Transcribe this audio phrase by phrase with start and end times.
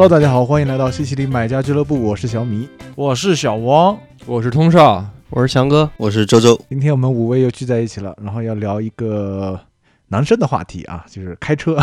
[0.00, 2.68] Hello，大家好，欢迎来到西西里买家俱乐部，我是小米。
[2.94, 6.56] 我是小汪，我是通少，我是强哥，我是周周。
[6.68, 9.58] 今天我们五位又聚在一起了，然后要聊一个
[10.06, 11.76] 男生的话题啊，就是开车。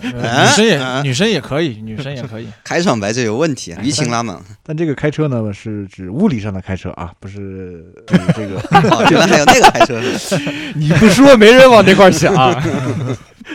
[0.00, 2.46] 女生也啊女生也可以，女生也可以。
[2.62, 4.40] 开场白就有问题啊，舆情拉满。
[4.62, 8.60] 但这个开车呢，是指物理上的开车啊，不是这个
[8.94, 10.00] 哦，原来还有那个开车？
[10.76, 12.32] 你不说没人往这块儿想。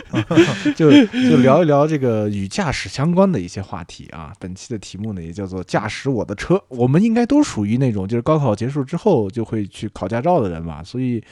[0.74, 4.32] 就就聊一聊这个与驾驶相关的一些话题啊。
[4.38, 6.62] 本期的题目呢，也叫做“驾驶我的车”。
[6.68, 11.22] 我们应该都属于那种就是高考结束之后就会去考驾照的人吧，所以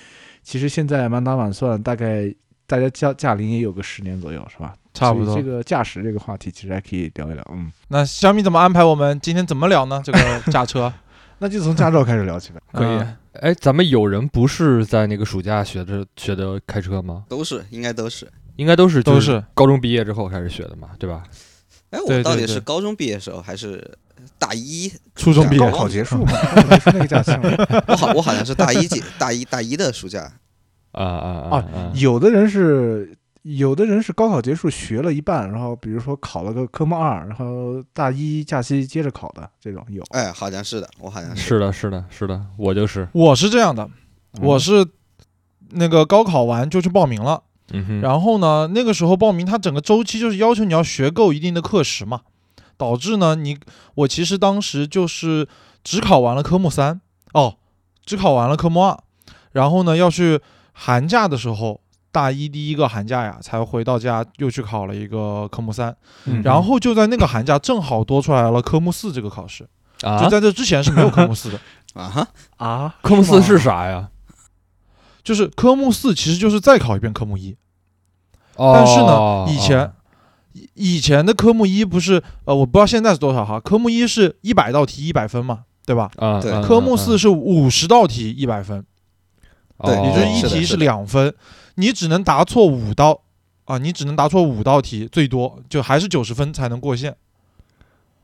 [0.43, 2.33] 其实现在满打满算，大概
[2.67, 4.75] 大家驾驾龄也有个十年左右，是吧？
[4.95, 7.43] 差不多这个驾驶这个话题，其实还可以聊一聊。
[7.51, 10.03] 嗯，那小米怎么安排我们今天怎么聊呢？
[10.05, 10.93] 这个驾车
[11.39, 12.61] 那就从驾照开始聊起呗。
[12.73, 17.25] 可以嗯哎，咱们有人不是在那个暑假学的学的开车吗？
[17.31, 18.29] 都是，应该都是。
[18.57, 21.23] 应该都是都是高中毕业之后开始学的嘛，对吧？
[21.91, 23.99] 哎，对我到底是高中毕业时候还是
[24.39, 24.93] 大一？
[25.15, 26.33] 初中毕业高考结束嘛，
[26.71, 27.83] 结束 那个假期嘛。
[27.89, 30.33] 我好，我好像是大一届，大一大一的暑假。
[30.93, 31.93] 啊啊啊啊啊！
[31.95, 40.03] 有的人是，有的人是高考结束学了一半，然后比如说考了个科目二，然后大一假期接着考的这种有。
[40.11, 41.43] 哎，好像是的，我好像是。
[41.43, 43.09] 是的，是的，是的，我就是。
[43.13, 43.89] 我是这样的，
[44.41, 44.87] 我是
[45.71, 52.21] 那个高考完就去报名了，嗯哼，然后呢，那个时候报名，它整个周期就是要求你要学够一定的课时嘛，
[52.77, 53.59] 导致呢，你
[53.95, 55.49] 我其实当时就是
[55.83, 57.01] 只考完了科目三，
[57.33, 57.57] 哦，
[58.05, 58.99] 只考完了科目二，
[59.53, 60.41] 然后呢要去
[60.73, 65.97] 寒假的时候，大一第一个寒假呀，才回到家又去考了一个科目三，
[66.27, 69.69] 嗯然后就在那个寒假正好多出来了科目四这个考试，
[70.03, 70.23] 啊？
[70.23, 71.61] 就，在这之前是没有科目四的，
[71.95, 74.09] 啊哈，啊，科目四是啥呀？
[75.25, 77.57] 就是科目四其实就是再考一遍科目一。
[78.57, 79.93] 哦，但是呢，以前、哦
[80.55, 83.59] 以以前的科目一不是呃，我不知道现在是多少哈。
[83.59, 86.11] 科目一是一百道题一百分嘛，对吧？
[86.19, 88.85] 啊，对啊科目四，是五十道题一百分，
[89.83, 91.35] 对哦也就是一题是两分，
[91.77, 93.19] 你只能答错五道
[93.65, 97.17] 啊，你只能答错五道题，最多就还是九十分才能过线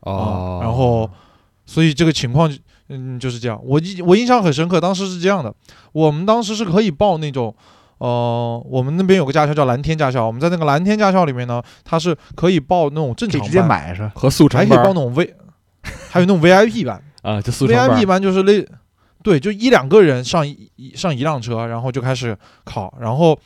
[0.00, 1.08] 哦啊。，然后，
[1.64, 2.54] 所以这个情况
[2.88, 3.58] 嗯就是这样。
[3.64, 5.54] 我印我印象很深刻，当时是这样的，
[5.92, 7.54] 我们当时是可以报那种。
[7.98, 14.10] 呃，我们那边有个驾校叫蓝天驾校，我们在那个蓝天驾校里面呢，它是可以报那种正常班，直接买是？
[14.14, 15.34] 和速成还可以报那种 V，
[16.10, 17.02] 还有那种 VIP 班。
[17.22, 18.64] 啊，就速成班，VIP 班就是类，
[19.24, 22.94] 对，就一两个人上一一上一辆车，然后就开始考。
[23.00, 23.36] 然后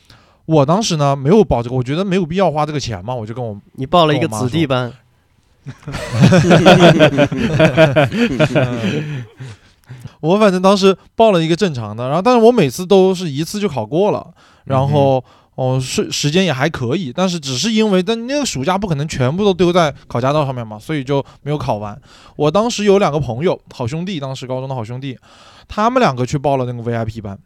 [0.45, 4.93] 我当时呢没有报这个，我觉得没有必要花这个钱嘛，我就跟我你报了一个子弟班，
[10.23, 14.31] 我反正当时报了一个正常的，然后但是我每次都是一次就考过了，
[14.65, 15.23] 然后。
[15.55, 21.95] 哦，是时间也还可以，但是只是因为，但那个暑假不可能全部都丢在考驾照上面嘛，所以就没有考完。
[22.35, 25.15] 我当时有两个朋友，好兄弟，当时高中的好兄弟，
[25.67, 27.37] 他们两个去报了那个 VIP 班，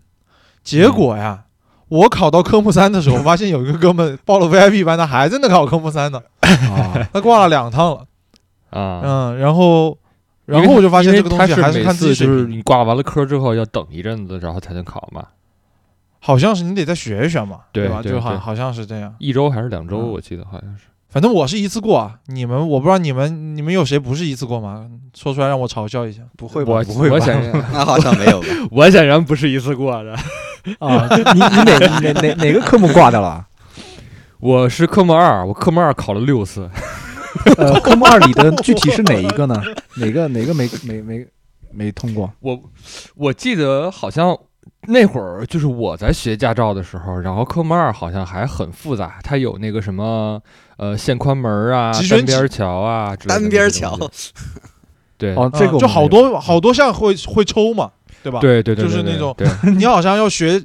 [0.64, 1.44] 结果呀，
[1.90, 8.06] 我考到科目三的时候，发现有一个哥们报了 VIP 班，他还在那考科目三呢，啊，他挂了两趟了，
[8.70, 9.98] 啊，嗯，然后，
[10.48, 15.24] 然后我就发现这个东西还是看自己次就是，你挂完了科之后要等一阵子，然后才能考嘛，
[16.20, 19.14] 好像是你得再学一学嘛，对对对就好好像是这样。
[19.20, 20.86] 一周还是两周，嗯我记得好像是。
[21.10, 24.86] 反正我是一次过啊，你们我不知道你们你们有谁不是一次过吗？
[25.14, 26.22] 说出来让我嘲笑一下。
[26.38, 26.74] 不会吧？
[26.74, 27.20] 我不会吧我？
[27.20, 28.48] 显然那好像没有吧？
[28.72, 30.12] 我显然不是一次过的，
[30.80, 33.46] 啊，就你你哪哪哪哪个科目挂掉了？
[34.40, 36.70] 我是科目二，我科目二考了六次。
[37.58, 39.62] 呃，科目二里的 具体是哪一个呢？
[39.98, 41.28] 哪个哪个没没没
[41.72, 42.32] 没通过？
[42.40, 42.60] 我
[43.16, 44.38] 我记得好像
[44.88, 50.42] 那会儿就是我在学驾照的时候，然后科目二好像还很复杂，它有那个什么
[50.78, 53.98] 呃限宽门啊、单边桥啊之类的单边桥。
[55.18, 57.90] 对，哦，这个嗯就好多好多项会会抽嘛，
[58.22, 58.40] 对吧？
[58.40, 60.62] 对对对，对就是那种对 你好像要学，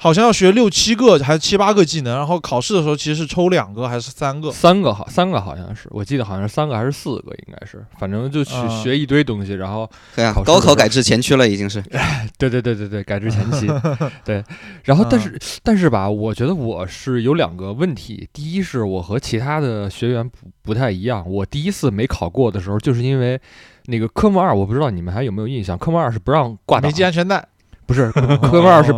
[0.00, 4.50] 好像要学六七个还是七八个技能，然后考试的时候其实是抽两个还是三个？
[4.50, 11.82] 三个好，三个好像是，我记得好像是三个还是四个，应该是，反正就学、嗯学一堆东西，然后对啊高考改制前驱了，已经是。
[12.38, 13.66] 对对对对对，改制前期，
[14.24, 14.44] 对，
[14.84, 23.40] 然后但是、但是吧，我觉得我是有两个问题，第一是我和其他的学员不不太一样，我第一次没考过的时候，就是因为
[23.86, 27.44] 那个科目二，我不知道你们还有没有印象，科目二是不让挂档没系，安全带，
[27.88, 28.92] 不是科目二是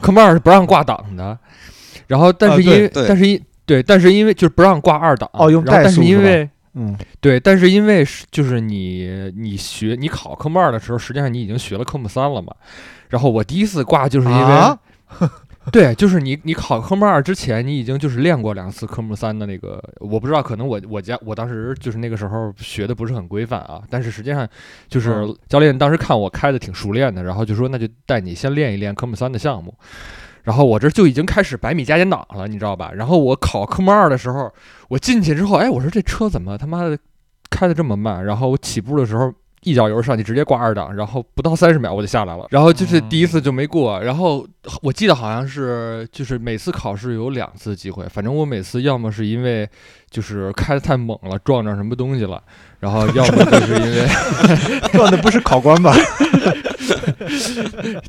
[0.00, 1.38] 科目二是不让挂档的，
[2.06, 6.48] 然后但啊是因为、但是因对，但是因为就是不让挂二档，哦用但代数是因为？
[6.74, 12.54] 嗯，对，但是因为是就是你你学你考科目二的时候，实际上你已经学了科目三了嘛。
[13.10, 14.78] 然后我第一次挂就是因为、啊
[15.70, 24.48] 对，就是你你考科目二之前，你已经就是练过两次科目三的那个，我不知道，可能我我家我当时就是那个时候学的不是很规范啊，但是实际上
[24.88, 29.72] 就是嗯教练当时看我开的挺熟练的，然后就说那就带你先练一练科目三的项目。
[30.42, 32.90] 然后我这就已经开始百米加减档了，你知道吧？
[32.92, 34.52] 然后我考科目二的时候，
[34.88, 36.98] 我进去之后，哎，我说这车怎么他妈的
[37.48, 38.24] 开的这么慢？
[38.24, 39.32] 然后我起步的时候
[39.62, 42.46] 一脚油上去，直接挂二档，然后不到三十秒我就下来了。
[42.50, 44.00] 然后就是第一次就没过。
[44.02, 44.46] 然后
[44.82, 49.68] 我记得好像是就是每次考试有两次机会，反正我每次要么是因为
[50.10, 52.42] 就是开的太猛了撞着什么东西了，
[52.80, 54.06] 然后 要么就是因为
[54.92, 55.94] 撞的不是考官吧？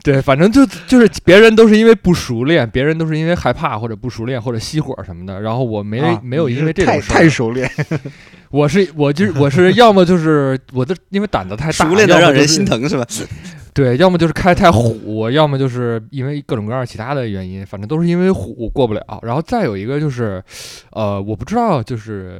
[0.03, 7.69] 对，反正就就是别人都是因为不熟练，别人都是因为害怕或者不熟练或者熄火什么的，然后我没、啊没有因为这种事儿太熟练，
[8.53, 13.03] 我是我就是 我是要么就是我的因为胆子太大，熟练的让人心疼是吧？
[13.73, 19.19] 对，要么就是开太虎，要么就是因为各种各样其他的原因，反正都是因为虎过不了。
[19.23, 20.43] 然后再有一个就是，
[20.91, 22.39] 呃，我不知道就是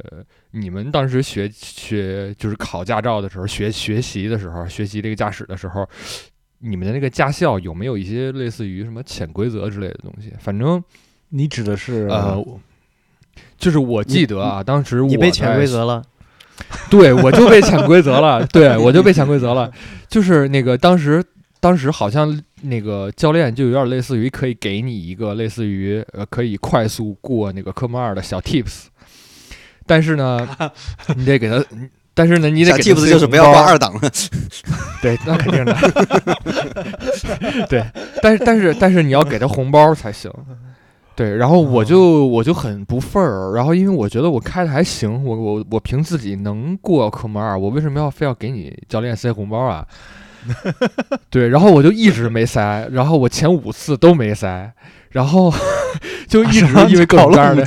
[0.52, 5.84] 你们当时学学就是考驾照的时候，学学习的时候，学习这个驾驶的时候，
[6.60, 10.32] 你们的那个驾校有没有一些类似于什么潜规则之类的东西？
[10.38, 10.80] 反正
[11.30, 12.40] 你指的是呃，
[13.58, 16.02] 就是我记得啊，当时我你被潜规则了，
[16.90, 18.46] 对，我就被潜规则了。
[18.52, 19.70] 对，我就被潜规则了。
[20.08, 21.24] 就是那个当时，
[21.60, 28.84] 当时好像那个教练就有点类似于可以给你一个类似于呃可以快速过那个科目二的小 tips，
[29.86, 30.48] 但是呢，
[31.16, 31.64] 你得给他。
[32.16, 33.92] 但是呢，你得 tips 就是不要挂二档。
[35.02, 35.74] 对，那肯定的。
[37.68, 37.84] 对，
[38.22, 40.30] 但是但是但是你要给他红包才行。
[41.16, 49.86] 对，然后我就我就很不忿儿，然后因为我觉得我开的还行，我我我凭自己能过科目二，我为什么要非要给你教练塞红包啊？
[51.30, 54.70] 对，然后我就一直没塞，然后我前五次都没塞，
[55.10, 55.50] 然后
[56.28, 57.64] 就一直因为各种各样的，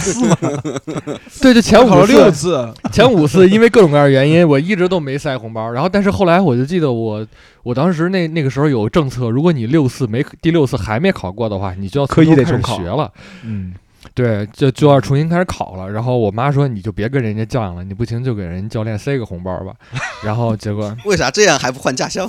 [1.41, 5.71] 对，就前五六次，次，前五次因为各种各样的原因，我一直都没塞红包。
[5.71, 7.25] 然后，但是后来我就记得我，
[7.67, 13.11] 我当时那那个时候有政策，如果你六次没第六次还没考过的话，你就要刻意从头开始得重考学了。
[13.43, 13.73] 嗯，
[14.17, 15.87] 对，就就要重新开始考了。
[15.87, 19.75] 然后我妈说，你就别跟人家犟了，你不行就给人教练塞个红包吧。
[20.23, 22.27] 然后结果， 为啥这样还不换驾校？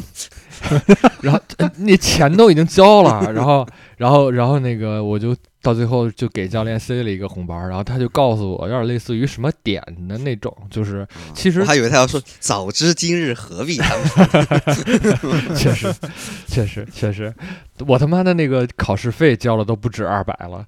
[1.22, 15.54] 然后呃那钱都已经交了，然后然后然后那个我就到最后就给教练塞了一个红包，然后他就告诉我，有点类似于什么点的那种，就是其实我还以为他要说早知今日何必当初。
[15.54, 15.94] 确实，
[16.46, 17.32] 确实，确实，
[17.86, 20.66] 我他妈的那个考试费交了都不止二百了，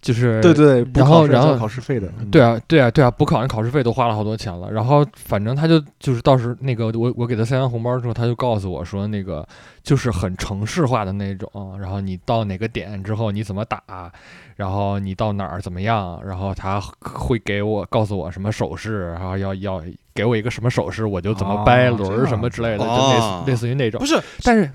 [0.00, 4.70] 就是对对，补然后然后考试费的，嗯对，啊，对啊，对啊，补考那考试费都花了好多钱了。
[4.70, 9.46] 然后反正他就就是到时那个我我给他塞完红包之后，他就告诉我说那个
[9.82, 11.78] 就是很城市化的那种。
[11.78, 14.10] 然后你到哪个点之后你怎么打，
[14.56, 19.82] 然后你到哪儿怎么样，然后他会给我告诉我什么手势，然后要要
[20.14, 24.06] 给我一个什么手势，我就怎么掰哦轮儿什么之类的，就类哦似类似于那种不。
[24.06, 24.70] 是但是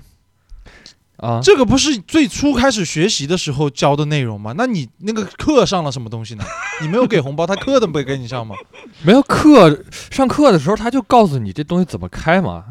[1.18, 4.52] 啊，这个不是最初开始学习的时候教的内容吗？
[4.56, 6.44] 那你那个课上了什么东西呢？
[6.82, 8.54] 你没有给红包，他课都没给你上吗？
[9.02, 12.64] 没有课上课的时候他就告诉你这东西怎么开嘛。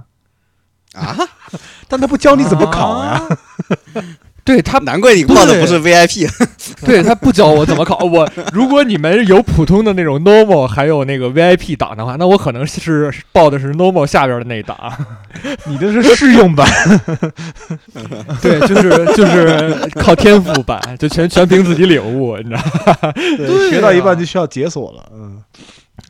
[0.94, 1.18] 啊，
[1.88, 3.22] 但他不教你怎么考呀？
[3.94, 4.04] 啊？
[4.46, 6.30] 对他难怪你报的不是 VIP，
[6.86, 7.98] 对 他不教我怎么考。
[8.06, 14.78] 我如果你们有普通的那种 normal，还有那个 VIP 档的话，那我可能是报的是 normal 下边的那一档。
[15.66, 16.68] 你这是试用版，
[18.40, 22.62] 对，就是就是靠天赋版，就全全凭自己领悟，你知道
[23.02, 23.12] 吗？
[23.38, 25.42] 对学到一半就需要解锁了，嗯，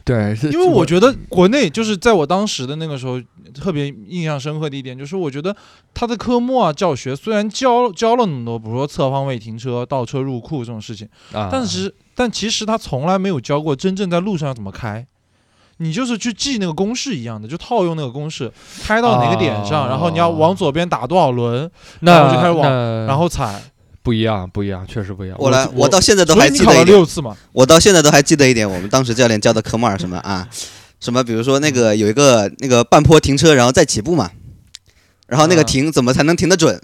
[0.05, 3.19] 对，是因为我觉得国内就是在我当时的那个时候
[3.55, 5.53] 特别印象深刻的一点，就是我觉得
[5.95, 15.05] 他的科目啊教学虽然教教了那么多，比如说侧方位停车、倒车入库这种事情，啊，但是但其实他从来没有教过真正在路上要怎么开。
[15.77, 18.49] 你就是去记那个公式一样的，就套用那个公式，
[18.83, 21.69] 开到哪个点上，哦然后你要往左边打多少轮，
[21.99, 23.61] 那然后就开始往然后踩。
[24.05, 25.35] 不一样，不一样，确实不一样。
[25.39, 27.35] 我来，我我到现在都还记得一点，六次嘛？
[27.51, 30.47] 我到现在都还记得一点，我们当时教练教的科目二什么啊，
[30.99, 34.29] 什么比如说那个有一个那个半坡停车，然后再起步嘛，
[35.27, 36.79] 然后那个啊停怎么才能停得准？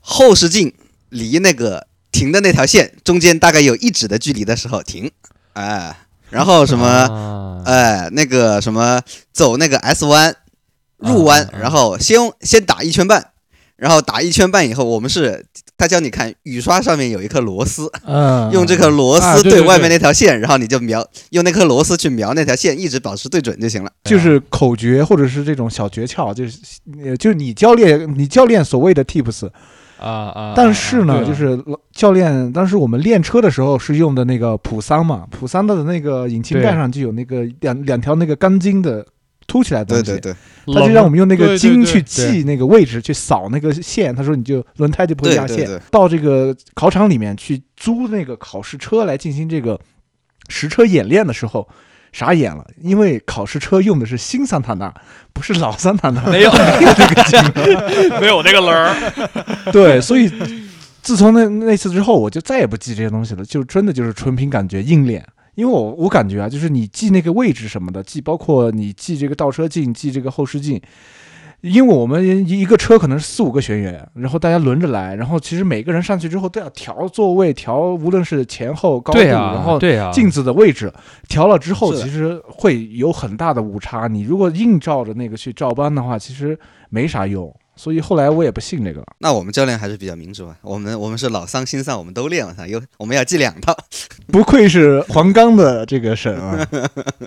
[0.00, 0.72] 后视镜
[1.10, 5.10] 离那个停的那条线中间大概有一指的距离的时候停，
[5.52, 5.94] 哎，
[6.30, 6.86] 然后什么？
[6.86, 9.02] 啊哎，那个什么，
[9.34, 10.34] 走那个 S 弯，
[10.96, 13.32] 入弯，然后先先打一圈半，
[13.76, 15.44] 然后打一圈半以后，我们是
[15.80, 23.90] 他教你看雨刷上面有一颗螺丝，嗯用这颗螺丝对外面对对对那条线，然后你就瞄，用那颗螺丝去瞄那条线，一直保持对准就行了。
[24.04, 26.58] 就是口诀或者是这种小诀窍，就是
[27.02, 29.48] 呃，就是你教练你教练所谓的 tips，
[29.98, 30.52] 啊啊！
[30.54, 31.58] 但是呢，就是
[31.94, 39.06] 教练当时我们练车的时候是用的那个普桑嘛，普桑的那个引擎盖上就有那个两两条那个钢筋的
[39.50, 44.14] 凸起来的东西，对对对他就让我们用那个筋去记那个位置，去扫那个线。
[44.14, 45.68] 他说你就轮胎就不会压线。
[45.90, 49.80] 到这个考场里面去租那个考试车来进行这个
[50.48, 51.68] 实车演练的时候，
[52.12, 54.94] 傻眼了，因为考试车用的是新桑塔纳，
[55.32, 56.22] 不是老桑塔纳。
[56.30, 56.52] 没有
[58.20, 58.94] 没有那个轮儿。
[59.72, 60.30] 对，所以
[61.02, 65.26] 自从那那次之后，我就再也不记这些东西了，就真的就是纯凭感觉硬练。
[65.60, 70.80] 因为我我感觉啊，就是你记那个位置什么的，记包括你记这个倒车镜，记这个后视镜。
[71.60, 80.90] 因为我们一个车可能是四五个学员，然后大家轮着来，然后其实每个人上去之后都要调座位，调无论是前后高度，对啊，然后对啊，镜子的位置
[81.28, 84.06] 调了之后，其实会有很大的误差。
[84.06, 87.54] 你如果硬照着那个去照搬的话，其实没啥用。
[87.80, 89.06] 所以后来我也不信这个了。
[89.20, 90.54] 那我们教练还是比较民主啊。
[90.60, 93.74] 我们我们是老桑新桑，我们都练，我操，有我们要记两套。
[94.30, 96.68] 不愧是黄冈的这个省啊！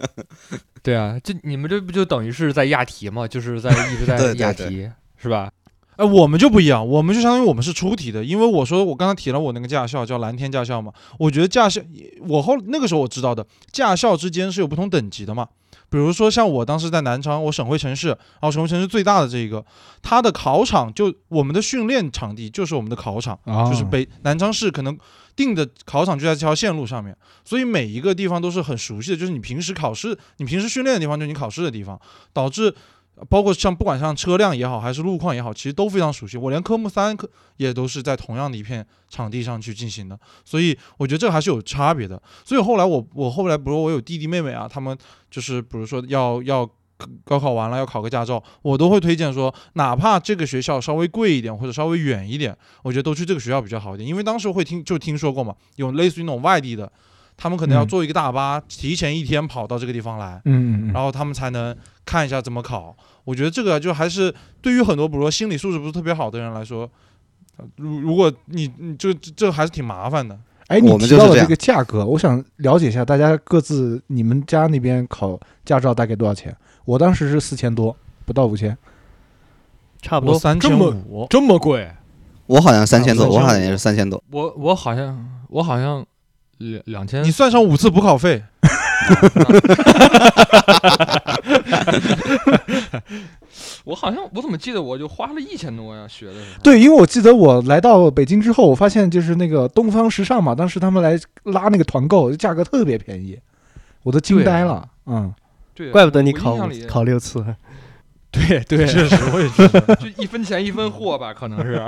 [0.83, 3.27] 对啊，这你们这不就等于是在押题吗？
[3.27, 5.49] 就是在一直在对对对押题，是吧？
[5.95, 11.81] 哎，我们就不一样，我们就相当于我们是出题的，因为我说我刚才提了我那个驾校叫蓝天驾校嘛，我觉得驾校，
[12.27, 15.47] 我后那个时候我知道的，驾校之间是有不同等级的嘛。
[15.93, 19.63] 比如说像我当时在南昌，我省会城市，然后省会城市最大的这一个，
[20.01, 23.69] 它的考场就我们的训练场地就是我们的考场，啊。
[23.69, 24.97] 就是北南昌市可能
[25.35, 32.01] 定的考场就在这条线路上面，所以每一个地方都是很熟悉的，就是你平时考试、你平时训练的地方，就是你考试的地方，
[32.33, 32.73] 导致
[33.29, 36.37] 包括像不管像车辆也好，还是路况也好，其实都非常熟悉。
[36.37, 42.21] 我连科目三科也都是在同样的一片场地上去进行的，所以我觉得这还是有差别的。
[42.43, 44.97] 所以后来我我后来比如我有弟弟妹妹啊，他们
[45.29, 46.69] 就是比如说要要。
[47.25, 54.07] 高考完了要考个驾照，我都会推荐说，哪怕这个学校稍微贵一点或者稍微远一点，我觉得都去这个学校比较好一点。
[54.07, 56.89] 因为当时会听就听说过嘛，有类似于那种外地的，
[57.37, 61.75] 他们可能要嗯坐一个大巴，提前一天跑到这个地方来，嗯嗯嗯，然后他们才能
[62.05, 62.95] 看一下怎么考。
[63.23, 66.89] 我觉得这个就还是对于很多比如说心理素质不是特别好的人来说，
[67.57, 70.37] 呃如如果你你就这这还是挺麻烦的。
[70.67, 76.55] 哎，你我们就是这样提到了这个价格，我想了解一下大家各自你们家那边考驾照大概多少钱？
[76.85, 78.75] 我当时是四千多，不到五千。
[80.01, 80.33] 差不多。
[80.33, 81.89] 我三千这么五，这么贵？
[82.45, 84.21] 我好像三千多，啊我好像也是三千多。
[84.31, 86.05] 我我好像我好像
[86.71, 88.41] 两两千你算上五次补考费，
[93.83, 96.07] 我好像我怎么记得我就花了一千多呀？
[96.07, 96.45] 学的时候。
[96.63, 103.37] 对，因为我记得我来到北京之后，我发现就是那个东方时尚嘛，当时他们来拉那个团购，价格特别便宜，
[104.03, 104.87] 我都惊呆了。
[105.05, 105.33] 嗯，
[105.75, 107.45] 对，怪不得你考考六次，
[108.33, 109.95] 对对，确实我也觉得。
[110.01, 111.79] 就一分钱一分货吧，可能是。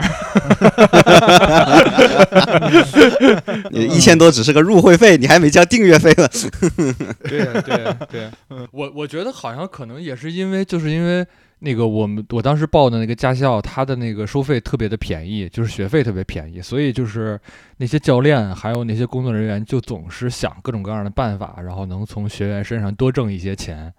[3.74, 6.30] 一千多只是个入会费，你还没交订阅费呢。
[7.28, 8.30] 对对对，
[8.72, 11.26] 我我觉得好像可能也是因为，就是因为
[11.60, 17.40] 那个我们我当时报的那个驾校，它的那个收费特别的便宜，就是学费特别便宜，所以就是
[17.78, 23.92] 那些教练还有那些工作人员就总是想各种各样的办法，然后能从学员身上多挣一些钱。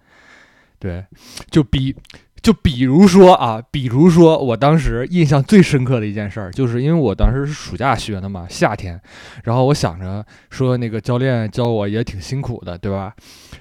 [0.78, 1.02] 对，
[1.50, 1.96] 就比
[2.42, 9.00] 就比如说啊，比如说我当时印象最深刻的一件事儿，就是因为我当时是暑假学的嘛，夏天，
[9.44, 13.12] 然后我想着说那个教练教我也挺辛苦的，对吧？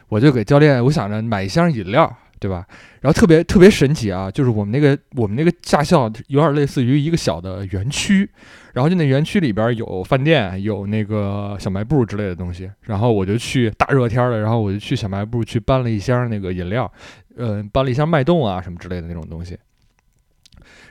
[0.10, 2.65] 我就给教练，我想着买一箱饮料，对吧？
[3.01, 8.30] 然后特别特别神奇啊，就是我们那个我们那个驾校有点类似于一个小的园区，
[8.74, 16.92] 然后就那园区里边有饭店，有那个小卖部之类的东西，然后我就去大热天的，然后我就去小卖部去搬了一箱那个饮料，
[17.38, 19.58] 呃，搬了一箱脉动啊什么之类的那种东西。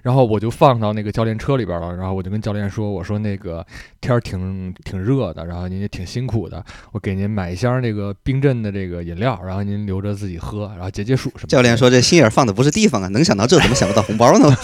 [0.05, 3.67] 然后我就放到那个教练车里边了，然后我就跟教练说：“我说那个
[4.03, 14.55] 天儿挺挺热的，然后您也挺辛苦的，我给您买一箱那个冰镇的这个饮料，然后您留着自己喝，然后解解暑什么。”教练说这心眼儿放的不是地方啊，能想到这怎么想不到红包呢？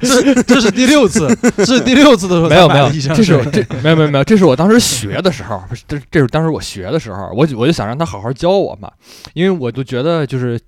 [0.00, 8.90] 这 这是第六次，这是第六次的时候没有没有，这是水这没有没有没有，这是我当时学的时候，这这是当时我学的时候，我就我就想让他好好教我嘛，
[9.34, 10.58] 因为我就觉得就是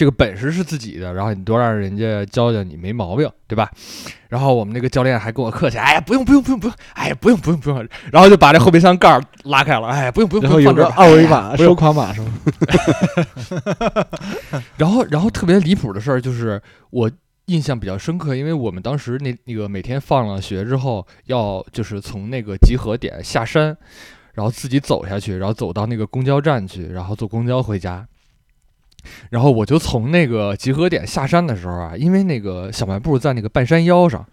[0.00, 3.70] 这个本事是自己的，然后你多让人家教教你没毛病，对吧？
[4.30, 12.32] 然后我们那个教练还跟我客气，哎呀不用不用不用不用，哎呀不用不用不用，然后就把这后备箱盖拉开了，哎呀不用不用，不用放这二维码、不用收款码是吗？
[14.78, 17.10] 然后，然后特别离谱的事儿就是我
[17.44, 23.76] 印象比较深刻，因为我们当时那那个每天放了学之后，要就是从那个集合点下山，
[24.32, 28.06] 然后自己走下去，然后走到那个公交站去，然后坐公交回家。
[29.30, 34.24] 然后我就从那个集合点下山的时候啊，因为那个小卖部在那个半山腰上，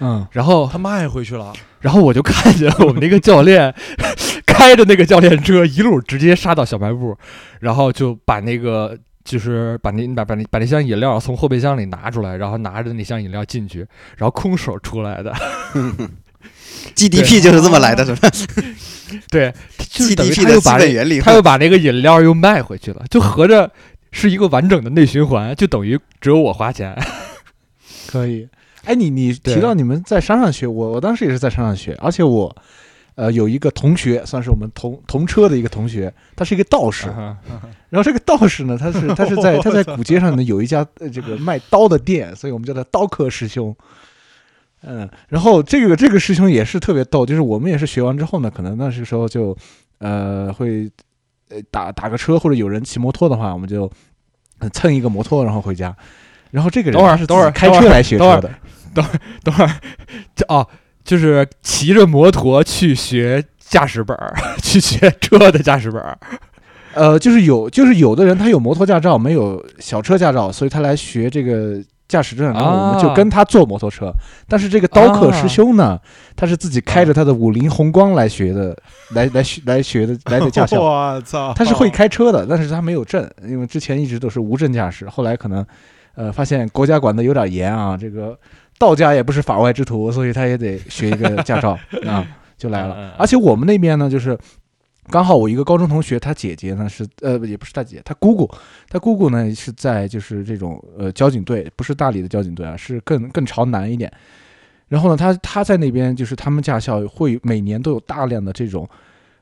[0.00, 3.74] 嗯，然后他卖回去了，然后我就看见我们那个教练
[4.46, 7.16] 开着那个教练车一路直接杀到小卖部，
[7.60, 13.80] 然后就把那个就是把那把把那把那箱饮料从后备箱里拿出来，然后拿着那箱饮料进去，
[14.16, 15.32] 然后空手出来的。
[16.96, 18.28] GDP 就是这么来的，是吧
[19.30, 23.70] 对，就是等于？GDP 的基他又把本原理，他又把那个饮料又卖回去了，就合着
[24.12, 26.96] 是一个完整的内循环，就等于只有我花钱。
[28.06, 28.48] 可以。
[28.84, 32.54] 哎，你你提到你们在山上学，我我当时也是在山上学，而且我
[33.14, 37.08] 呃有一个同学，算是我们同同车的一个同学，他是一个道士。
[37.08, 37.36] 啊
[37.90, 43.74] 然后这个道士呢，他是他是在 他在古街上呢有一家呃这个卖刀的店，所以我们叫他刀客师兄。
[44.84, 49.56] 嗯，然后这个这个师兄也是特别逗，就是我们也是学完之后呢，可能那时候就
[49.98, 50.90] 呃会
[51.52, 53.90] 呃打打个车，或者有人骑摩托的话，我们就
[54.58, 55.94] 呃蹭一个摩托然后回家。
[56.50, 58.50] 然后这个人等会儿是等会儿开车来学车的
[58.94, 59.70] 等会儿等会儿，
[60.34, 60.66] 这 哦，
[61.02, 66.18] 就是骑着摩托去学驾驶本儿， 去学车的驾驶本儿。
[66.94, 71.82] 呃，就是有就是有的人他有摩托驾照，没有小车驾照，所以他来学这个
[72.12, 74.12] 驾驶证，然后我们就啊跟他坐摩托车。
[74.46, 75.98] 但是这个刀客师兄呢，
[76.36, 78.76] 他是自己开着他的五菱宏光来学的，
[79.16, 80.76] 来来学来学的来的驾校。
[80.84, 85.64] 我操，他是会开车的，但是他没有证，因为之前一直都是无证驾驶，后来可能
[86.14, 88.38] 呃发现国家管的有点严啊，这个
[88.78, 92.26] 道家也不是法外之徒，所以他也得学一个驾照 啊，
[92.58, 93.10] 就来了嗯。
[93.18, 94.38] 而且我们那边呢，就是
[95.10, 98.48] 刚好我一个高中同学，他姐姐呢是呃也不是大姐，他姑姑，
[98.88, 104.10] 他姑姑呢是在就是这种呃交警队，不是大理的交警队啊，是更更朝南一点。
[104.88, 108.88] 然后呢，他他在那边就是他们驾校会每年都有大量的这种，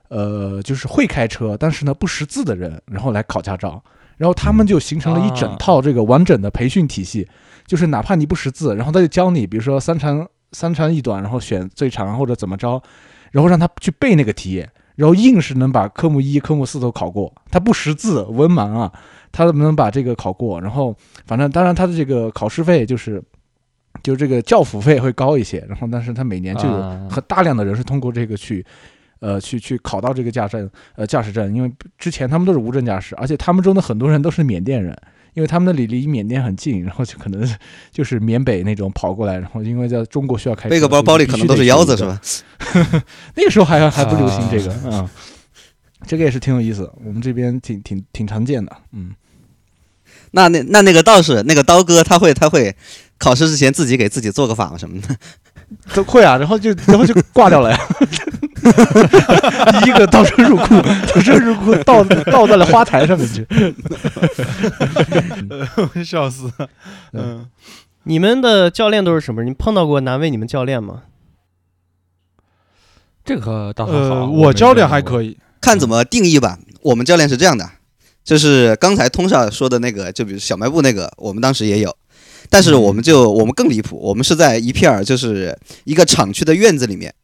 [0.09, 3.83] 呃，就是会开车，但是呢不识字的人，然后来考驾照，
[4.17, 7.29] 然后他们就形成了一整套这个完整的培训体系，
[7.67, 12.81] 就是哪怕你不识字，然后他就教你，比如说三长三长一短，然后选最长或者怎么着，
[13.33, 14.65] 然后让他去背那个题，
[15.01, 17.35] 然后硬是能把科目一、科目四都考过。
[17.51, 18.93] 他不识字，文盲啊，
[19.33, 20.61] 他能把这个考过。
[20.61, 20.95] 然后
[21.27, 23.23] 反正当然他的这个考试费就是。
[24.05, 28.65] 就这个教辅费会高一些，然后但是他每年就有啊很大量的人是通过这个去，
[29.19, 34.97] 呃，去去考到这个驾证，呃，驾驶证，因为之前他们都是无证驾驶，而且他们中的很多人都是缅甸人，
[35.35, 37.49] 因为他们那里离缅甸很近， 然后就可能
[37.93, 42.21] 就是缅北那种跑过来，然后因为在中国需要开车，背个包包里可能都是腰子是吧？
[42.59, 43.03] 吧？
[43.37, 45.11] 那个时候还还不流行这个啊啊、
[46.07, 49.13] 这个也是挺有意思，我们这边挺挺挺常见的，嗯，
[50.33, 52.75] 那那那那个道士，那个刀哥，他会他会
[53.19, 55.17] 考试之前自己给自己做个法什么的？
[55.95, 57.79] 都会啊，然后就然后就挂掉了呀，
[58.61, 63.47] 第 一个倒车入库，倒车入库倒倒在了花台上面去，
[66.05, 66.51] 笑死。
[67.13, 67.49] 嗯，
[68.05, 69.51] 你们的教练都是什么人？
[69.51, 71.03] 你碰到过难为你们教练吗？
[73.25, 75.03] 这个倒还好，呃，我我教练还以。
[75.03, 76.59] 可以，看怎么定义吧。
[76.83, 77.71] 我们教练是这样的，
[78.25, 81.95] 就是刚才通少说的那个，就比如小卖部那个，我们当时也有，
[82.49, 87.15] 但是我们就我们更离谱，我们是在一片儿就是一个厂区的院子里面，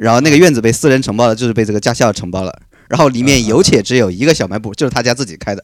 [0.00, 5.62] 然后那个院子被私人承包了，就是被这个驾校承包了，然后里面有且只有一个小卖部，就是他家自己开的。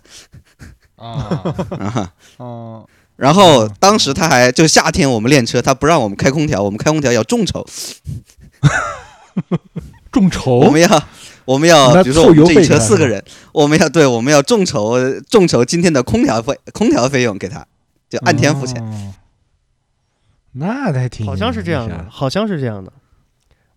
[0.96, 2.12] 啊，
[3.16, 7.66] 然后当时他还就夏天我们练车，他不让我们开空调，我们开空调要众筹，
[10.12, 10.60] 众筹？
[10.60, 11.04] 我们要
[11.46, 14.98] 我们要比如说我们这一车四个人，我们要对我们要众筹
[15.30, 17.66] 众筹今天的空调费空调费用给他，
[18.10, 18.82] 就按天付钱。
[18.82, 19.14] 哦。
[20.52, 22.92] 那还挺好像是这样的，好像是这样的。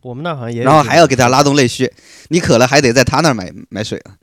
[0.02, 1.92] 我们那儿好像也有然后还要给他拉动内需，
[2.30, 4.16] 你渴了还得在他那儿买买水啊。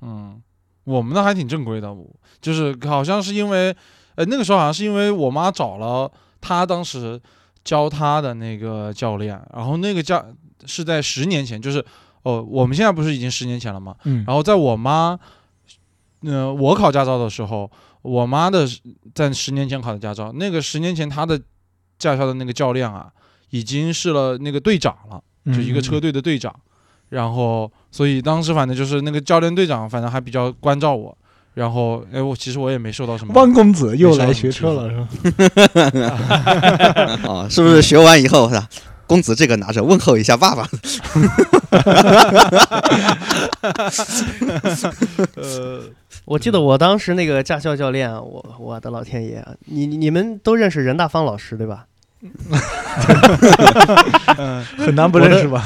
[0.00, 0.40] 嗯，
[0.84, 2.08] 我们那还挺正规的，我
[2.40, 3.74] 就是好像是因为，
[4.14, 7.20] 呃，那个时候好像是因为我妈找了她当时
[7.64, 10.24] 教她的那个教练，然后那个教
[10.66, 11.84] 是在十年前，就是
[12.22, 13.94] 哦，我们现在不是已经十年前了嘛？
[14.04, 15.18] 嗯，然后在我妈，
[16.22, 17.70] 嗯、我考驾照的时候，
[18.02, 18.66] 我妈的
[19.14, 21.40] 在十年前考的驾照，那个十年前她的
[21.98, 23.12] 驾校的那个教练啊，
[23.50, 25.22] 已经是了那个队长了。
[25.44, 26.54] 嗯就一个车队的队长，
[27.08, 31.16] 然后所以当时反正就是那个教练队长，反正还比较关照我，
[31.54, 35.08] 然后哎，我其实我也没受到什么，汪公子又来学车了，是吧？
[37.32, 38.68] 啊， 是不是学完以后是吧？
[39.06, 40.68] 公子这个拿着问候一下爸爸。
[45.36, 45.80] 呃，
[46.26, 51.86] 我记得我当时那个驾校教练啊，我我的老天爷你你们都认识任大方老师对吧？
[52.20, 52.30] 嗯，
[54.78, 55.64] 很难不认识吧？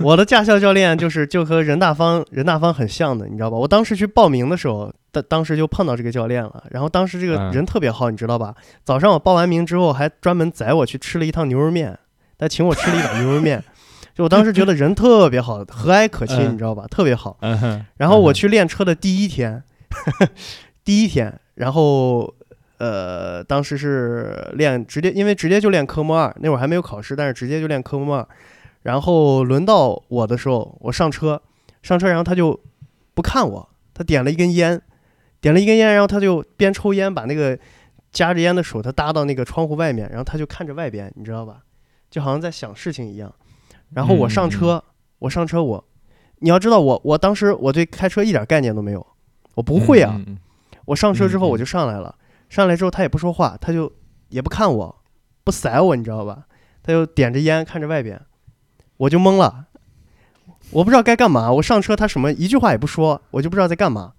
[0.00, 3.56] 我的驾校教练就是就和任大方任大方很像的，你知道吧？
[3.56, 8.54] 我当时去报名的时候，当当时就碰到这个教练了，然后当时这个嗯人特别好，你知道吧？
[8.84, 11.98] 早上我报完名之后，还专门载我去吃了一趟牛肉面，
[12.38, 13.62] 他请我吃了一碗牛肉面，
[14.14, 16.84] 就我当时觉得人特别好，和蔼可亲，嗯你知道吧？
[16.90, 17.36] 特别好。
[17.96, 19.62] 然后我嗯去练车的第一天，
[20.84, 22.34] 第一天，然后
[22.78, 28.26] 呃，当时是练直接，因为直接就练科目二，那会儿还没有考试，但是直接就练科目二。
[28.82, 31.42] 然后轮到我的时候，我上车，
[31.82, 32.58] 上车，然后他就
[33.14, 34.80] 不看我，他点了一根烟，
[35.40, 37.58] 点了一根烟，然后他就边抽烟，把那个
[38.12, 41.62] 夹着烟的手他搭到那个窗户外面，然后他就看着外边，你知道吧？
[42.08, 43.34] 就好像在想事情一样。
[43.92, 44.82] 然后我上车，
[45.18, 45.84] 我上车我，
[46.38, 49.04] 你要知道我我当时我对开车一点概念都没有，
[49.54, 50.18] 我不会啊。
[50.84, 52.14] 我上车之后我就上来了，
[52.48, 53.92] 上来之后他也不说话，他就
[54.28, 55.02] 也不看我，
[55.44, 56.44] 不塞我，你知道吧？
[56.82, 58.20] 他就点着烟看着外边，
[58.96, 59.66] 我就懵了，
[60.70, 61.52] 我不知道该干嘛。
[61.52, 64.12] 我上车他什么一句话也不说，我就不知道在干嘛。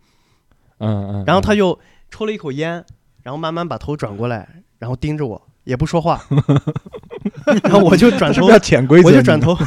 [0.78, 1.78] 嗯嗯，然后他又
[2.10, 2.86] 抽了一口烟，
[3.24, 6.22] 然后慢慢把头转过来，然后盯着我，也不说话。
[7.64, 8.46] 然后我就转头？
[9.04, 9.58] 我就转头，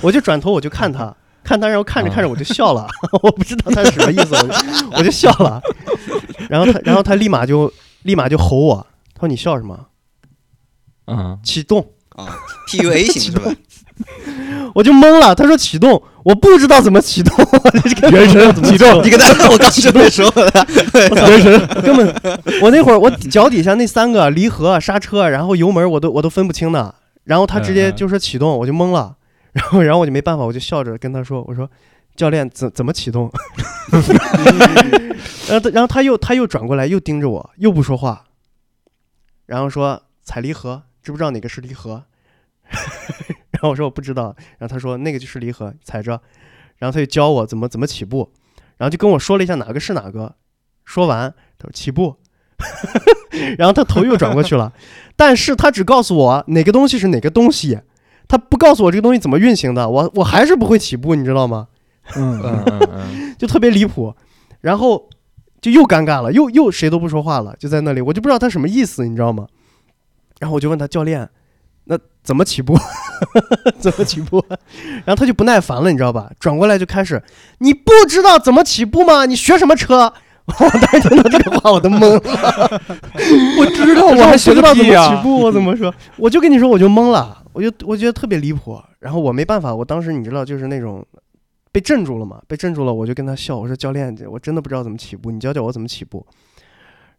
[0.00, 2.88] 我就转头，我就看他，看他，然后看着看着我就笑了，
[3.22, 5.60] 我不知道他是什么意思，我就我就笑了，
[6.48, 7.70] 然后他，然后他立马就
[8.02, 9.86] 立马就吼我，他说你笑什么？
[11.06, 11.38] 嗯。
[11.42, 12.36] 启动，啊
[12.68, 13.50] ，PUA 型是吧？
[14.74, 17.34] 我就懵了，他说启动，我不知道怎么启动，
[18.12, 20.66] 原神 启动，你跟他，我刚是这么说的。
[21.14, 21.66] 原神。
[21.82, 29.16] 根本，我那会儿我脚底下那三个离合、刹车，然后油门我都我都分不清的，然后他直接就说启动，我就懵了，
[29.52, 31.68] 然后然后我就没办法，我就笑着跟他说，我说
[32.18, 33.30] 教练怎怎么启动？
[35.48, 38.24] 然后他 然后他又他又转过来又盯着我，又不说话，
[39.46, 42.02] 然后说踩离合，知不知道哪个是离合？
[43.52, 46.20] 然后我说我不知道，然后他说那个就是离合，踩着，
[46.78, 48.32] 然后他就教我怎么怎么起步，
[48.78, 50.34] 然后就跟我说了一下哪个是哪个，
[50.84, 52.16] 说完他说起步，
[53.56, 54.72] 然后他头又转过去了，
[55.14, 57.80] 但是他只告诉我哪个东西是哪个东西，
[58.26, 61.68] 他不告诉我这个东西怎么运行的，我我还是不会起步，你知道吗？
[62.16, 64.14] 嗯嗯嗯嗯，就特别离谱，
[64.60, 65.08] 然后
[65.60, 69.46] 就又尴尬了，又又谁都不说话了，就在那里，我就不知道他什么意思，你知道吗？
[70.40, 71.28] 然后我就问他教练，
[71.84, 72.78] 那怎么起步？
[73.80, 74.44] 怎么起步？
[75.04, 76.30] 然后他就不耐烦了，你知道吧？
[76.38, 77.22] 转过来就开始，
[77.58, 79.26] 你不知道怎么起步吗？
[79.26, 80.12] 你学什么车？
[80.48, 82.20] 我当时听到这个话，我都懵了。
[83.58, 85.92] 我知道，我我还学的不到怎么起，步，我怎么说？
[86.16, 88.80] 我就跟你说，我就懵了，我就我觉得特别离谱。
[88.98, 91.04] 然后我没办法，我当时你知道，就是那种
[91.78, 96.26] 被镇住了嘛，被镇住了，我就跟他笑，我说教练，我真的不知道怎么起步，你教教我怎么起步。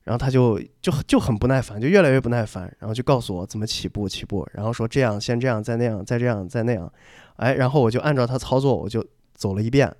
[0.03, 6.91] 然后他就就就很不耐烦，就越来越不耐烦，然后就告诉我怎么起步起步，然后说这样先这样再那样再这样再那样，
[7.37, 9.01] 哎，然后我就按照他操作，我就
[9.33, 9.95] 走了一遍，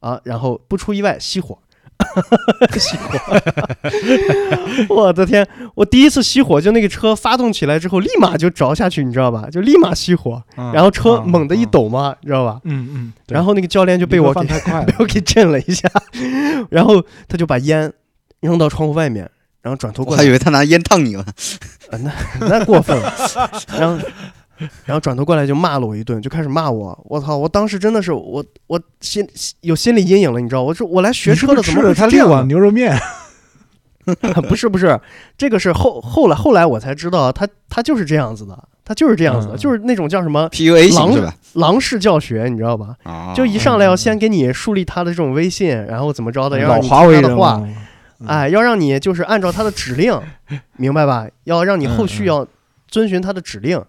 [0.00, 1.56] 啊，然后不出意外熄火，
[2.78, 3.18] 熄火，
[4.94, 5.46] 我的天！
[5.74, 9.48] 我第一次熄火，就那个车发动起来之后，立马就着下去，你知道吧？
[9.50, 12.60] 就立马熄火，然后车猛地一，抖嘛，你知道吧？
[12.64, 14.40] 嗯嗯，然后那个教练就被我给
[14.86, 15.88] 被我给震了一下，
[16.70, 17.92] 然后他就把烟
[18.40, 19.28] 扔到窗户外面，
[19.62, 21.24] 然后转头过来我还以，为他拿烟烫你了。
[21.90, 22.12] 啊那
[22.46, 23.12] 那过分了，
[23.76, 23.98] 然后
[24.84, 27.36] 然后转头过来就骂了我一顿，就开始骂我，我操！
[27.36, 29.26] 我当时真的是我我心
[29.62, 30.62] 有心理阴影了，你知道？
[30.62, 32.46] 我说我来学车的，怎么会吃了他六碗？
[32.48, 32.96] 牛肉面？
[34.48, 34.98] 不是不是，
[35.38, 41.34] 这个是后后来后来我才知道，他他就是这样子的，他就是这样子的，嗯就是那种叫什么 PUA 型狼是吧？
[41.52, 42.96] 狼式教学，你知道吧？
[43.04, 50.18] 啊就一上来要先给你树立他的这种威信，然后怎么着的，要让你华为人听他的话，物，哎，要让你就是按照他的指令，
[50.76, 51.28] 明白吧？
[51.44, 52.46] 要让你后续要
[52.88, 53.80] 遵循他的指令。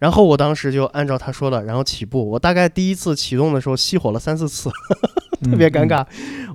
[0.00, 2.28] 然后我当时就按照他说的，然后起步。
[2.30, 4.68] 我大概第一次启动的时候熄火了三四次，
[5.44, 6.04] 特别尴尬。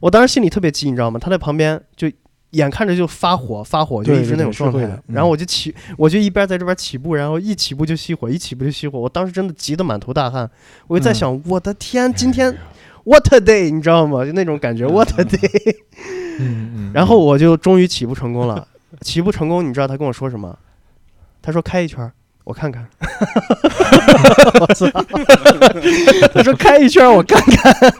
[0.01, 1.17] 我当时心里特别急，你知道吗？
[1.17, 2.11] 他在旁边就
[2.51, 8.99] 眼看着就发火，发火就一直那种状态然后我就起，我就一边在这边起步，然后一起步就熄火，一起步就熄火。
[8.99, 10.49] 我当时真的急得满头大汗。
[10.87, 12.51] 我就在嗯想，我的天，今天
[13.03, 14.25] what a day，你知道吗？
[14.25, 15.75] 就那种感觉，what a day。
[16.93, 18.67] 然后我就终于起步成功了。
[19.01, 20.57] 起步成功，你知道他跟我说什么？
[21.41, 22.11] 他说开一圈儿，
[22.45, 22.87] 我看看。
[24.61, 24.87] 我操！
[26.33, 27.93] 他说开一圈，我看看。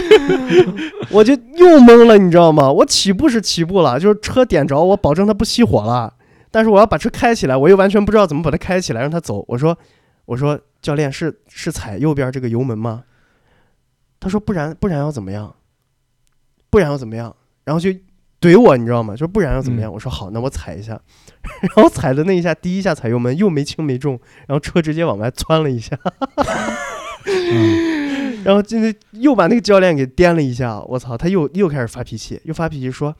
[1.10, 2.70] 我就又懵了，你知道吗？
[2.70, 6.12] 我起步是起步了，就是车点着，我保证它不熄火了。
[6.50, 9.44] 但是我要把车开起来，我又完全不知道怎么把它开起来，让它走。
[9.48, 9.76] 我说，
[10.26, 13.04] 我说教练是是踩右边这个油门吗？
[14.18, 15.54] 他说不然不然要怎么样？
[16.68, 17.34] 不然要怎么样？
[17.64, 17.90] 然后就
[18.40, 19.14] 怼我，你知道吗？
[19.14, 19.92] 就不然要怎么样？
[19.92, 21.00] 我说好，那我踩一下。
[21.74, 25.98] 然后踩的那一下，第一下踩油门又没轻没重，然后车直接往外窜了一下。
[27.26, 33.14] 嗯 然后今天又把那个教练给颠了一下，我操，他又又开始发脾气，又发脾气说，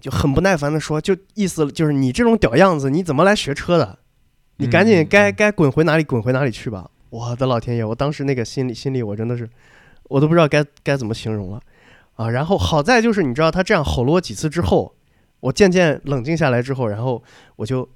[0.00, 4.00] 就很不耐烦的说，就意思就是你这种屌样子，你怎么来学车的？
[4.56, 6.90] 你赶紧嗯该该滚回哪里滚回哪里去吧！
[7.10, 9.48] 我的老天爷，我当时那个心里心里我真的是，
[10.08, 11.60] 我都不知道该该怎么形容了
[12.14, 12.30] 啊！
[12.30, 14.94] 然后好在就是你知道他这样吼了我几次之后，
[15.40, 17.22] 我渐渐冷静下来之后，然后
[17.56, 17.88] 我就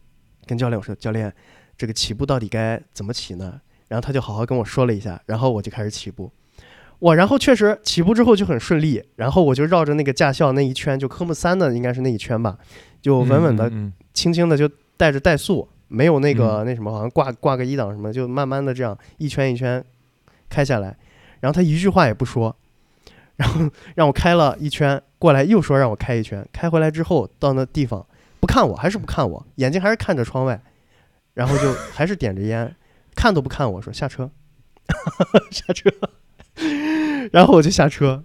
[0.47, 1.33] 跟教练我说：“教练，
[1.77, 6.31] 这个起步到底该怎么起呢？”然后他就好好跟我说了一下，然后我就开始起步。
[6.99, 12.59] 我然后确实起步之后就很顺利，然后我就绕着那个驾校那一圈，就科目三的应该是那一圈吧，
[13.01, 19.85] 就稳稳的、嗯轻轻的就带着怠速，没有那个、那什么，好像挂挂个一档什么，就慢慢的这样一圈一圈
[20.49, 20.97] 开下来。
[21.39, 22.57] 然后他一句话也不说，
[23.39, 28.05] 然后让我开了一圈过来，又说让我开一圈，开回来之后到那地方
[28.41, 30.61] 不看我，还是不看我，眼睛还是看着窗外，
[31.33, 32.77] 然后就 还是点着烟，
[33.15, 34.31] 看都不看我说下车，
[35.51, 35.89] 下车，
[37.33, 38.23] 然后我就下车。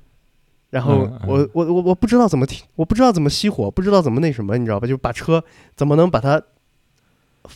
[0.72, 4.88] 然后我我我我不知道怎么停，我不知道怎么熄火，不知道怎么那什么，你知道吧？
[4.88, 5.44] 就把车
[5.76, 6.42] 怎么能把它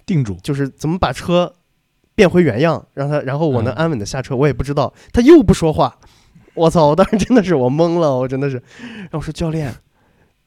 [0.06, 1.56] 定住，就是怎么把车
[2.14, 5.98] 变回原样，让他，然后我能嗯安稳的下车，我也不知道，他又不说话，
[6.58, 6.88] 我操！
[6.88, 9.74] 我当时真的是我懵了，我真的是，然后我说教练，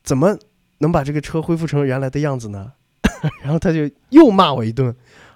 [0.02, 0.36] 怎么
[0.78, 2.72] 能把这个车恢复成原来的样子呢？
[3.42, 4.94] 然后他就又骂我一顿，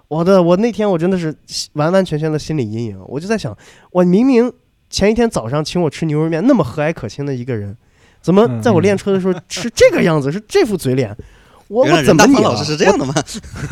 [0.09, 1.35] 我的，我那天我真的是
[1.75, 3.57] 完完全全的心理阴影，我就在想，
[3.93, 4.53] 我明明
[4.91, 7.77] 前一天早上请我吃牛肉面，那么和蔼可亲的一个人，
[8.21, 11.17] 怎么在我练车的时候 是这个样子，是这副嘴脸？
[11.69, 13.15] 我我怎么你了任大方老师是这样的吗？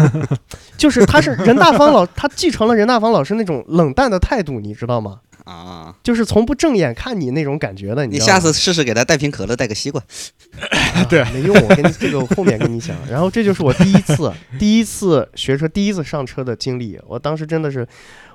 [0.79, 5.21] 就是他是任大方老，他继承了任大方老师那种冷淡的态度，你知道吗？
[5.45, 8.07] 啊，就是从不正眼看你那种感觉的。
[8.07, 10.01] 你下次试试给他带瓶可乐，带个西瓜。
[10.01, 12.97] 啊 没用，我跟你这个后面跟你讲。
[13.11, 16.99] 然后这就是我第一次第一次学车、第一次上车的经历。
[17.07, 17.87] 我当时真的是，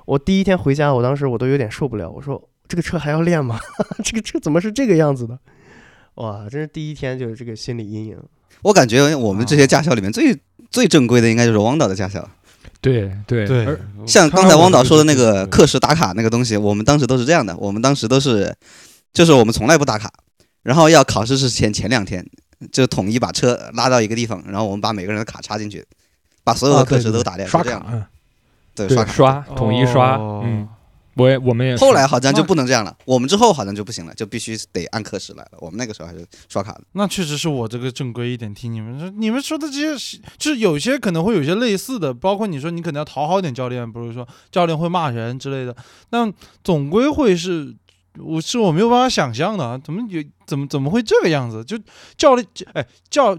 [0.04, 2.10] 我第一天回家，我当时我都有点受不了。
[2.10, 3.58] 我说这个车还要练吗？
[4.04, 5.38] 这个车怎么是这个样子的？
[6.16, 8.18] 哇，真是第一天就是这个心理阴影。
[8.62, 10.36] 我感觉我们这些驾校里面最
[10.70, 12.28] 最正规的应该就是汪导的驾校。
[12.80, 17.56] 对对对像刚才汪导说的那个课，时打卡那个东西，我们当时都是这样的。
[17.56, 18.54] 我们当时都是，
[19.12, 20.10] 就是我们从来不打卡，
[20.62, 22.24] 然后要考试之前前两天
[22.70, 25.84] 就统一把车拉到一个地方，然后我们把每个人的卡插进去，
[26.44, 27.80] 把所有的课时都打掉，刷就这样，。
[27.80, 28.04] 卡嗯
[28.74, 29.12] 对，刷卡。
[29.12, 30.68] 刷统一刷，哦嗯，
[31.18, 35.58] 我也我们也后来好像就不能这样了，我们之后好像就不行了，就必须得按课时来了。
[35.60, 36.82] 我们那个时候还是刷卡的。
[36.92, 45.76] 那确实是我这个正规一点，听你们说，你们说的这些是，就是有些可能会有些类似的，包括你说你可能要讨好点教练，比如说教练会骂人之类的，
[46.08, 47.74] 但总归会是，
[48.18, 51.64] 我是我没有办法想象的啊，怎么有怎么怎么会这个样子？
[51.64, 51.76] 就
[52.16, 53.36] 教练，哎，教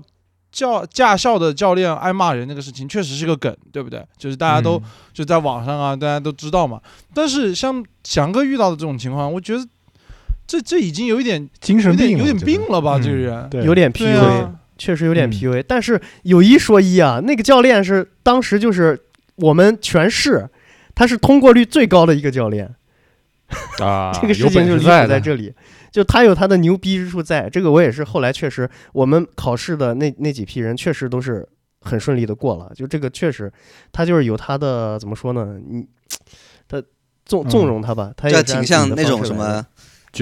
[0.52, 4.04] 教驾校的教练挨骂人那个事情，确实是个梗，对不对？
[4.18, 4.84] 就是大家都、嗯
[5.14, 6.80] 就在网上啊，大家都知道嘛。
[7.14, 9.66] 但是像翔哥遇到的这种情况，我觉得
[10.48, 12.98] 这这已经有一点精神有点有点病了吧？
[12.98, 19.00] 嗯这个人，对，有点 PUA，、啊，确实有点嗯 PUA，、但是有一说一啊，那个教练是当时就是
[19.36, 20.50] 我们全市
[20.96, 22.74] 他是通过率最高的一个教练，
[23.80, 25.54] 啊， 这个事情就离谱本事在，在这里，
[25.92, 27.50] 就他有他的牛逼之处在。
[27.50, 31.48] 这个我也是后来确实，我们考试的那那几批人确实都是
[31.82, 32.72] 很顺利的过了。
[32.76, 33.52] 就这个确实，
[33.92, 35.60] 他就是有他的怎么说呢？
[35.68, 35.86] 你
[36.68, 36.82] 他
[37.26, 39.66] 纵纵容他吧，他也挺像那种什么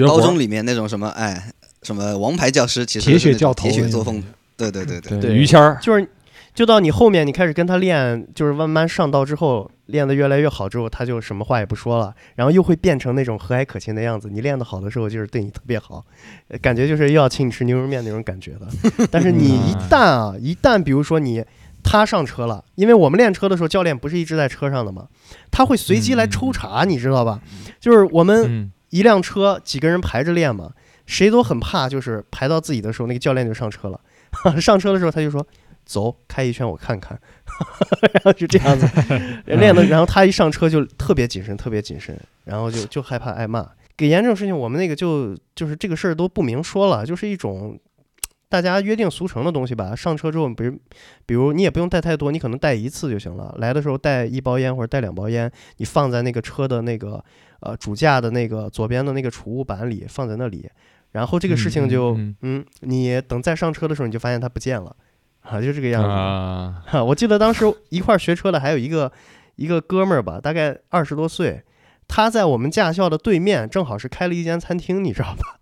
[0.06, 1.50] 高中里面那种什么哎
[1.82, 4.22] 什么王牌教师，其实铁血教头铁血作风。
[4.56, 6.08] 对对对对，对于谦儿，就是
[6.58, 14.28] 就到你后面，你开始跟他练，就是慢慢上道之后，练得越来越好之后，他就什么话也不说了，然后又会变成那种和蔼可亲的样子。
[14.28, 16.04] 你练得好的时候，就是对你特别好，
[16.48, 18.66] 呃感觉就是又要请你吃牛肉面那种感觉的。
[19.08, 21.44] 但是你一旦啊，一旦比如说你
[21.84, 25.06] 他上车了，因为我们练车的时候，教练不是一直在车上的嘛，
[25.52, 27.40] 他会随机来抽查，你知道吧？
[27.78, 30.72] 就是我们嗯，一辆车几个人排着练嘛，
[31.06, 34.00] 谁都很怕，就是排到自己的时候，那个教练就上车了。
[34.60, 35.46] 上车的时候他就说
[35.88, 37.18] ：“走，开一圈我看看。
[38.12, 38.86] ”然后就这样子
[39.46, 43.68] 练的，然后他一上车就特别谨慎，特别谨慎，然后就就害怕挨骂。
[43.96, 47.76] 给烟这种事情，我们那个就就是这个事儿都不明说了，就是一种。
[48.50, 49.94] 大家约定俗成的东西吧。
[49.94, 50.78] 上车之后，比如，
[51.26, 53.54] 比如你也不用带太多，你可能带一次就行了。
[53.58, 57.22] 来的时候带一包烟或者带两包烟，你放在那个车的那个
[57.60, 60.66] 呃主驾的那个左边的那个储物板里，放在那里。
[61.12, 64.96] 然后这个事情就嗯嗯你等再上车的时候，你就发现它不见了，
[65.50, 66.08] 啊，就这个样子。
[66.08, 69.10] 啊，哈，我记得当时一块儿学车的还有一个
[69.56, 71.62] 一个哥们儿吧，大概二十多岁，
[72.06, 75.58] 他在我们驾校的对面，正好是开了一间餐厅，你知道吧？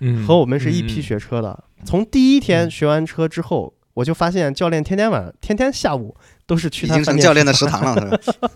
[0.00, 1.64] 嗯和我们是一批学车的。
[1.84, 8.48] 从第一天嗯学完车之后，我就发现教练天天晚天天下午都是去已他饭店经成教练的食堂了，是吧？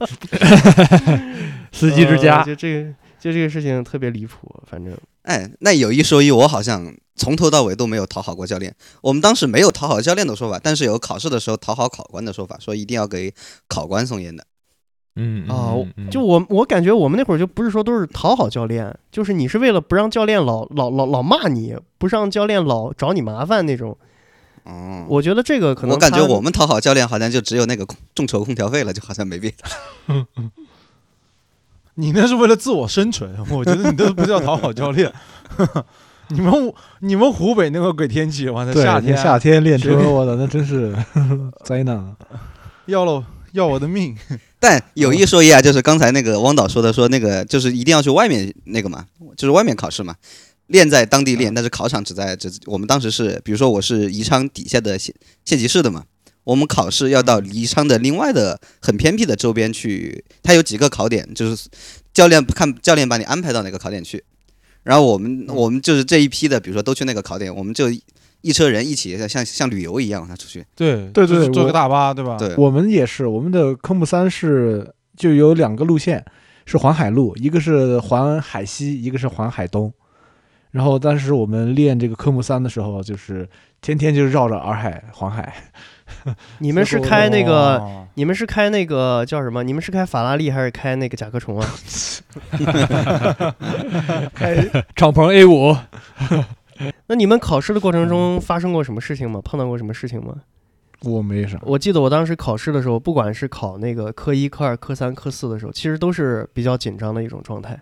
[1.73, 2.91] 司机之家呃，就这个
[3.21, 8.75] 就这个事情特别离谱，反正哎，那有一说一，我好像从头到尾都没有讨好过教练。
[9.01, 13.33] 我们当时没有讨好教练的说法，但是有考试的时候讨好考官的说法，说一定要给
[13.67, 14.45] 考官送烟的。
[15.19, 23.97] 嗯啊，嗯嗯就我我感觉我们那会儿就不是说都是讨好教练，就是你是为了不让教练老老老老骂你，不让教练老找你麻烦那种。
[24.65, 30.27] 哦，我觉得这个可能我感觉我们讨好教练好像就只有那个众筹空调费了，就好像没别的。
[31.95, 35.11] 你那是为了自我生存，我觉得你都不叫讨好教练。
[36.35, 40.95] 你们你们湖北那个鬼天气，完了对，夏天夏天练车，我的那真是
[41.65, 42.17] 灾难啊。
[42.87, 44.17] 要了要我的命。
[44.59, 50.17] 但有一说一啊，就是刚才那个汪导说的，说那个就是一定要去外面那个嘛，就是外面考试嘛，
[50.69, 56.05] 练在当地练，但是考场只在只我们当时是，比如说我是宜昌底下的县县级市的嘛，
[56.45, 61.69] 我们考试要到宜昌的另外的很偏僻的周边去，它有几个考点，就是
[62.13, 64.25] 教练看教练把你安排到哪个考点去，
[64.87, 67.87] 然后我们我们就是这一批的，比如说都去那个考点，我们就
[68.41, 72.37] 一车人一起像像旅游一样往那出去，对对对坐个大巴，对吧？
[72.39, 76.25] 对，我们也是，我们的科目三是就有两个路线，
[76.67, 79.93] 是环海路，一个是环海西，一个是环海东。
[80.71, 83.49] 然后当时我们练这个科目三的时候，就是
[83.81, 85.53] 天天就绕着洱海、环海。
[86.59, 89.63] 你们是开那个你们是开那个叫什么？
[89.63, 91.69] 你们是开法拉利还是开那个甲壳虫啊？
[94.35, 94.57] 开
[94.95, 95.77] 敞篷 A 五，
[97.07, 99.41] 那你们考试的过程中发生过什么事情吗？
[99.45, 100.35] 碰到过什么事情吗？
[101.03, 107.79] 我没啥，我记得我当时考试的时候，不管是考那个科一、科二、科三、科四的时候，其实都是比较紧张的一种状态。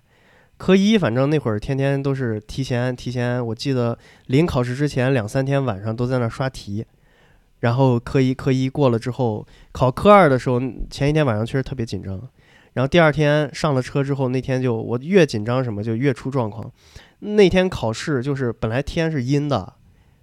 [0.57, 6.85] 科一反正那会儿天天都是提前提前，我记得临考试之前两三天晚上都在那刷题。
[7.65, 12.21] 然后科一科一过了之后，考科二的时候，前一天晚上确实特别紧张。
[12.75, 16.71] 然后第二天上了车之后，那天就我越紧张什么就越出状况。
[17.21, 19.73] 那天考试就是本来天是阴的，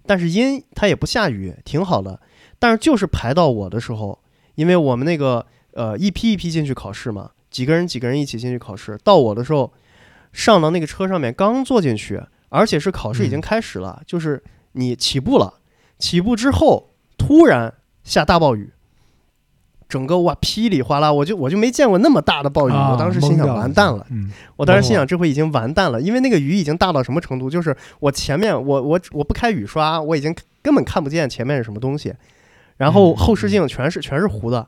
[0.06, 2.20] 但是阴它也不下雨，挺好的。
[2.60, 4.20] 但是就是排到我的时候，
[4.54, 9.72] 因为我们那个呃一批一批进去考试嘛，几个人几个人一起进去考试，到我的时候，
[10.32, 14.40] 上到那个车上面刚坐进去，而且是考试已经开始了，就是
[14.74, 15.54] 你起步了，
[15.98, 16.91] 起步之后
[17.24, 18.72] 突然下大暴雨，
[19.88, 24.04] 整个哇噼里哗啦，我就我就没见过那么大的暴雨，啊我当时心想完蛋了。
[24.10, 27.48] 嗯，我当时心想，这回已经完蛋了，因为那个雨已经大到什么程度？
[27.48, 32.12] 就是我前面我我我不开雨刷，我已经根本看不见前面是什么东西，
[32.76, 34.66] 然后嗯后视镜全是全是糊的。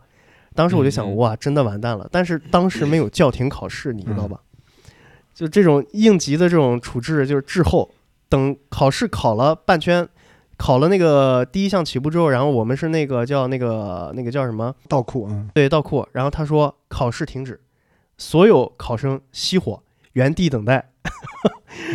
[0.55, 2.09] 当时我就想，哇，真的完蛋了。
[2.13, 4.39] 但是当时没有叫停考试，你知嗯道吧？
[5.35, 7.91] 就这种应急的这种处置，就是滞后。
[8.27, 10.09] 等考试考了半圈，
[10.57, 14.75] 考了那个第一项起步之后，然后我们是那个叫那个那个叫什么？
[14.89, 16.07] 倒库，啊，对，倒库。
[16.13, 17.61] 然后他说考试停止，
[18.19, 20.91] 所有考生熄火，原地等待。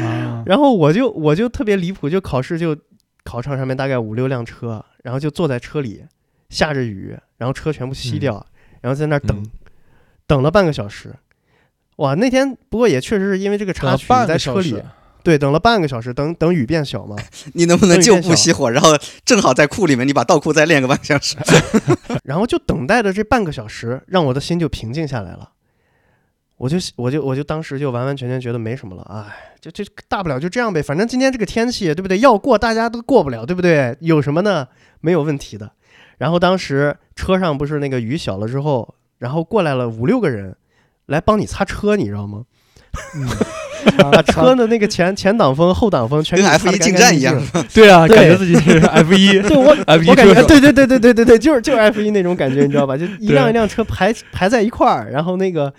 [0.01, 2.77] 啊， 然后我就我就特别离谱，就考试就
[3.23, 6.05] 考场上面大概五六辆车，然后就坐在车里，
[6.49, 8.45] 下着雨，然后车全部熄掉，
[8.81, 9.45] 然后在那儿等，嗯
[10.27, 11.15] 等了半个小时。
[11.95, 14.81] 哇，那天不过也确实是因为这个插曲在车里
[15.23, 17.15] 对，等了半个小时，等等雨变小嘛。
[17.53, 21.37] 你能不能就不熄火，然后正好在库里面，你把倒库再练个半小时？
[22.23, 25.51] 然后就等待着这半个小时，让我的心就平静下来了。
[26.57, 32.19] 我就我就我就当时就完完全全觉得没什么了，哎，就就大不了就这样呗，反正今天这个天气对不对？
[32.19, 33.95] 要过大家都过不了，对不对？
[34.01, 34.67] 有什么呢？
[34.99, 35.71] 没有问题的。
[36.17, 40.57] 然后当时车上不是那个雨小了之后，然后过来了五六个人
[41.05, 42.43] 来帮你擦车，你知道吗？
[44.11, 47.65] 把车的那个前前挡风、后挡风全跟给你擦 F 得一进干干净站一样。
[47.73, 52.97] 对啊，对感觉自己是 F 一对我 F 一我感觉，对对对对对对对，就是就是 F 一那种感觉，你知道吧？
[52.97, 55.73] 就 一辆一辆车排排在一块儿，然后那个，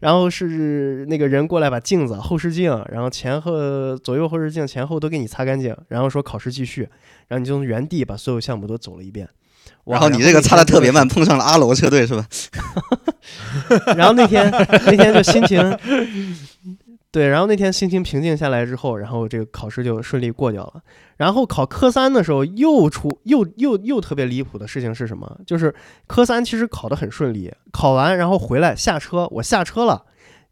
[0.00, 6.82] 然后是那个人过来把镜子、后视镜，然后前后左右后视镜前后都给你擦干净，然后说考试继续，
[7.28, 9.28] 然后你就从原地把所有项目都走了一遍。
[9.84, 12.26] 然后你这个擦的特别慢，，碰上了阿罗车队是吧？
[13.96, 15.78] 然后那天那天就心情。
[17.16, 20.82] 对，然后那天心情平静下来之后，然后这个考试就顺利过掉了。
[21.16, 25.40] 然后考科三的时候又出又又又特别离谱的事情是什么？
[25.46, 25.74] 就是
[26.06, 30.04] 科三其实考得很顺利，考完然后回来下车，我下车了，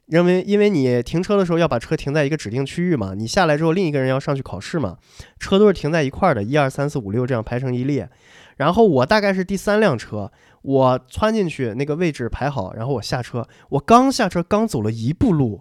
[0.06, 4.96] 因为因为你停车的时候要把车停在一个指定区域嘛，你下来之后另一个人要上去考试嘛，
[5.38, 8.08] 车都是停在一块儿的，一二三四五六这样排成一列。
[8.56, 15.60] 然后我大概是第三辆车，我窜进去那个位置排好，然后我下车，我刚下车刚走了一步路，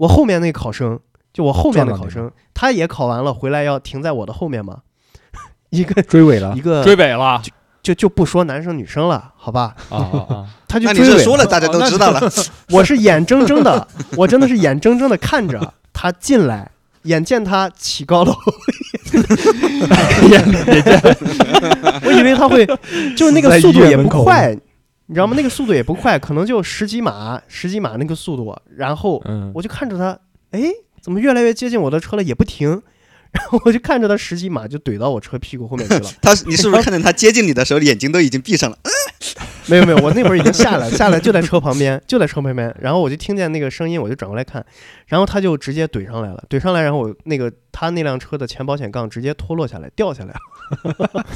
[0.00, 0.98] 我后面那个考生，
[1.30, 4.78] 就我后面的考生，他也考完了，回来要停在我的后面嘛，
[5.68, 9.74] 一个追尾了一，个追尾了，就就就不说男生女生了，好吧？
[9.90, 10.46] 啊啊啊！
[10.66, 12.32] 他就追尾这说了，大家都知道了。
[12.72, 13.86] 我是眼睁睁的，
[14.16, 16.70] 我真的是眼睁睁的看着他进来，
[17.02, 18.32] 眼见他起高楼，
[22.02, 22.64] 我以为他会，
[23.14, 24.56] 就是那个速度也不快，
[25.10, 25.34] 你知道吗？
[25.36, 30.16] 那个速度也不快，可能就十几码，十几码那个速度，然后嗯，我就看着他，
[30.52, 30.62] 哎，
[31.02, 32.80] 怎么越来越接近我的车了，也不停。
[33.34, 38.78] 然后我就看着他十几码就怼到我车屁股后面去了， 他，你是不是看见他接近你的时候，眼睛都已经闭上了？
[39.70, 42.74] 没有没有，我那会儿已经下来， 下来就在车旁边，就在车旁边。
[42.80, 44.64] 然后我就听见那个声音，我就转过来看，
[45.06, 51.26] 然后他就直接怼上来了，怼上来，然后我那个他那辆车的前保险杠直接脱落下来，掉下来了。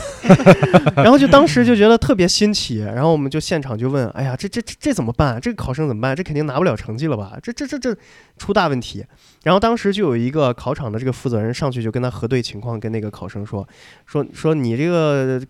[0.97, 5.41] 然后就当时就觉得特别新奇，然后我们就现场就问，哎呀，这这这这怎么办？
[5.41, 6.16] 这个考生怎么办？
[6.16, 7.39] 这肯定拿不了成绩了吧？
[7.41, 7.97] 这这这这
[8.37, 9.05] 出大问题。
[9.45, 13.66] 然后当时就有一个考场的这个负责人上去就跟他核对情况，跟那个考生说，
[14.07, 15.41] 说说你这个。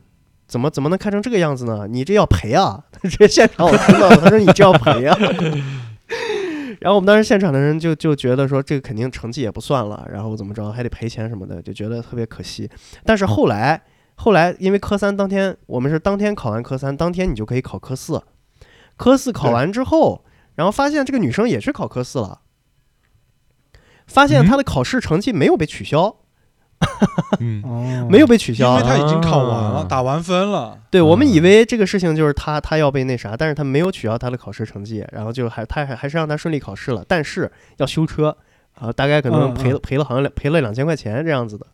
[0.47, 1.87] 怎么怎么能开成这个样子呢？
[1.89, 2.85] 你这要赔啊！
[2.93, 5.17] 他直接现场我听到了，他说你这要赔啊。
[6.81, 12.69] 然后我们当时现场的人就就觉得说这个肯定成绩也不算了，然后怎么着还得赔钱什么的，就觉得特别可惜。
[13.05, 13.83] 但是后来
[14.17, 18.23] 后来因为科三当天我们是当天考完科三，当天你就可以考科四。
[18.97, 20.25] 科四考完之后，
[20.57, 22.43] 然后发现这个女生也去考科四了，
[24.07, 26.17] 发现她的考试成绩没有被取消，
[28.09, 28.89] 没有被取消因为。
[28.89, 30.79] 他已经考完了，啊打完分了。
[30.91, 38.37] 对我们嗯以为这个事情就是他他要被那啥，但是他没有取消他的考试成绩，然后就还他还还是让他顺利考试了，但是要修车
[38.79, 41.67] 啊，大概可能嗯赔了赔了好像两赔了两千块钱这样子的，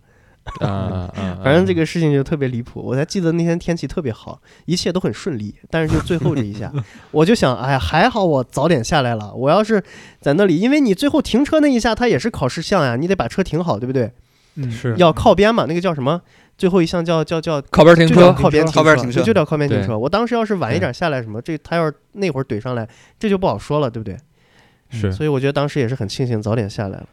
[0.66, 1.38] 啊啊！
[1.44, 2.80] 反正这个事情就特别离谱。
[2.80, 6.72] 我才记得那天天气特别好，一切都很顺利，但是就最后这一下，
[7.12, 9.82] 我就想，哎呀，还好我早点下来了，我要是
[10.20, 14.12] 在那里，因为你最后停车那一下，它也是考试项呀，你得把车停好，对不对？
[14.57, 16.20] 嗯是要靠边嘛，那个叫什么？
[16.59, 19.98] 最后一项叫叫叫靠边停车，靠边停靠边停车就叫靠边停车。
[19.98, 22.86] 我当时要是晚一点下来什么，这他要是那会儿怼上来，
[23.18, 24.16] 这就不好说了，对不对？
[24.90, 27.07] 是所以我觉得当时也是很庆幸早点下来了。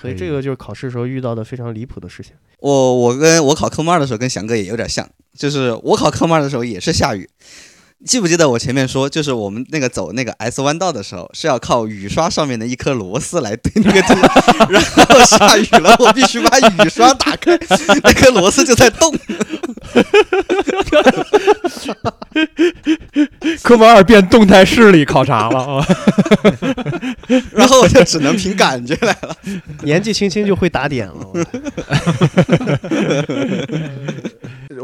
[0.00, 2.32] 所以这个就是考试时候遇到的非常离谱的事情。
[2.60, 5.06] 我我跟我考科目二的时候跟翔哥也有点像，
[5.36, 7.28] 就是我考科目二的时候也是下雨。
[8.04, 14.14] 记不记得我前面说，就是我们那个走那个 S 弯道的时候，是要靠雨刷上面的一颗螺丝来对那个地，
[14.70, 17.58] 然后下雨了，我必须把雨刷打开，
[18.04, 19.12] 那颗螺丝就在动。
[23.62, 25.84] 科目二变动态视力考察了啊！
[27.50, 29.36] 然后我就只能凭感觉来了。
[29.82, 31.32] 年纪轻轻就会打点了，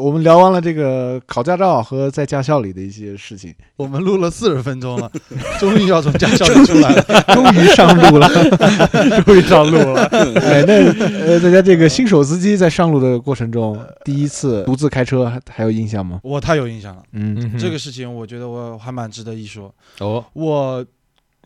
[0.04, 5.10] 我我们聊完了这个考驾照和在驾校里的一些事情，我们录了四十分钟了，
[5.58, 7.02] 终于要从驾校里出来了。
[7.34, 8.28] 终于上路了。
[9.24, 10.04] 终于上路了。
[10.44, 10.92] 哎，那
[11.26, 16.20] 呃，大家这个新手司机在上路的过程中，第一次独自开车还还有印象吗？
[16.22, 19.74] 我太有印象了，嗯这个事情我觉得我还蛮值得一说。
[20.00, 20.84] 哦，我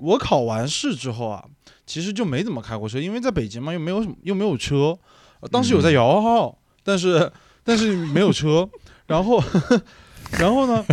[0.01, 1.45] 我考完试之后啊，
[1.87, 4.99] 其实就没怎么开过车，因为在北京嘛，又没有什么又没有车。
[5.41, 7.31] 呃当时有在摇号，但是
[7.69, 8.67] 但是没有车。
[9.07, 9.43] 然后
[10.39, 10.85] 然后呢，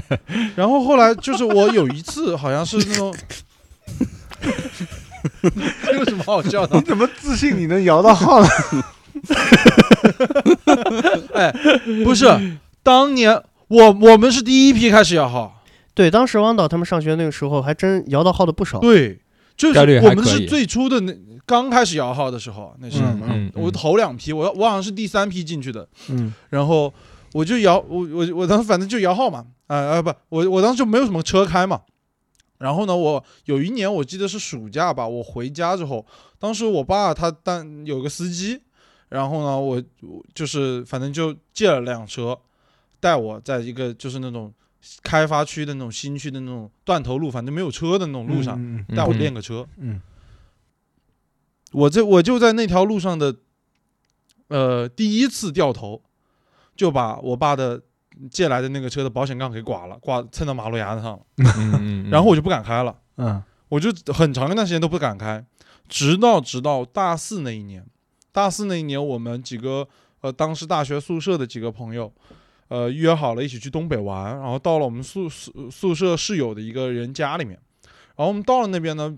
[0.56, 3.16] 然后后来就是我有一次好像是那种，
[5.84, 6.82] 这有什么好笑的你？
[6.84, 8.48] 怎么自信你能摇到号呢？
[11.34, 11.54] 哎，
[12.04, 15.62] 不是，当年我我们是第一批开始摇号，
[15.94, 18.80] 对，当时汪导他们上学那个时候，还真摇到号的不少。
[18.80, 19.20] 对，
[19.58, 21.14] 就是我们是最初的那
[21.46, 26.34] 刚开始摇号的时候，那是、嗯嗯，我头两批，我我好像是第三批进去的，嗯。
[26.50, 26.94] 然后
[27.34, 31.82] 我就摇我我我当时反正就摇号嘛，啊、啊不，我我当时就没有什么车开嘛。
[32.58, 36.06] 然后呢，我有一年我记得是暑假吧，我回家之后，
[36.40, 38.62] 当时我爸他当有个司机，
[39.10, 42.38] 然后呢，我我就是反正就借了辆车，
[43.00, 44.54] 带我在一个就是那种
[45.02, 49.68] 开发区的那种新区的那种断头路，反正没有车的那种路上，嗯带我嗯练个车。
[49.78, 50.02] 嗯。
[51.72, 53.36] 我这我就在那条路上的，
[54.48, 56.02] 呃，第一次掉头，
[56.76, 57.82] 就把我爸的
[58.30, 61.74] 借来的那个车的保险杠给刮了，刮蹭到马路牙子上了，嗯
[62.06, 63.44] 嗯，然后我就不敢开了，嗯。
[63.70, 65.44] 我就很长一段时间都不敢开，
[65.90, 67.86] 直到直到大四那一年，
[68.32, 69.88] 大四那一年我们几个
[70.22, 72.14] 呃当时大学宿舍的几个朋友。
[72.68, 77.60] 呃，约好了一起去东北玩，然后到了我们宿宿宿舍室友的一个人家里面，
[78.16, 79.16] 然后我们到了那边呢，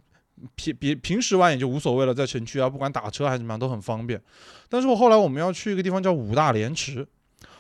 [0.55, 4.21] 平平平时玩也就无所谓了，在城区啊，不管打车还是怎么样都很方便。
[4.69, 7.07] 但是我后来我们要去一个地方叫五大连池，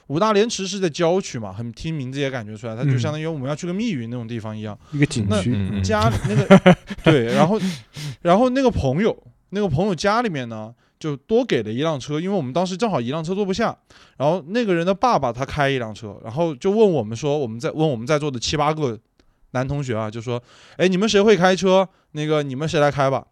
[0.07, 4.77] 五大连池是在郊区嘛，很听名字也感觉出来，它就嗯相当于我们要去个密云那种地方一样。
[4.91, 7.59] 一个景区，嗯嗯家里那个 对，然后
[8.21, 9.17] 然后那个朋友，
[9.51, 13.77] 那个朋友家里面呢，就多给了一辆车，因为我们当时正好一辆车坐不下，
[14.17, 18.97] 然后那个人的爸爸他开一辆车，然后就问我们说，我们在问我们在座的七八个
[19.51, 20.41] 男同学啊，就说，
[20.77, 21.87] 哎，你们谁会开车？
[22.11, 23.25] 那个你们谁来开吧？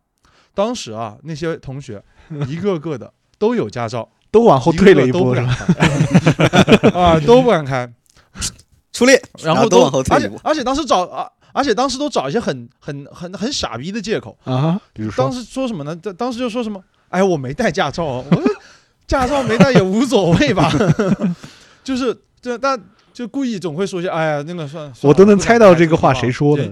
[0.53, 2.03] 当时啊，那些同学
[2.47, 5.47] 一个个的 都有驾照，都往后退了一步，一个个？
[5.47, 7.93] 都不敢开啊，都不敢开。
[8.93, 10.35] 出列，然后后都往后退而一步。
[10.37, 14.37] 且而且当时找啊，而且当时都找一些很很很很傻逼的借口。
[14.45, 15.93] 啊，比如说当时说什么呢？
[15.93, 16.81] 当当时就说什么，
[17.15, 18.43] 哎，我没带驾照啊，我说
[19.07, 20.71] 驾照没带也无所谓吧，
[21.83, 22.79] 就是这但
[23.13, 26.57] 就故意总会说些，哎呀，那个算，算我都能猜到这个话谁说。
[26.57, 26.69] 的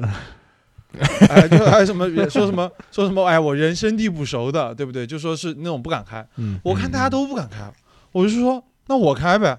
[1.28, 5.08] 哎，就还有什么说什么说什么，哎，我人生地不熟的，对不对？
[5.08, 6.24] 就说是那种不敢开。
[6.38, 7.72] 嗯，我看大家都不敢开，
[8.12, 9.58] 我就说那我开呗。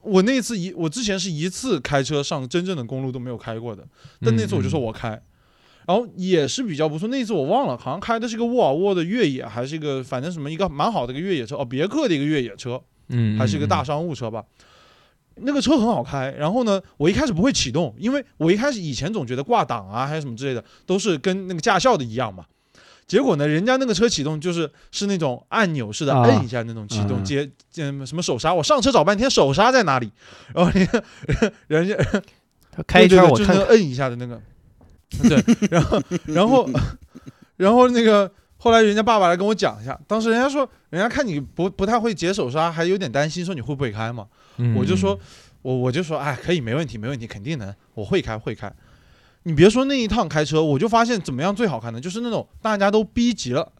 [0.00, 3.84] 我那次一，我之前是一次开车上真正的公路都没有开过的，
[4.20, 5.20] 但那次我就说我开，
[5.86, 7.08] 然后也是比较不错。
[7.08, 14.44] 那次我忘了，好像开的是个沃尔沃的越野，还是一个反正什么一个蛮好的一个越野车，哦，别克的一个越野车，嗯，还是一个大商务车吧。
[15.36, 22.44] 那个车很好开，然后呢，我一开始不会启动，因为我一开始以前总觉得挂档啊，还有什么之类的，都是跟那个驾校的一样嘛。
[23.06, 30.10] 结果呢，人家那个车启动就是是那种按钮式的，啊摁一下那种启动，嗯接嗯什么手刹，我上车找半天手刹在哪里，
[30.54, 31.02] 然后 人家
[31.66, 31.96] 人家
[32.70, 34.40] 他开一圈我就摁一下的那个，
[35.28, 36.68] 对，然后然后
[37.56, 44.26] 然后那个后来人家爸爸来跟我讲一下，当时人家说人家看你不不太会解手刹，还有点担心，说你会不会开嘛。
[44.58, 45.18] 嗯我就说，
[45.62, 48.72] 我我就说，哎，可以，没问题，没问题，肯定能，我会开，会开。
[49.44, 53.72] 你别说那一趟开车，我就发现怎么样最好看的，就是那种大家都逼急了，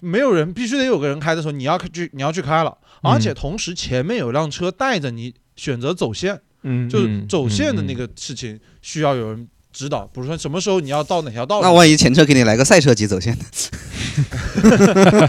[0.00, 13.44] 没有人必须得有个人开的时候，你要去你要去开了，而且同时前面有辆车带着你选择走线，嗯，就是嗯走线的嗯那个事情需要有人指导，比如说什么时候你要到哪条道路，那万一前车给你来个赛车级走线呢？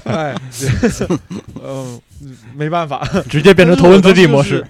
[0.05, 0.35] 哎，
[1.09, 1.19] 嗯
[1.61, 2.01] 呃，
[2.53, 4.65] 没办法，直接变成头文字 D 模式。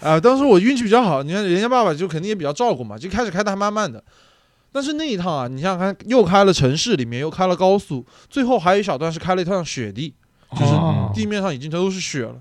[0.00, 4.02] 啊、当时我运气比较好，你看人家爸爸就肯定也比较照顾嘛，就开始开的还慢慢的。
[4.72, 10.14] 但是那一趟啊，你想想看，又开了城市里面，又开了高速，最后还有一小段是开了一趟雪地，
[10.52, 12.36] 就是哦地面上已经都是雪了。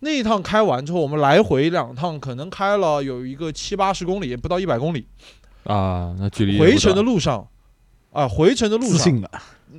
[0.00, 5.06] 那一趟开完之后，我们来回两趟，可能开了有一个七八十公里，不到一百公里。
[5.64, 7.46] 啊，那距离回程的路上，
[8.12, 9.30] 啊，回程的路上，自信的，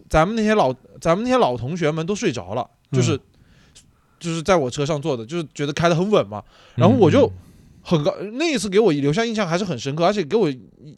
[0.09, 3.19] 咱们那些老咱们那些老同学们都睡着了，就是、
[4.19, 6.43] 就是在我车上坐的，就是觉得开得很稳嘛。
[6.75, 7.31] 然后我就
[7.81, 10.51] 很高，那一次给我留下印象还是很深刻，而且给我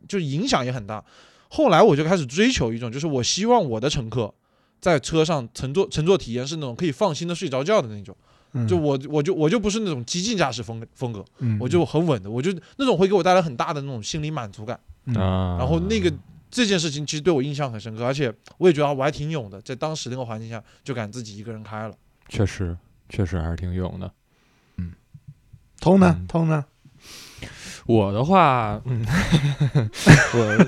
[0.07, 1.03] 就是影响也很大。
[1.49, 4.33] 后来我就开始追求一种，就是我希望我的乘客
[4.79, 8.15] 在车上乘坐乘坐体验是那种可以放心的睡着觉的那种。
[8.57, 8.67] 嗯。
[8.67, 14.79] 就我我就我就不是那种激进驾驶风风格，嗯我就很稳的，我就那种会给我带来很大的那种心理满足感。
[15.05, 16.11] 然后那个
[16.51, 21.95] 这件事情其实对我印象很深刻，而且我也觉得我还挺勇的，在当时那个环境下就敢自己一个人开了。
[22.29, 22.77] 确实
[23.09, 24.11] 确实还是挺勇的。
[24.77, 24.91] 嗯。
[25.79, 26.15] 通呢？
[26.19, 26.65] 嗯，通呢，
[27.87, 29.05] 我的话，嗯，
[30.33, 30.67] 我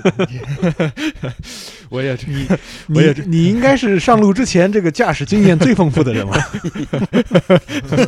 [2.00, 2.48] 我也你
[2.94, 6.32] 我也你应该是上路之前这个驾驶经验最丰富的人了。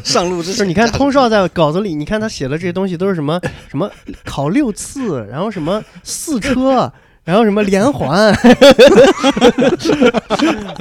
[0.03, 3.39] 上路之前，就是你看通少在稿子里，你看他写的这些东西都是什么
[3.69, 3.91] 什么
[4.25, 6.91] 考六次，然后什么四车，
[7.25, 8.33] 然后什么连环，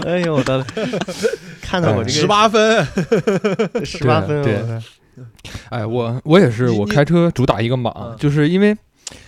[0.05, 0.65] 哎呦我的，
[1.61, 2.87] 看到我这十个八分，
[3.83, 4.61] 十八分，对
[5.69, 8.75] 哎，我我也是，我开车主打一个莽，嗯就是因为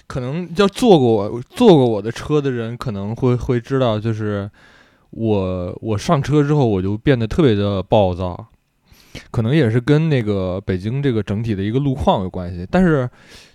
[0.08, 4.50] 可能要坐过我坐过我的车的人可能会会知道，就是
[5.12, 8.48] 我我上车之后我就变得特别的暴躁，
[9.32, 13.10] 可能也是跟那个北京这个整体的一个路况有关系，但是。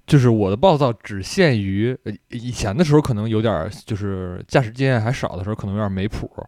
[0.08, 6.46] 就是我的暴躁只限于呃以前的时候，可能有点儿就是驾驶经验还少的时候，可能有点没谱，然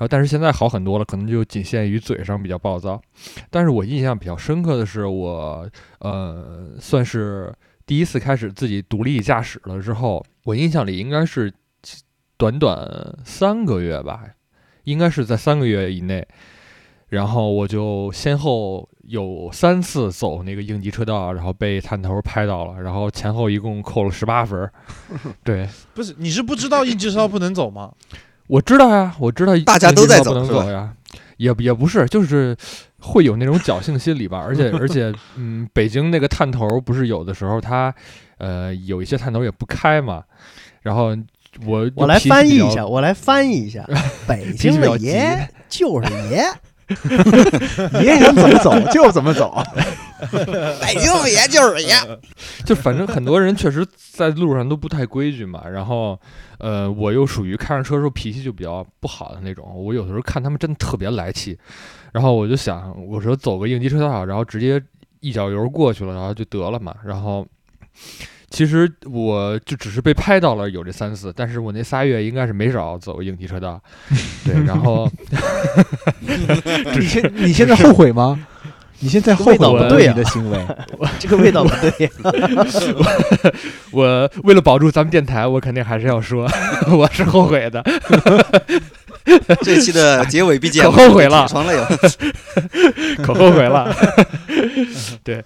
[0.00, 3.00] 后但是现在好很多了，可能就仅限于嘴上比较暴躁。
[3.50, 11.52] 但是我印象比较深刻的是我，呃，算是第一次开始自己独立驾驶了之后，我印象里应该是
[12.36, 14.24] 短短三个月吧，
[14.84, 16.26] 应该是在三个月以内。
[17.08, 24.72] 然后我就先后有三次走那个应急车道，然后被探头拍到了，然后前后一共扣了十八分儿。
[25.42, 27.92] 对，不是你是不知道应急车道不能走吗？
[28.50, 30.92] 我知道呀，我知道大家都在走呀，
[31.36, 32.56] 也也不是，就是
[32.98, 34.38] 会有那种侥幸心理吧。
[34.44, 37.94] 而且 而且，嗯，北京那个探头不是有的时候它，
[38.38, 40.24] 呃，有一些探头也不开嘛。
[40.82, 41.16] 然后
[41.64, 43.86] 我我来翻译一下，，我来翻译一下，
[44.26, 46.44] 北京的爷就是爷，
[48.02, 49.62] 爷想怎么走就怎么走。
[50.80, 51.94] 北京爷就是爷。
[52.64, 56.18] 就反正很多人确实在路上都不太规矩嘛，然后，
[56.58, 61.58] 呃，我又属于开上车的时候脾气就比较不好的那种，我有的时候看他们真的特别来气，
[62.12, 64.82] 然后我就想，我说走个应急车道，然后直接
[65.20, 67.46] 一脚油过去了，然后就得了嘛，然后。
[68.52, 73.80] 其实我就只是被拍到了有这三次，但是我那仨月应该是没少走应急车道，
[74.44, 75.08] 对，然后
[76.98, 78.44] 你现你现在后悔吗？
[79.00, 80.66] 你现在后悔味道不对啊你的行为，
[81.18, 82.10] 这个味道不对。
[83.90, 86.46] 我为了保住咱们电台，我肯定还是要说，
[86.92, 87.82] 我是后悔的，
[89.62, 91.82] 这期的结尾 BGM 可后悔了床了有。
[93.24, 93.90] 可后悔了。
[95.24, 95.42] 对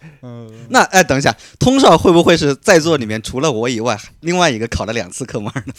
[0.69, 5.73] 那哎，等一下，通少会不会是在座里面除了我以外，另外一个考了两次科目二呢？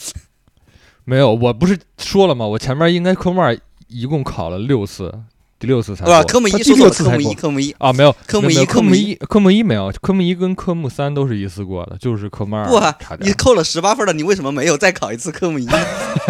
[1.04, 2.46] 没有，我不是说了吗？
[2.46, 3.56] 我前面应该科目二
[3.88, 5.12] 一共考了六次，
[5.58, 7.74] 第六次才不是过科目一第六次才过科目一。
[7.78, 12.94] 啊，没有科目没有一科目一科目一，科目一没有，科目一跟科目三都是一次过的，就是科目二不啊。
[13.20, 15.72] 你扣了十八分了，你为什么没有再考一次科目一呢？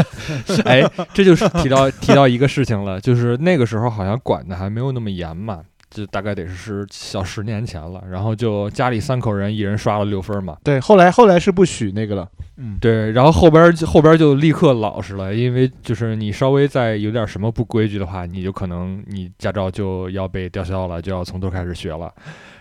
[0.64, 5.60] 哎，这就是提到提到一个事情了，就是那个时候好像管的还没有那么严嘛，
[5.90, 8.02] 这大概得是小十年前了。
[8.10, 10.56] 然后就家里三口人，一人刷了六分嘛。
[10.62, 22.12] 对，后来后来是不许那个了，嗯，对，然后后边儿就后边儿就立刻老实了，因为就是你稍微再有点什么不规矩的话，你就可能你驾照就要被吊销了，就要从头开始学了。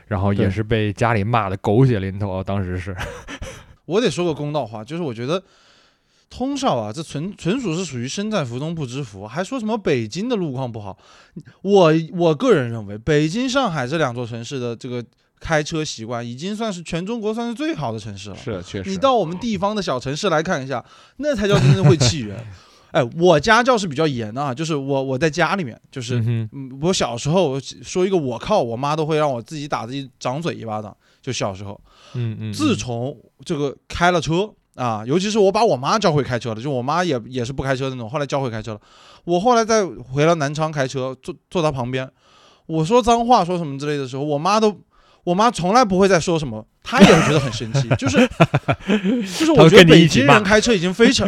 [0.07, 2.95] 然后也是被家里骂的狗血淋头，当时是。
[3.85, 5.41] 我得说个公道话，就是我觉得
[6.29, 10.97] 通少啊，这纯纯属是属于身在福中不知福，还说什么北京的路况不好。
[11.61, 15.03] 我我个人认为，北京、上海这两座城市的这个
[15.39, 18.35] 开车习惯，已经算是全中国算是最好的城市了。
[18.35, 18.89] 是确实。
[18.89, 20.83] 你到我们地方的小城市来看一下，
[21.17, 22.37] 那才叫真正会气人。
[22.91, 26.47] 哎，我家教是比较严的啊，就是我我在家里面，就是
[26.81, 30.95] 我小时候说一个我靠，我妈都会让我自己打自己掌嘴一巴掌。
[31.21, 31.79] 就小时候，
[32.13, 38.79] 嗯嗯，自从这个开了车啊，尤其是我把我妈教会开车了，就我妈也也是不开车的那种，后来教会开车了。
[39.23, 42.07] 我后来再回到南昌开车，坐坐她旁边，
[42.67, 44.79] 我说脏话说什么之类的时候，我妈都。
[45.25, 48.29] 我妈从来不会再说什么，她也会觉得很生气，就是
[49.39, 51.27] 就是我觉得北京人开车已经非常，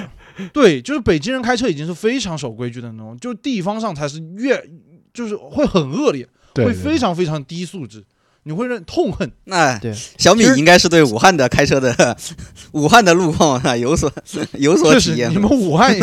[0.53, 4.63] 对，就是北京人开车已经是非常守规矩的那种，就地方上才是越
[5.11, 8.05] 就是会很恶劣，会非常非常低素质，
[8.47, 9.29] 你会认痛恨。
[9.43, 12.17] 那对小米应该是对武汉的开车的
[12.71, 14.11] 武汉的路况啊有所
[14.57, 15.37] 有所，体验你。
[15.37, 15.93] 们武汉，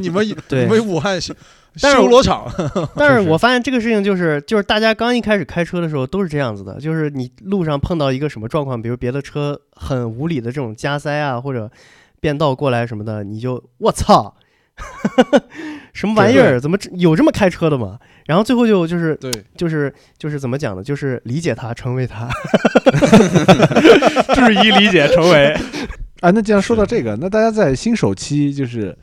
[0.00, 1.34] 你们对你们武汉修
[1.80, 2.52] 但是修罗场，
[2.96, 11.70] 但是是我发现这个事情就是，就是大家刚一开始开车的时候都是这样子的，就是你路上碰到一个什么状况，比如别的车很无理的这种加塞啊，或者
[12.18, 14.34] 变道过来什么的，你就我操，
[16.00, 16.58] 什么玩意儿？
[16.58, 17.98] 怎么有这么开车的吗？
[18.24, 20.82] 然后最后就就是对，就是就是怎么讲呢？
[20.82, 22.26] 就是理解他，成为他。
[24.34, 25.54] 质疑理解成为
[26.22, 28.96] 啊， 那既然说到这个，那大家在新手期就是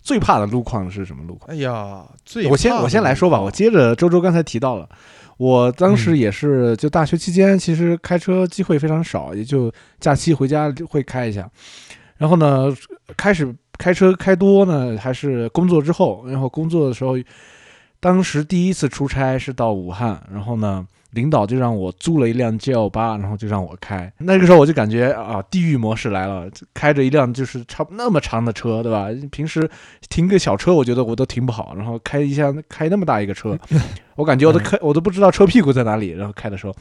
[0.00, 1.50] 最怕的路况是什么路况？
[1.50, 4.88] 哎呀，最我先我先来说吧，我接着周周刚才提到了，
[5.38, 11.50] 我当时也是就大学期间，其实开车机会非常少，也就假期回家会开一下。
[12.18, 12.72] 然后呢，
[13.16, 17.14] 开始开车开多呢，还是工作之后，然后工作的时候，
[18.00, 20.86] 当时第一次出差是到武汉，然后呢。
[21.14, 24.12] 领导就让我租了一辆 G L 八，然后就让我开。
[24.18, 29.06] 那个时候我就感觉啊，地狱模式来了，开着一辆就是差不那么长的车，对吧？
[29.30, 29.70] 平时
[30.08, 33.56] 停个小车，我觉得我都停不好，然后开一下开那么大一个车，
[34.16, 36.08] 我感觉我都开我都不知道车屁股在哪里。
[36.08, 36.74] 然后开的时候，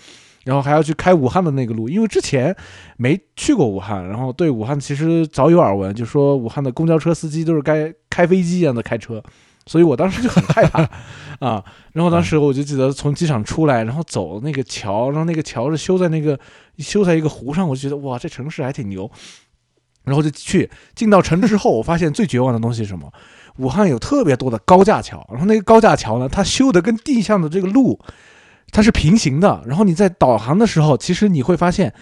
[0.44, 2.56] 然后还要去开武汉的那个路，因为之前
[2.98, 9.24] 没去过武汉，然后对武汉其实早有耳闻，就说武汉的公交车司机都是该开飞机一样的开车，
[9.66, 10.82] 所以我当时就很害怕
[11.40, 11.64] 啊。
[11.94, 16.40] 然后当时我就记得从机场出来，然后走那个桥，然后那个桥是修在那个
[16.78, 19.10] 修在一个湖上，我就觉得哇，这城市还挺牛。
[20.04, 23.10] 然后就去进到城之后，我发现最绝望的东西是什么？
[23.60, 27.98] 武汉有特别多的高架桥，然后那个高架桥呢，它修的跟地上的这个路
[28.74, 29.64] 它是平行的。
[29.66, 31.94] 然后你在导航的时候，其实你会发现，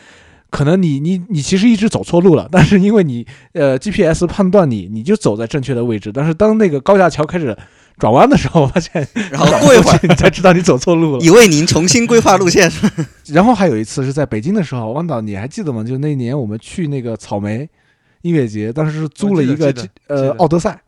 [0.49, 7.55] 可能你你你其实一直走错路了，但是因为你呃 GPS 判断你你就走在正确的位置，但是当那个高架桥开始
[7.97, 11.19] 转弯的时候，我发现然后过一会儿，你才知道你走错路了。
[11.23, 12.71] 以为您重新规划路线，
[13.27, 15.83] 然后还有一次是在北京的时候，汪导你还记得吗？
[15.83, 17.69] 就那年我们去那个草莓
[18.23, 19.73] 音乐节，当时是租了一个
[20.07, 20.81] 呃奥德赛，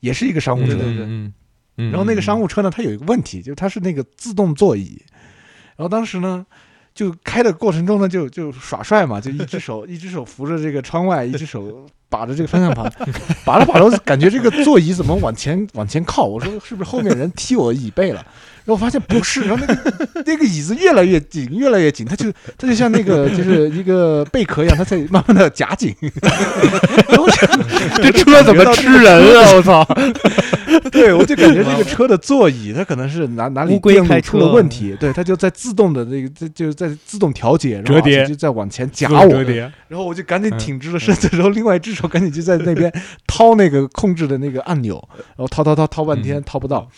[0.00, 0.74] 也是一个商务车。
[0.74, 1.32] 对对对嗯嗯，
[1.90, 5.00] 然后那个商务车呢，它有一个问题，就是它是那个自动座椅。
[5.76, 6.44] 然后当时呢，
[6.94, 12.92] 就开的过程中呢，就就耍帅嘛，就一只手 一只手扶着这个窗外，一只手把着这个方向盘，
[13.46, 16.24] 把着把着，感觉这个座椅怎么往前往前靠？
[16.24, 18.26] 我说是不是后面人踢我椅背了？
[18.68, 25.94] 后我发现不是，然后那个 那个椅子越来越紧，越来越紧，它就它就像那个 就是一个贝壳一样，它在慢慢的夹紧。
[27.08, 27.26] 然后
[27.96, 29.52] 这车怎么吃人啊？
[29.54, 29.86] 我操！
[30.92, 42.92] 对，我就感觉这个车的座椅，它可能是哪哪里电路出了问题，对，它就在自动的那个，这就在自动调节，然后折叠就在往前夹我，叠，然后我就赶紧挺直了身子，然后另外一只手赶紧就在那边
[43.26, 46.88] 掏那个控制的那个按钮，然后掏掏掏掏半天嗯掏不到，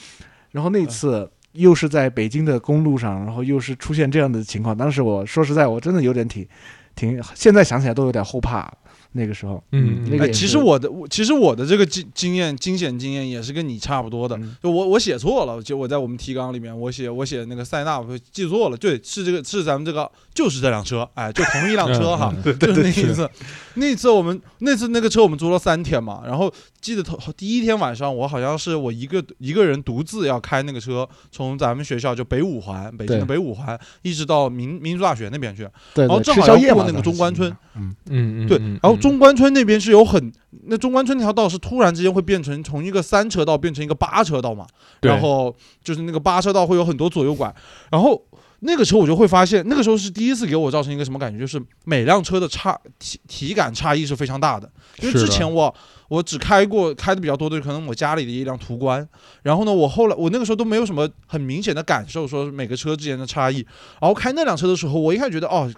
[0.51, 6.47] 然后那次又是在北京的公路上，然后又是出现这样的情况，当时我说实在，我真的有点挺
[6.95, 8.73] 挺，现在想起来都有点后怕。
[9.13, 14.37] 那个时候，嗯那个哎，其实我的我其实我的这个经经验惊险经验也是跟你差不多的。
[14.37, 14.57] 嗯。
[14.63, 22.59] 就我我写错了，就我在我们提纲里面我写我写那个塞纳我记错了，对，是这个是咱们这个就是这辆车，哎，就同一辆车哈，嗯。
[22.59, 23.31] 就是那一次，
[23.75, 40.33] 那一次我们那次那个车我们租了三天嘛，然后记得头第一天晚上我好像是我一个一个人独自要开那个车，从咱们学校就北五环北京的北五环一直到民民族大学那边去，对对，然后正好要过那个中关村，嗯，嗯嗯，对，嗯然后中关村那边是有很，
[40.67, 44.67] 那中关村那条道是突然之间会变成从一个三车道变成一个八车道嘛，
[45.01, 45.11] 对。
[45.11, 47.55] 然后就是那个八车道会有很多左右拐，
[47.91, 48.23] 然后
[48.61, 54.71] 那个时候我就会发现，那个时候是第一次给我造成一个什么感觉，就是每辆车的差体体感差异是非常大的，
[55.01, 55.75] 因为是之前我
[56.09, 59.09] 我只开过开的比较多的，可能我家里的一辆途观，
[59.43, 63.65] 然后呢，我后来我那个时候都没有什么很明显的感受，说每个车之间的差异，
[64.01, 65.71] 然后开那辆车的时候，我一开始觉得哦。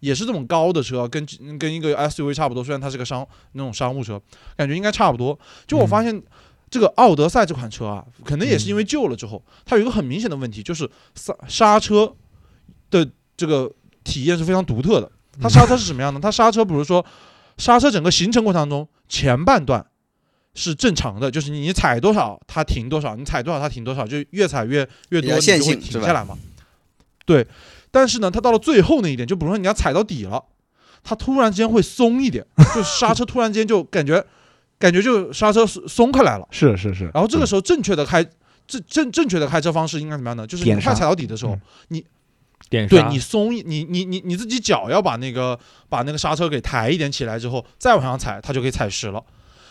[0.00, 1.24] 也是这种高的车，跟
[1.58, 4.20] 跟一个 SUV 差不多，虽然它是个商那种商务车，
[4.56, 5.38] 感觉应该差不多。
[5.66, 6.22] 就我发现
[6.68, 12.14] 这个奥德赛这款车啊，可能也是因为旧了之后，它有一个很明显的问题，就是刹刹车
[12.90, 13.70] 的这个
[14.04, 15.10] 体验是非常独特的。
[15.40, 16.18] 它刹车是什么样的？
[16.18, 17.04] 它刹车，比如说
[17.56, 19.84] 刹车整个行程过程当中，前半段
[20.54, 26.36] 是正常的，就是你踩多少它停多少，你踩多少它停多少，就越踩越越多，你就会停下来嘛。
[27.24, 27.46] 对，
[27.90, 30.42] 但是呢，它到了最后那一点，就比如说你要踩到底了，
[31.02, 34.24] 它突然之间会松一点，就刹车突然间就感觉
[34.78, 36.46] 感觉就刹车松松开来了。
[36.50, 38.24] 是是是，然后这个时候正确的开
[38.66, 40.46] 正正正确的开车方式应该怎么样呢？
[40.46, 42.04] 就是你快踩到底的时候，你
[42.68, 49.22] 点刹对你松一你你你你自己脚要把那个把那个刹车给抬一点起来之后，再往上踩，它就可以踩实了。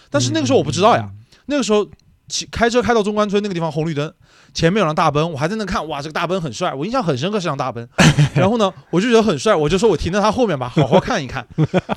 [0.10, 1.10] 但是那个时候我不知道呀，
[1.46, 1.88] 那个时候
[2.30, 4.14] 骑开车开到中关村那个地方红绿灯，
[4.54, 7.86] 前面有辆大奔，我还在那看，哇，这个大奔很帅，我印象很深刻是辆大奔。
[8.36, 11.46] 然后呢，我就觉得很帅，我就说我停在他后面吧，好好看一看。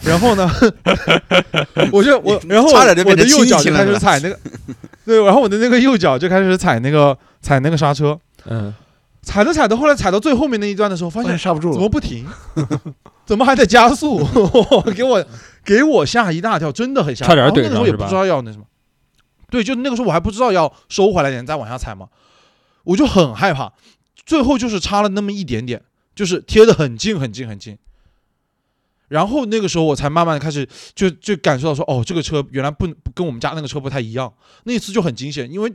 [0.01, 0.51] 然后呢，
[1.93, 4.39] 我就我然后我差点的右脚就开始踩那个，
[5.05, 8.75] 对，然后我的那个右脚就开始踩那个踩那个刹车，嗯，
[9.23, 12.27] 踩着踩着，后来踩到最后面那一段的时候，发发现刹不住了，怎么不停？
[13.25, 14.27] 怎么还在加速？
[14.97, 15.25] 给我
[15.65, 17.29] 给我吓一大跳，真的很吓人。
[17.29, 18.65] 差点然后那个时候也不知道要那什么，
[19.53, 22.09] 对，就那个时候我还不知道要收回来点再往下踩嘛，
[22.85, 23.71] 我就很害怕。
[24.25, 25.83] 最后就是差了那么一点点，
[26.15, 27.77] 就是贴的很近很近很近。
[29.09, 34.33] 然后那个时候我才慢慢的开始就就感受到说，哦，这个车原来不不跟我们家那个车不太一样。
[34.65, 35.71] 那一次就很惊险，因为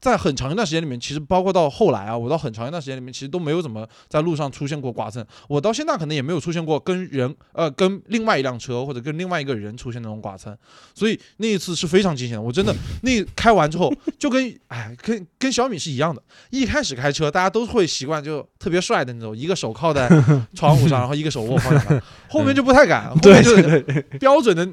[0.00, 5.24] 在很长一段时间里面，其实包括到后来啊，我到很长一段时间里面，其实都没有怎么在路上出现过剐蹭。
[5.48, 10.56] 我到现在可能也没有出现过跟人呃跟另外一辆车或者跟另外一个人出现那种剐蹭，
[10.94, 12.42] 所以那一次是非常惊险的。
[12.42, 20.08] 我真的那开完之后就跟哎跟跟小米是一样的，一开始开车大家都会习惯就特别帅的那种，一个手靠在
[20.54, 23.80] 窗户上，然后一个手握方向盘，后面就不太敢，后面就是
[24.20, 24.68] 标准的。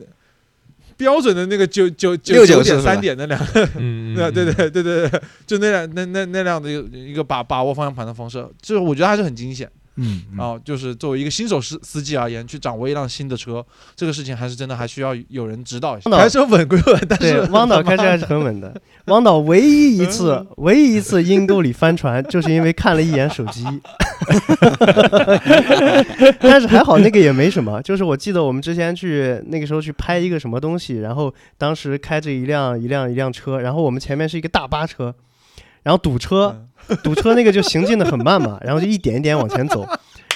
[0.97, 3.39] 标准的那个九九九69九点三点那辆
[3.77, 9.69] 嗯，对对对对对对，就那辆那那那辆的一个一个把把握方向盘的方式，就是我觉得还是很惊险。
[9.95, 13.63] 嗯，嗯然后就是作为一个新手司司机而言，去掌握一辆新的车，
[13.95, 16.09] 这个事情还是真的还需要有人指导一下。
[16.09, 18.73] 汪导开车稳归稳，但对是，汪导 开车还是很稳的。
[19.05, 23.63] 汪导唯一一次，唯一一次阴沟里翻船， 就是因为看了一眼手机。
[26.39, 35.13] 但是还好那个也没什么，就是我记得我们之前去那个时候去拍一个什么东西，然后当时开着一辆一辆一辆车，然后我们前面是一个大巴车，
[35.83, 36.65] 然后堵车，
[37.03, 39.87] 堵车那个就行进的很慢嘛，然后就一点一点往前走。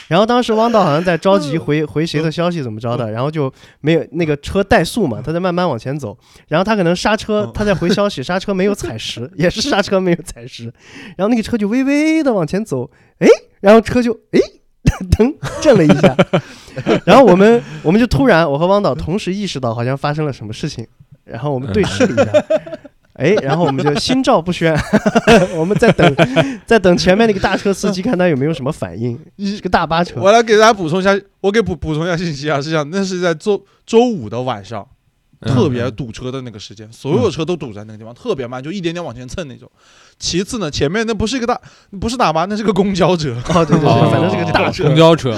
[0.07, 6.17] 然后当时汪导好像在着急回回谁的消息怎么着的，然后就没有那个车怠速嘛，他在慢慢往前走，
[6.47, 10.73] 然后他可能刹车，他在回消息，刹车没有踩实，也是刹车没有踩实，
[11.17, 12.89] 然后那个车就微微的往前走，
[13.19, 13.27] 哎，
[13.59, 14.39] 然后车就哎
[15.17, 16.15] 噔震了一下，
[17.03, 20.87] 然后我们我们就突然我和汪导同时意识到好像发生了什么事情，
[21.25, 22.45] 然后我们对视了一下。
[23.18, 24.76] 哎，然后我们就心照不宣，
[25.57, 26.15] 我们在等，
[26.65, 29.20] 在等前面那个大车司机看他有没有什么反应。
[29.36, 34.88] 一个大巴车，我来给大家补充一下，我给补补充一下信息啊，是这样，那是在周周五的晚上，
[35.41, 39.70] 嗯特别堵车的那个时间，所有车都堵在那个地方，特别慢，就一点点往前蹭那种。
[40.20, 41.59] 其次呢，前面那不是一个大，
[41.99, 43.36] 不是大巴，那是个公交车。
[43.49, 44.95] 哦，对对哦对，反正是个大车公。
[44.95, 45.36] 交车，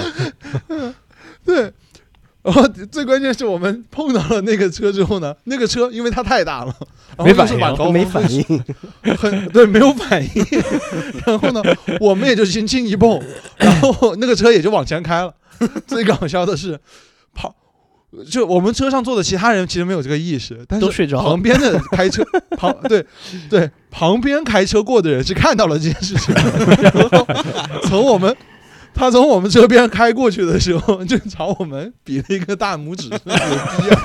[1.44, 1.72] 对，
[2.50, 6.74] 然后最关键是我们碰到了那个车之后呢，那个车因为它太大了，
[7.16, 8.44] 然后没反应没反应，
[9.16, 10.44] 很对，没有反应。
[11.26, 11.62] 然后呢，
[12.00, 13.22] 我们也就轻轻一蹦，
[13.56, 15.32] 然后那个车也就往前开了。
[15.86, 16.78] 最搞笑的是，
[17.34, 17.54] 旁
[18.28, 22.24] 就我们车上坐的其他人其实没有这个意识，但是都睡着旁边的开车
[22.56, 23.06] 旁对
[23.48, 26.34] 对旁边开车过的人是看到了这件事情，
[26.82, 27.26] 然后
[27.84, 28.36] 从我们。
[28.92, 33.32] 他从我们车边开过去的时候，就朝我们比了一个大拇指，牛逼
[33.90, 34.00] 啊！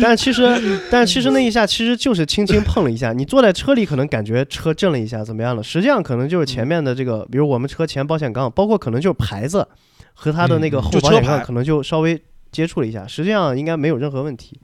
[0.00, 3.12] 但是其实，但是其实那一下其实就是轻轻碰了一下。
[3.12, 5.62] 你坐在车里可能感觉车震了一下，怎么样了？
[5.62, 9.66] 实际上可能就是前面的这个，比如我们车前保险杠，包括可能就是牌子
[10.12, 14.58] 和它的那个嗯后保险杠可能就稍微接触了一下，实际上应该没有任何问题。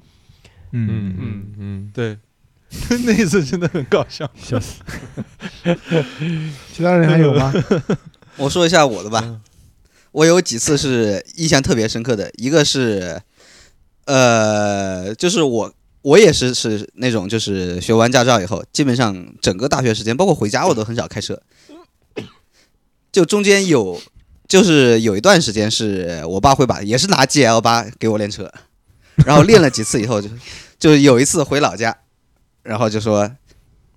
[0.73, 2.19] 嗯，嗯嗯嗯，对，
[3.05, 4.31] 那一次真的很搞笑。
[4.43, 4.81] 笑死。
[6.73, 7.53] 其他人还有吗？
[8.37, 9.41] 我说一下我的吧，嗯
[10.13, 13.19] 我有几次是印象特别深刻的，一个是，
[14.05, 21.41] 呃，就是我我也是是那种就是学完驾照以后，基本上整个大学时间，包括回家我都很少开车，
[23.11, 24.03] 就中间有
[24.47, 28.53] 就是有一段时间是我爸会把也是拿 GL 八给我练车，
[29.25, 30.29] 然后练了几次以后就
[30.79, 31.97] 就有一次回老家，
[32.63, 33.31] 然后就说。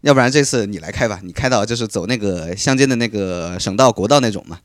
[0.01, 4.59] 要不然这次你来开吧，你开到就是走那个乡间的那个省道、国道那种嘛。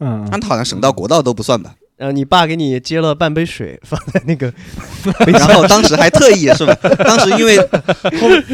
[0.00, 1.76] 嗯，他好像省道、国道都不算吧。
[1.96, 4.52] 然后你爸给你接了半杯水放在那个，
[5.30, 6.74] 然后当时还特意是吧？
[6.98, 7.56] 当时因为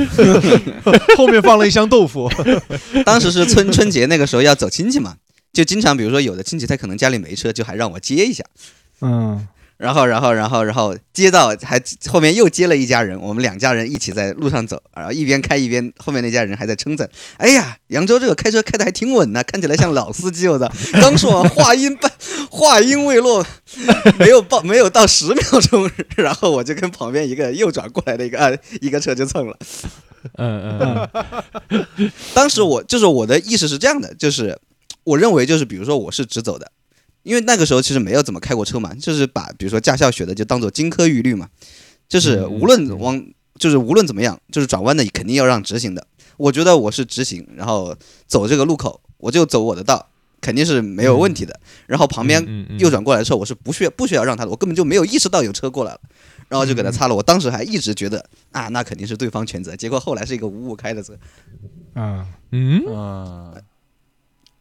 [1.17, 2.31] 后面放了一箱豆腐，
[3.07, 5.17] 当时是春春节那个时候要走亲戚嘛，
[5.55, 8.45] 就经常比如说有的亲戚他可能家里没车，就还让我接一下。
[9.01, 9.49] 嗯，
[9.79, 20.67] 然后，然后，然后，然后接到还后面又接了一家人，我们两家人一起在路上走，然后一边开一边后面那家人还在称赞：“哎呀，扬州这个开车开的还挺稳呢，看起来像老司机。”我操！
[20.95, 22.11] 刚说完话音半
[22.51, 23.47] 话音未落，
[24.19, 28.51] 没有报没有到十秒钟，然后我就跟旁边一个右转过来的一个啊
[28.81, 29.59] 一个车就蹭了。
[30.39, 31.09] 嗯嗯
[31.69, 34.59] 嗯当时我就是我的意识是这样的，就是
[35.05, 36.73] 我认为就是比如说我是直走的，
[37.27, 41.49] 因为那个时候其实没有怎么开过车嘛，就是把比如说驾校学的就当做金科玉律嘛，
[42.09, 43.21] 就是嗯无论往
[43.59, 46.07] 就是无论怎么样，就是转弯的肯定要让直行的。
[46.37, 47.97] 我觉得我是直行，然后
[48.29, 50.07] 走这个路口，我就走我的道，
[50.41, 51.59] 肯定是没有问题的。
[51.87, 52.41] 然后旁边
[52.79, 56.01] 右转过来的时候，我是不需要不需要让他的，我根本就没有意识到有车过来了，
[56.49, 57.15] 然后就给他擦了。
[57.15, 61.19] 我当时还一直觉得啊，那肯定是对方全责，结果后来是一个五五开的车。
[61.95, 63.55] 啊，嗯嗯，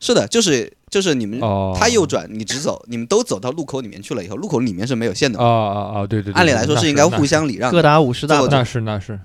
[0.06, 5.52] 是的，就是就是你们哦，他右转，你直走，你们都走到路口里面去了以后，路口里面是没有线的啊嘛。
[5.52, 8.40] 啊啊，对对对，按理来说是应该互相礼让，各打五十大。
[8.42, 9.20] 那是那是。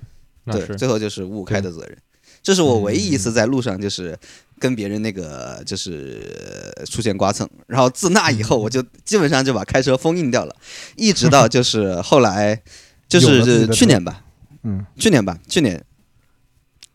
[0.50, 1.96] 对，最后就是五五开的责任。
[2.42, 4.18] 这是我唯一一次在路上就是
[4.58, 10.56] 跟别人那个就是呃出现刮蹭，然后自那以后我就基本上就把开车封印掉了，
[10.96, 12.58] 一直到就是后来
[13.06, 14.22] 就是去年吧，
[14.62, 14.84] 嗯。
[14.96, 15.84] 去年吧，去年，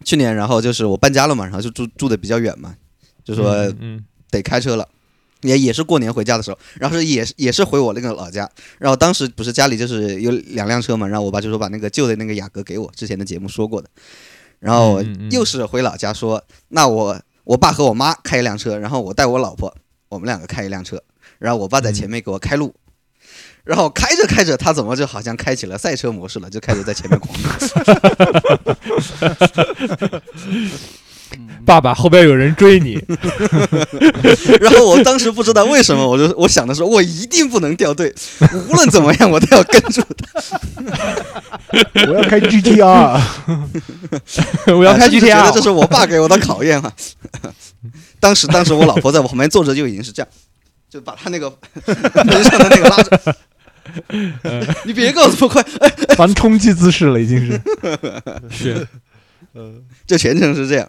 [0.04, 2.76] 去年，然后就是我搬家了嘛，然后就住住的比较远嘛，
[3.26, 3.54] 就说
[4.32, 4.88] 得开车了。
[5.42, 8.50] 也也是过年回家的时候，然后是也是也是回我那个老家，
[8.80, 13.88] 然后当时不是家里就是有两辆车嘛，然后我爸就说把那个旧的那个雅阁给我，之前的节目说过的，
[14.60, 19.72] 然后又是回老家说，那我我爸和我妈开一辆车，然后我带我老婆，
[20.10, 21.00] 我们两个开一辆车，
[21.38, 22.74] 然后我爸在前面给我开路，
[23.64, 27.38] 然后开着开着，他怎么就好像开启了赛车模式了，就开始在前面狂
[31.66, 33.02] 爸爸后边有人追你，
[34.62, 38.14] 然后我当时不知道为什么，我就我想的是，我一定不能掉队，
[38.70, 40.60] 无论怎么样我都要跟住他。
[42.08, 43.22] 我要开 GTR，
[44.78, 46.94] 我要开啊甚至觉得这 GTR，是我爸给我的考验啊。
[48.20, 50.28] 当时当时我老婆在我旁边坐着就已经是这样，
[50.90, 51.50] 就把他那个
[52.26, 53.36] 门上的那个拉着。
[54.84, 55.64] 你别给我这么快，
[56.16, 57.62] 反冲击姿势了，已经是。
[58.52, 58.88] 是
[60.06, 60.88] 就全程是这样。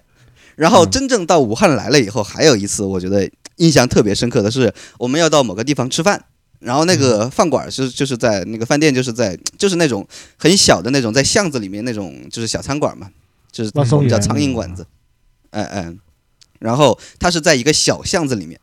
[0.56, 6.24] 然后真正到武汉来了以后，还有一次我觉得印象特别深刻的是，我们要到某个地方吃饭，
[6.58, 10.04] 然后那个饭馆是就是在那个饭店就是在就是那种
[10.36, 13.08] 很小的那种在巷子里面那种就是小餐馆嘛，
[13.52, 14.84] 就是我们叫苍蝇馆子，
[15.50, 16.00] 嗯嗯，
[16.58, 18.58] 然后它是在一个小巷子里面。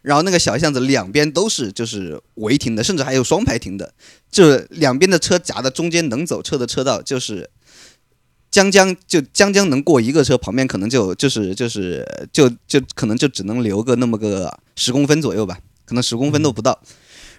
[0.00, 3.92] 然后那个小巷子两边都是就是违停的，甚至还有双排停的，
[4.30, 7.50] 就是两边的车夹的中间能走车的车道，就是
[8.50, 16.80] 将将就将将能过一个车，旁边可能就就是就是就就可能就只能留个那么个十公分左右吧，可能十公分都不到。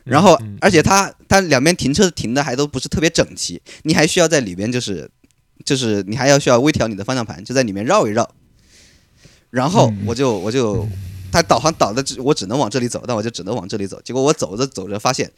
[0.06, 5.10] 然后而且它它两边停车停的还都不是特别整齐，你还需要在里边就是
[5.66, 8.30] 就是你还要需要微调你的方向盘，就在里面绕一绕。
[9.50, 10.88] 然后嗯我就我就
[11.32, 14.02] 它导航导的只我只能往这里走，但我就只能往这里走。
[14.04, 15.32] 结果我走着走着发现，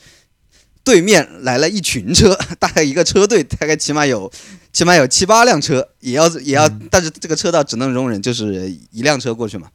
[0.84, 4.32] 对面来了一群车， 大概一个车队大概起码有
[4.74, 9.70] 起码有七八辆车，也要也要，但是这个车道只能容忍就是一辆车过去嘛，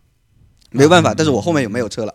[0.70, 1.14] 没有办法。
[1.14, 2.14] 但是我后面有没有车了？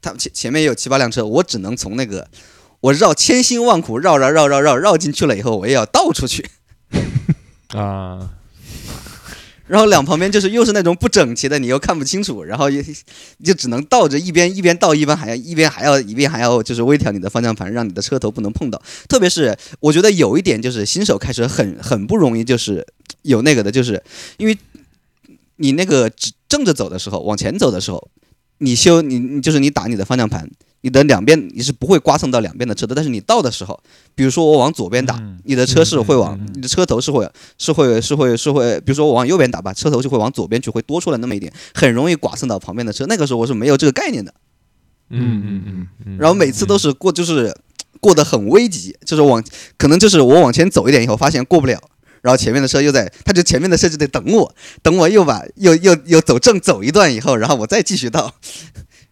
[0.00, 2.28] 他前前面也有七八辆车，我只能从那个
[2.80, 6.48] 我绕千辛万苦绕绕绕绕绕绕进去了以后，我也要倒出去。
[7.74, 8.30] 啊，
[9.68, 12.82] 然后两旁边就是又是那种不整齐的，你又看不清楚，然后也
[13.44, 18.82] 就只能倒着一边一边倒一边还要一边还要一边还要就是微调你的方向盘，让你的车头不能碰到。
[19.08, 22.86] 特别是我觉得有一点就是新手开车很很不容易，就是
[23.22, 24.02] 有那个的，就是
[24.38, 24.56] 因为
[25.56, 28.08] 你那个直正着走的时候，往前走的时候，
[28.58, 30.50] 你修你你就是你打你的方向盘，
[30.82, 33.78] 你的两边你是不会刮蹭到两边的车的，但是你倒的时候，
[34.14, 43.06] 比如说我往左边打，嗯你的车是会往、你的车头是会是会是会是会，比如说我往右边打吧，车头就会往左边去，会多出来那么一点，很容易剐蹭到旁边的车。
[43.06, 44.32] 那个时候我是没有这个概念的，
[45.10, 47.54] 嗯嗯嗯嗯，然后每次都是过就是
[48.00, 49.42] 过得很危急，就是往
[49.76, 51.80] 可能就是我往前走一点以后发现过不了。
[52.20, 54.52] 然后前面的车又在，他就前面的车就得等我，
[54.82, 58.34] 等我又把又又又走正走一段以后，然后我再继续倒，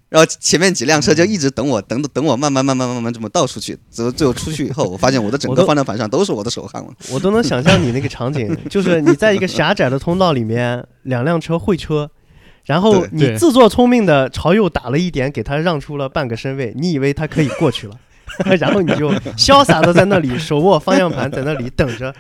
[0.08, 6.88] 然后前面几辆车就一直等我，等等我慢慢慢慢慢慢这么倒出去，最后最后出去以后，我 发现我的整个方向盘上都是我的手汗了。
[7.10, 12.08] 我都能想象你那个场景， 就是你在一个狭窄的通道里面，两辆车会车，
[12.64, 17.94] 然后你自作聪明的朝右打了一点，给他让出了半个身位，你以为他可以过去了。
[18.58, 22.14] 然后你就潇洒的在那里手握方向盘，在那里等着，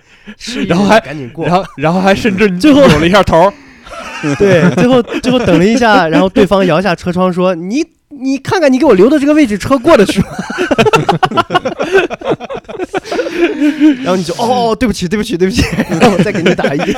[0.66, 1.44] 然后还赶紧过。
[1.44, 3.52] 然后然后还甚至最后扭了一下头儿，
[4.38, 7.84] 对，最后最后等了一下，然后对方摇下车窗说：“你
[8.18, 10.26] 你看看你给我留的这个位置，车过得去吗？”
[14.02, 15.62] 然后你就哦，对不起，对不起，对不起，
[16.00, 16.96] 让 我再给你打一遍。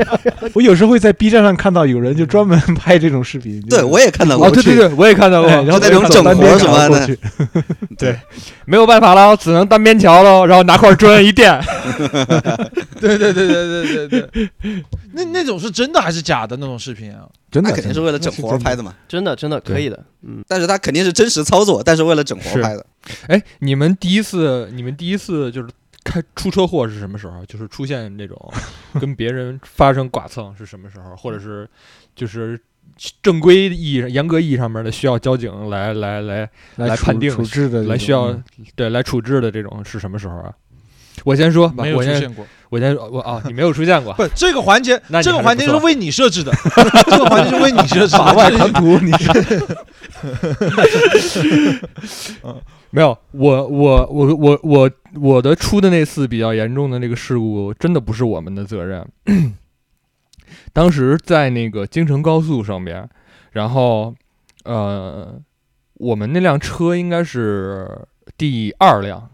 [0.54, 4.46] 我有时候会在 B 站上看到有人就专门拍这种视频，对，我也看到过。
[4.46, 7.18] 哦，对对对，我也看到过，哎，然后那种整活走单边什么的桥过去，
[8.66, 11.58] 没有办法了，只能单边桥喽，然后拿块砖一垫，
[13.00, 14.28] 对对对对对对对，
[15.12, 17.20] 那那种是真的还是假的那种视频啊？
[17.50, 18.82] 真的那肯定是为了整活拍的。
[18.82, 22.86] 嘛，真的，真的可以的，嗯，但是他肯定是真实操作，但是为了整活是拍的。
[23.26, 25.68] 哎，你们第一次，你们第一次就是
[26.04, 27.44] 开出车祸是什么时候？
[27.46, 28.52] 就是出现这种
[29.00, 31.16] 跟别人发生剐蹭是什么时候？
[31.16, 31.68] 或者是
[32.14, 32.60] 就是
[33.22, 38.44] 正规意义、严格意义上面的需要交警来来来来处判定处置的，来需要嗯
[38.74, 40.54] 对来处置的这种是什么时候啊？
[41.24, 42.44] 我先说，没有出现过。
[42.44, 44.14] 我先我先我啊，你没有出现过。
[44.14, 46.50] 不，这个环节这个环节是为你设置的，
[47.10, 48.18] 这个环节是为你设置的。
[48.18, 49.12] 法外狂徒，你
[51.18, 51.80] 是
[52.90, 54.90] 没有，我我我我我
[55.20, 59.06] 我的出的那次比较严重的那个事故，真的不是我们的责任。
[60.72, 63.08] 当时在那个京承高速上边，
[63.52, 64.14] 然后
[64.64, 65.40] 呃，
[65.94, 68.06] 我们那辆车应该是
[68.36, 69.30] 第二辆，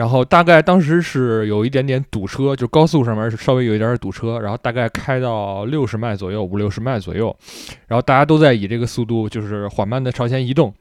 [0.00, 7.36] 然后大概当时是有一点点堵车，就高速上面是稍微有一点点堵车，然后大概开到六十迈左右，五六十迈左右，
[7.88, 10.72] 然后大家都在以这个速度就是缓慢的朝前移动，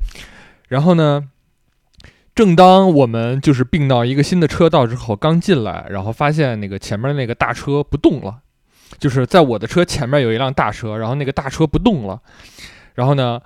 [0.69, 1.29] 然后呢。
[2.35, 8.37] 正当我们就是并到一个新的车道之后，刚进来，然后发现那个前面那个大车不动了，
[8.97, 12.21] 就是在我的车前面有一辆大车，然后那个大车不动了，
[12.95, 13.41] 然后呢，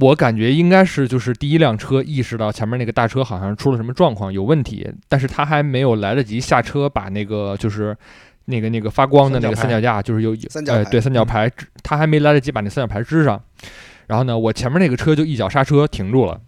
[0.00, 7.96] 我感觉应该是就是第一辆车意识到前面那个大车好像出了什么状况，有问题，但是他还没有来得及下车把那个就是
[8.46, 10.78] 那个那个发光的那个三脚架，就是有三角牌。
[10.78, 13.40] 呃对三角牌支，他还没来得及把那三角牌支上，
[14.08, 16.40] 然后呢，我前面那个车就一脚刹车停住了。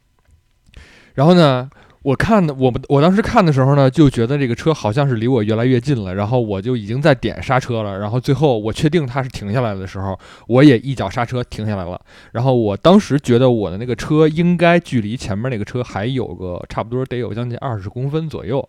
[1.14, 1.68] 然后呢，
[2.02, 12.00] 我看的我我当时看的时候呢，就觉得这个车好像是离我越来越近了，然后我就已经在点刹车了，然后最后我确定它是停下来的时候，我也一脚刹车停下来了。
[12.32, 18.66] 然后我当时觉得我的那个车应该距离前面那个车还有个差不多得有将近二十公分左右。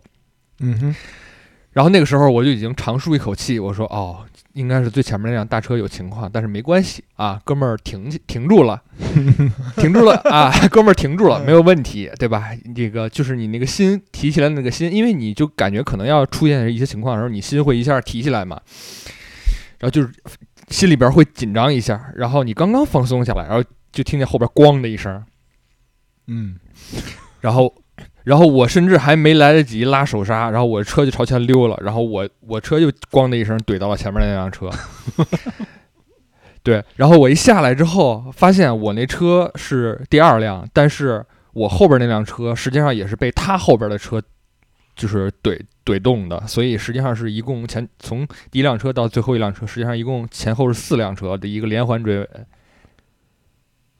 [0.58, 0.96] 嗯哼，
[1.72, 8.82] 然后那个时候我就已经长舒一口气，我说哦，应该是最前面那辆大车有情况，但是没关系啊，哥们儿停停住了，
[9.78, 12.50] 停住了啊，哥们儿停住了，没有问题，对吧？
[12.74, 18.60] 这个就是你那个心提起来那个心，因为你就感觉可能要出现一些情况的时候，你心会一下提起来嘛，
[19.78, 20.10] 然后就是
[20.70, 23.62] 心里边会紧张一下，然后你刚刚放松下来，然后
[23.92, 25.24] 就听见后边咣的一声，
[26.26, 26.56] 嗯，
[27.40, 27.72] 然后，
[28.24, 34.70] 然后我甚至还没来得及拉手刹，然后我车就朝前溜了，然后我我车就咣的一声怼到了前面那辆车。
[36.62, 44.22] 对，然后我一下来之后，发现我那车是第二辆，但是我后边那辆车实际上也是被他后边的车
[44.94, 52.28] 就是怼怼动的，所以实际上是一共前从第一辆车到最后一辆车，实际上一共前后是四辆车的一个连环追尾。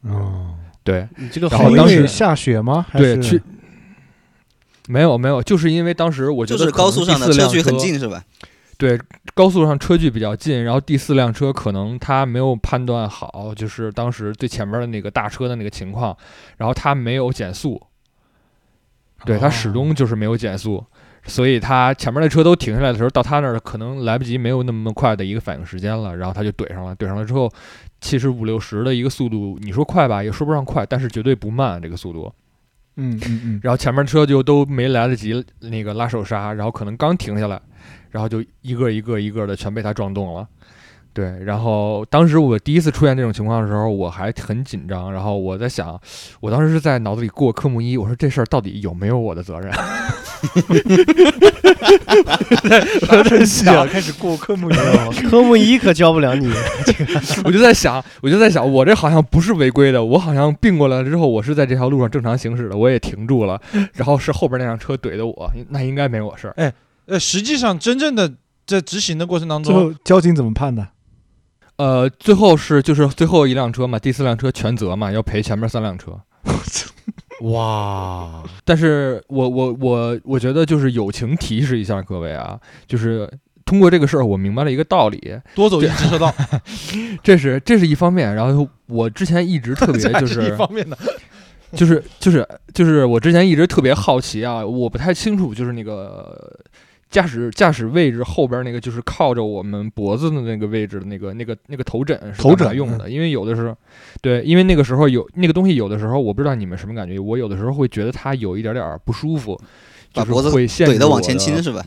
[0.03, 0.55] 哦，
[0.85, 2.85] 对你这个好因后当时为下雪吗？
[2.91, 3.43] 还对，是去
[4.91, 8.25] 没有没有，就是因为当时我觉得就是高速上的车距很近是吧？
[8.77, 8.99] 对，
[9.35, 16.17] 高速上车距比较近，然后第四辆车可能他没有判断好，就是当时最前面的那个大车的那个情况，
[16.57, 17.81] 然后他没有减速，
[19.25, 20.83] 对他始终就是没有减速，
[21.25, 27.53] 所以他前面的车都停下来的时候，到他那儿可能来不及没有那么快的一个反应时间了，然后他就怼上了，怼上了之后，
[28.01, 32.33] 其实五六十的一个速度，你说快吧，也说不上快，但是绝对不慢这个速度。
[33.01, 37.61] 嗯嗯嗯，然后前面车就都没来得及那个拉手刹，然后可能刚停下来，
[38.11, 40.47] 然后就一个一个一个的全被他撞动了。
[41.13, 46.01] 对，然后当时我第一次出现这种情况的时候，我还很紧张，然后我在想，
[46.39, 49.73] 我当时是在脑子里过科目一，我说这事儿到底有没有我的责任？
[53.09, 55.13] 我在想开始过科目一了。
[55.29, 56.51] 科目一可教不了你，
[57.45, 63.61] 我就在想，我就在想，我这好像不是违规的，我好像并过来了之后，我是在这条路上正常行驶的，我也停住了，
[63.95, 66.55] 然后是后边那辆车怼的我，那应该没我事儿。
[66.57, 66.73] 哎
[67.07, 68.33] 呃，实际上真正的
[68.67, 70.89] 在执行的过程当最中，后交警怎么判的？
[71.77, 76.21] 呃，最后是就是最后一辆车嘛，第四辆车全责嘛，要赔前面三辆车。
[77.41, 83.31] 哇，但是我我我我觉得就是友情提示一下各位啊，就是
[83.65, 86.35] 通过这个事儿，我明白了一个道理，多走一直车道，
[87.23, 88.35] 这是这是一方面。
[88.35, 90.97] 然后我之前一直特别 就是一方面的。
[91.73, 96.37] 就是就是就是我之前一直特别好奇啊，我不太清楚，就是那个
[97.11, 103.77] 驾驶驾驶位置后边那个就是靠着我们脖子的那个位置的那个那个那个头枕是头枕用的，因为有的时候，
[104.23, 109.61] 对，因为那个时候有那个东西，有的时候我不知道你们什么感觉，我有的时候会觉得它有一点点儿不舒服，
[110.13, 111.85] 就是把脖子会限制怼的往前倾是吧？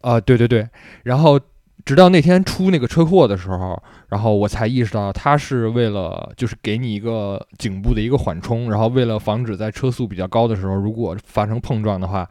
[0.00, 0.66] 啊，对对对，
[1.02, 1.38] 然后
[1.84, 12.26] 直到那天出那个车祸的时候，然后我才意识到，它是为了就是给你一个颈部的一个缓冲，然后为了防止在车速比较高的时候，如果发生碰撞的话，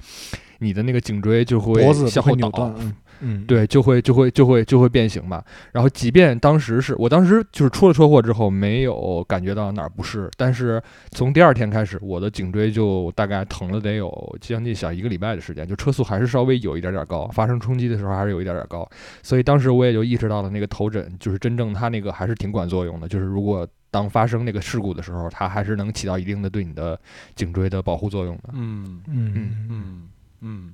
[0.64, 2.76] 你的那个颈椎就会脖子向后倒会扭断。。
[2.80, 2.94] 嗯
[3.26, 5.42] 嗯，对，就会就会就会就会变形嘛。
[5.72, 18.86] 然后，即便当时是我当时就是出了车祸之后没有感觉到哪儿不适，但是从第二天开始，我的颈椎就大概疼了得有将近小一个礼拜的时间，就车速还是稍微有一点点高，发生冲击的时候还是有一点点高。
[19.22, 27.00] 所以当时我也就意识到了那个头枕就是真正它那个还是挺管作用的，就是如果当发生那个事故的时候，它还是能起到一定的对你的
[27.36, 28.50] 颈椎的保护作用的。
[28.52, 30.10] 嗯嗯嗯嗯
[30.44, 30.74] 嗯，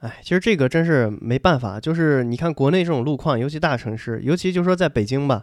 [0.00, 5.42] 哎，其实这个真是没办法，就是你看国内这种路况，尤其大城市，尤其就说在北京吧，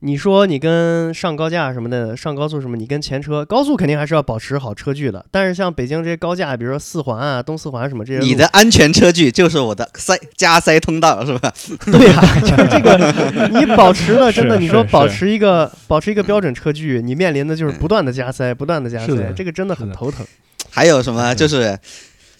[0.00, 5.24] 你说你跟上高架什么的，上高速什么，你跟前车，高速肯定还是要保持好车距的。
[5.30, 11.52] 但是像北京这些高架，比如说四环啊、东四环什么这些路，你的安全车距就是我的塞加塞通道是吧？
[11.86, 20.26] 对呀、就是这个， 你保持了真的，你说保持一个保持一个标准车距，你面临的就是不断的加塞，不断的加塞，这个真的很头疼。
[20.70, 21.78] 还有什么就是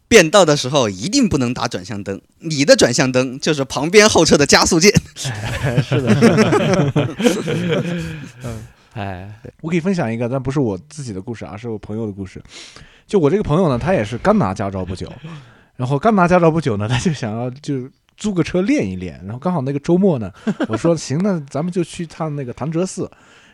[0.08, 4.92] 变道的时候一定不能打转向灯，你的转向灯就是旁边后车的加速键。
[5.16, 5.30] 是
[6.00, 6.14] 的，
[7.22, 7.42] 是
[7.72, 7.84] 的，
[8.92, 9.28] 哎，
[9.60, 12.42] 我可以分享一个，但不是我自己的故事啊，是我朋友的故事。
[13.06, 15.12] 就我这个朋友呢，他也是刚拿驾照不久，
[15.76, 20.30] 然后刚拿驾照不久呢，他就想要就租个车练一练，然后刚好那个周末呢，
[20.68, 23.10] 我说行，那咱们就去趟那个潭柘寺，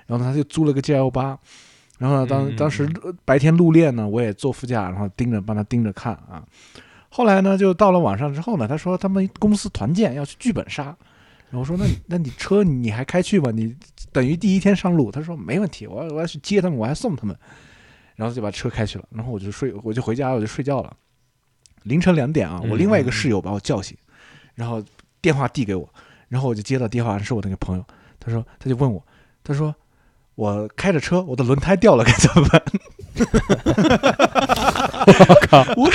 [0.06, 1.38] 然后他就租了个 G L 八，
[2.00, 6.42] 然后呢，当嗯当时呃白天路练呢，我也坐副驾，然后盯着帮他盯着看啊。
[7.10, 10.84] 后来呢，就到了晚上之后呢，他说他们公司团建要去剧本杀，
[11.50, 13.50] 然后我说那那你车你还开去吗？
[13.50, 13.76] 你
[14.12, 15.10] 等于第一天上路。
[15.10, 17.36] 他说没问题，我要我要去接他们，我还送他们，
[18.16, 19.04] 然后就把车开去了。
[19.10, 20.96] 然后我就睡，我就回家，我就睡觉了。
[21.82, 23.94] 凌晨两点啊，我另外一个室友把我叫醒，
[24.54, 24.82] 然后
[25.20, 25.86] 电话递给我，
[26.28, 27.84] 然后我就接到电话是我那个朋友，
[28.18, 29.04] 他说他就问我，
[29.42, 29.74] 他说
[30.40, 32.62] 我开着车，我的轮胎掉了该怎么办？
[35.06, 35.62] 我靠！
[35.76, 35.90] 我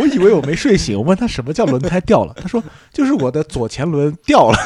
[0.00, 4.56] 我以为我没睡醒，我问他什么叫轮胎掉了，他说就是我的左前轮掉了。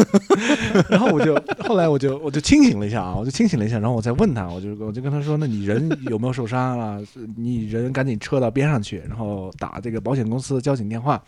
[0.90, 1.34] 然后我就
[1.66, 7.00] 后来我就我就清醒了一下啊，我就清醒了一下，然后我再问他，我就我就跟他说，那你人有没有受伤啊？
[7.38, 11.22] 你人赶紧撤到边上去，然后打这个保险公司的交警电话。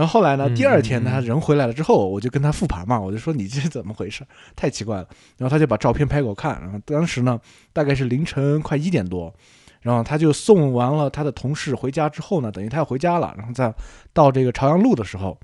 [0.00, 4.26] 然后后来呢，嗯第二天嗯他人回来了之后，我就跟他复盘嘛，我就说你这是怎么回事？
[4.56, 5.06] 太奇怪了。
[5.36, 7.38] 然后他就把照片拍给我看，然后当时呢
[7.74, 9.30] 大概是凌晨快一点多，
[9.82, 13.74] 然后他就送完了他的同事回家之后呢，等于他要回家了，然后在
[14.14, 15.38] 到这个朝阳路的时候，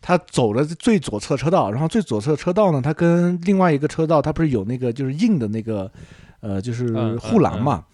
[0.00, 5.92] 他走了最左侧车道，然后最左侧车道呢，他跟另外一个车道，他不是有那个就是硬的那个
[6.40, 7.84] 呃，就是嗯护栏嘛。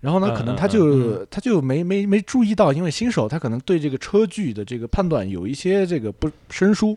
[0.00, 6.96] 然后呢，嗯可能他嗯就他就没没没注意到，因为新手他可能对这个车距的这个判断有一些这个不生疏，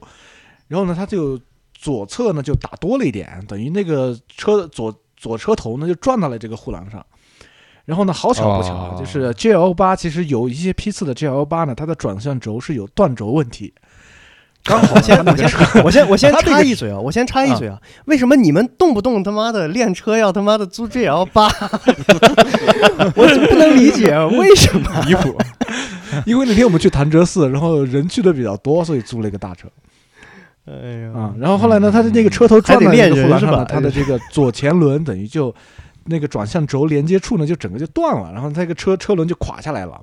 [0.67, 1.39] 然后呢，他就
[1.73, 7.05] 左侧呢就打多了一点，等于那个车左左车头呢就撞到了这个护栏上。
[7.85, 13.73] 然后呢，好巧不巧啊，哦就是 GL 八其实有一些批次的 GL 八呢，它的转向轴是有断轴问题。
[14.63, 21.47] 刚好 我先我先我先我先插一嘴啊，我先插一嘴啊，为什么你们动不动他妈的练车要他妈的租 GL 八？
[23.15, 25.03] 我就不能理解为什么。
[25.07, 25.35] 离谱。
[26.25, 29.67] 因为那天我们去潭柘寺，然后人去的比较多，所以租了一个大车
[30.65, 31.33] 哎呀啊。
[31.39, 35.53] 然后后来呢，他的那个车头撞到那还得练人个护栏上呢，是吧它的这个左前轮等于就
[36.05, 39.99] 那个转向轴连接处呢，就整个就断了，然后他这个车车轮就垮下来了。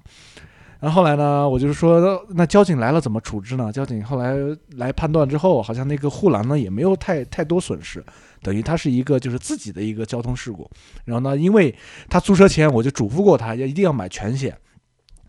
[0.80, 3.72] 然后后来呢，我就是说，那交警来了怎么处置呢？
[3.72, 4.34] 交警后来
[4.76, 8.04] 来判断之后，好像那个护栏呢也没有太太多损失，
[8.42, 10.70] 等于它是一个就是自己的一个交通事故。
[11.04, 11.74] 然后呢，因为
[12.08, 14.56] 他租车前我就嘱咐过他，要一定要买全险。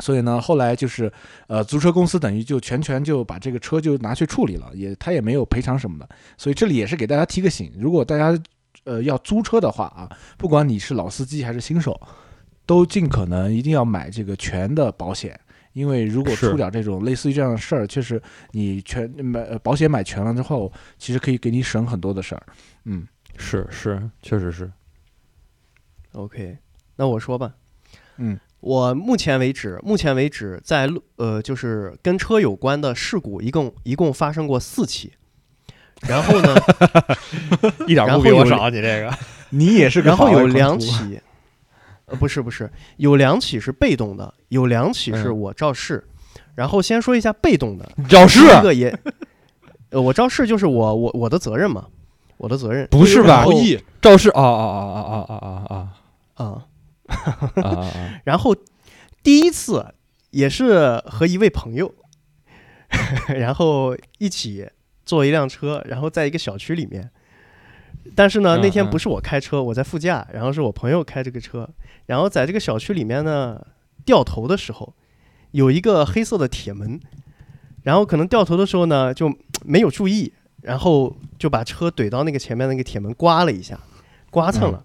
[0.01, 1.11] 所以呢，后来就是，
[1.47, 6.07] 呃，租车公司等于就全权就把这个车就拿去处理了，也他也没有赔偿什么的。
[6.38, 8.41] 所以这里也是给大家提个醒，如果大家
[8.85, 10.07] 呃要租车的话啊，
[10.38, 11.99] 不管你是老司机还是新手，
[12.70, 15.40] 都尽可能一定要买这个全的保险，
[15.74, 18.22] 因为如果是出点这种类似于这样的事儿，确实
[18.52, 22.44] 你全买呃保险买全了之后，其实可以给你省很多的事儿。
[22.86, 24.72] 嗯，是是，确实是。
[26.12, 26.60] OK，
[26.98, 27.56] 那我说吧，
[28.18, 35.14] 嗯，我目前为止，目前为止在路呃，就是跟车有关的事故，一共一共发生过四起。
[36.08, 36.56] 然后呢，
[37.90, 39.12] 一点不比我少，你这个。
[39.50, 41.20] 你也是个然后有两起，
[42.10, 46.07] 呃，不是不是，有两起是被动的，有两起是嗯我肇事。
[46.56, 48.99] 然后先说一下被动的，肇事第一个也，
[49.91, 51.88] 呃，我肇事就是我我我的责任嘛，
[52.38, 53.45] 我的责任不是吧
[54.02, 55.76] 肇事啊啊啊啊啊啊啊啊。
[56.36, 56.65] 啊啊
[57.64, 57.91] 啊！
[58.23, 58.56] 然后
[59.23, 59.94] 第一次
[60.30, 61.94] 也是和一位朋友，
[63.36, 64.69] 然后一起
[65.03, 67.10] 坐一辆车，然后在一个小区里面。
[68.15, 71.68] 但是呢，嗯那天嗯不是我开车，我在副驾，然后是我朋友开这个车。
[72.10, 73.64] 然后在这个小区里面呢，
[74.03, 74.95] 掉头的时候
[75.52, 76.99] 有一个黑色的铁门，
[77.84, 79.31] 然后可能掉头的时候呢就
[79.64, 80.34] 没有注意，
[80.64, 83.80] 然后就把车怼到那个前面那个铁门刮了一下，
[84.31, 84.84] 刮蹭了。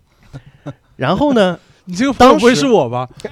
[0.97, 3.07] 然后呢，你这个当不会是我吧？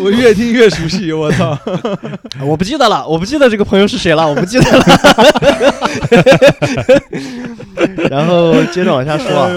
[0.00, 1.58] 我越听越熟悉，我操！
[2.46, 4.84] 我不记得了，我不记得这个朋友是谁了，我不记得了。
[8.08, 9.50] 然后接着往下说啊，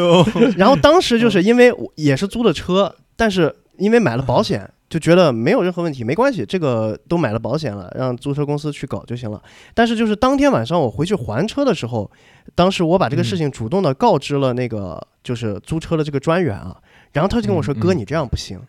[0.58, 9.42] 然后当时就是因为我也是租的车，但是因为买了保险，就觉得没有任何问题，没关系，这个都买了保险了，让租车公司去搞就行了。
[9.74, 12.10] 但是就是当天晚上我回去还车的时候，
[12.56, 16.78] 当时我把这个事情主动的告知了那个就是租车的这个专员啊，
[17.12, 18.60] 然后他就跟我说：“嗯嗯哥，你这样不行。”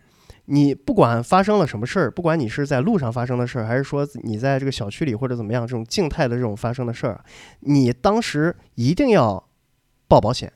[0.51, 7.23] 你不管发生了什么事儿，不管你是在路上发生的事儿，还是说你在这个小区里或者怎么样，这种静态的这种发生的事儿，
[7.59, 9.47] 你当时一定要
[10.07, 10.51] 报保险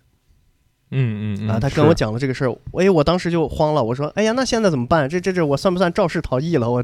[0.94, 1.60] 嗯嗯啊！
[1.60, 5.10] 他跟我讲了这个事儿，哎，我当时就慌了，我说，哎呀，那现在怎么办？
[5.10, 6.70] 这这这我算不算肇事逃逸了？
[6.70, 6.84] 我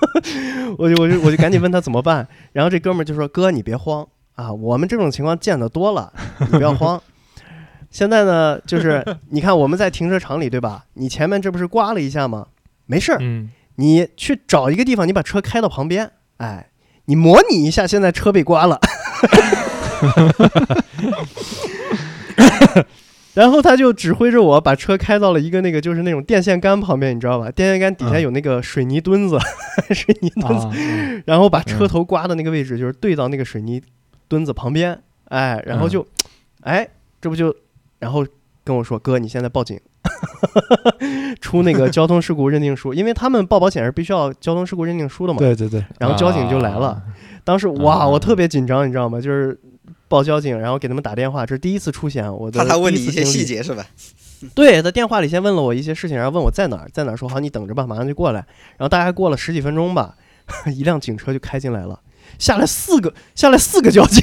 [0.78, 2.26] 我就我就我就赶紧问他怎么办。
[2.52, 7.00] 然后这哥们儿就说，哥你别慌啊，我们这种情况见得多了，你不要慌。
[7.90, 10.84] 现在呢，就是你看我们在停车场里，对吧？
[10.94, 12.48] 你前面这不是刮了一下吗？
[12.86, 16.68] 没事儿，嗯你去找一个地方，你把车开到旁边，哎，
[17.04, 18.80] 你模拟一下现在车被刮了，
[23.38, 27.48] 然后他就指挥着我把车开到了一个那个就是那种电线杆旁边，你知道吧？
[27.52, 28.22] 电线杆底下嗯。
[28.22, 29.38] 有那个水泥墩子，
[29.94, 33.80] 水泥墩子，然后把车头刮的那个位置就是对到那个水泥
[34.26, 36.04] 墩子旁边，哎，然后就，
[36.62, 36.88] 哎，
[37.20, 37.54] 这不就，
[38.00, 38.26] 然后
[38.64, 39.78] 跟我说哥，你现在报警，
[41.40, 45.38] 出那个交通事故认定书，因为他们报保险是必须要交通事故认定书的嘛。
[45.38, 47.02] 对对对，然后交警就来了，啊。
[47.44, 49.20] 当时哇，啊我特别紧张，你知道吗？
[49.20, 49.56] 就是
[50.08, 53.86] 报交警，然后给他们打电话，这是第一次出现，我的怕他问你一些细节是吧？
[54.54, 58.40] 对，在电话里先问了我一些事情，然后问我在哪儿，在哪儿，说好你等着吧，马上就过来。
[58.76, 60.14] 然后大概过了十几分钟吧，
[60.74, 61.98] 一辆警车就开进来了，
[62.38, 64.22] 下来四个，下来四个交警。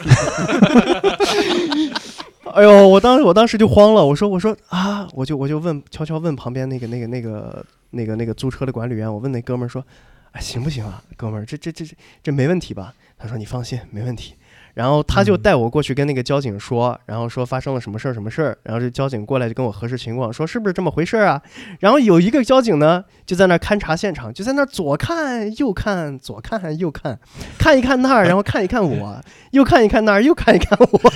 [2.52, 9.84] 哎呦，我当时我当时就慌了，我说我说啊，我就我就问悄悄问旁边那个那个那个那个那个租车的管理员，我问那哥们儿说，
[10.32, 12.92] 哎行不行啊，哥们儿，这这这这这没问题吧？
[13.18, 14.34] 他说你放心，没问题。
[14.80, 21.42] 然后他就嗯带我过去跟那个交警说，然后说发生了什么事儿什么事儿，然后这交警过来就跟我核实情况，说是不是这么回事儿啊？
[21.80, 27.20] 然后有一个交警呢就在那儿勘察现场，就在那儿左看右看，左看右看，
[27.58, 31.12] 看一看那儿，然后看一看我， 又看一看那儿，又看一看我，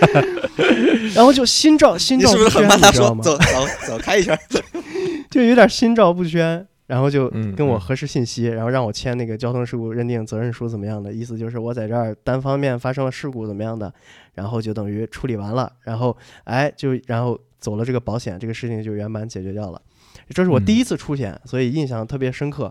[1.16, 3.22] 然后就心照心照不宣，很怕他说你知道吗？
[3.24, 4.38] 走走走开一圈？
[5.30, 13.90] 就有点心照不宣，然后就跟我核实信息，然后让我签那个交通事故认定责任书怎么样的，意思就是我在这儿单方面发生了事故怎么样的，
[14.34, 16.14] 然后就等于处理完了，然后
[16.44, 19.80] 哎就然后走了这个保险，这个事情就圆满解决掉了。
[20.28, 22.70] 这是我第一次出险，所以印象特别深刻。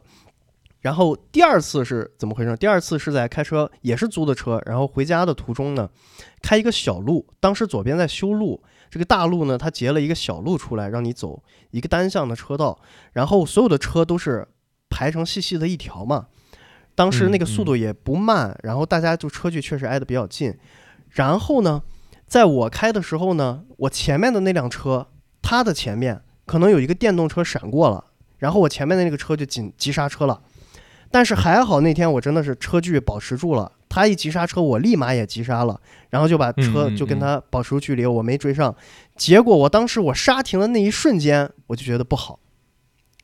[0.81, 2.56] 然后第二次是怎么回事？
[2.57, 5.89] 第二次是在开车，也是租的车，然后回家的途中呢，
[6.43, 8.61] 开一个小路，当时左边在修路，
[8.91, 11.41] 这个大路呢，它截了一个小路出来让你走，
[11.72, 12.77] 一个单向的车道，
[13.13, 14.45] 然后所有的车都是
[14.89, 16.27] 排成细细的一条嘛。
[16.93, 20.53] 当时那个速度也不慢，然后大家就车距确实挨得比较近。
[21.11, 21.81] 然后呢，
[22.27, 25.07] 在我开的时候呢，我前面的那辆车，
[25.41, 28.03] 它的前面可能有一个电动车闪过了，
[28.39, 30.41] 然后我前面的那个车就紧急刹车了。
[31.09, 38.73] 但是还好那天我真的是车距保持住了，他一急刹车，我立马也急刹了，然后就把车就跟他保持距离，我没追上。
[39.18, 42.39] 结果我当时我刹停的那一瞬间，我就觉得不好，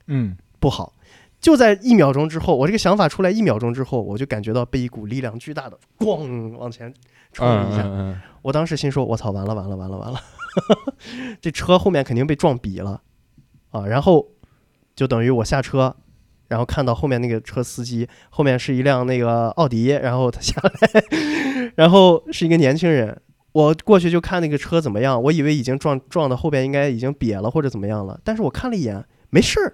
[0.08, 0.94] 嗯，不好。
[1.40, 6.94] 就在一秒钟之后，我这个想法出来一秒钟之后，我就感觉到被一股力量巨大的咣往前
[7.32, 7.84] 冲了嗯一下。
[7.84, 10.22] 嗯嗯我当时心说：“我操，完了完了完了完了，
[11.42, 13.02] 这车后面肯定被撞瘪了
[13.72, 14.26] 啊！”然后
[14.96, 15.96] 就等于我下车，
[16.48, 21.04] 然后看到后面那个车司机后面是一辆那个奥迪，然后他下来，
[21.76, 23.20] 然后是一个年轻人。
[23.54, 29.74] 我过去就看那个车怎么样，我以为已经撞撞到后边应该已经瘪了或者怎么样了，但是我看了一眼，没事儿，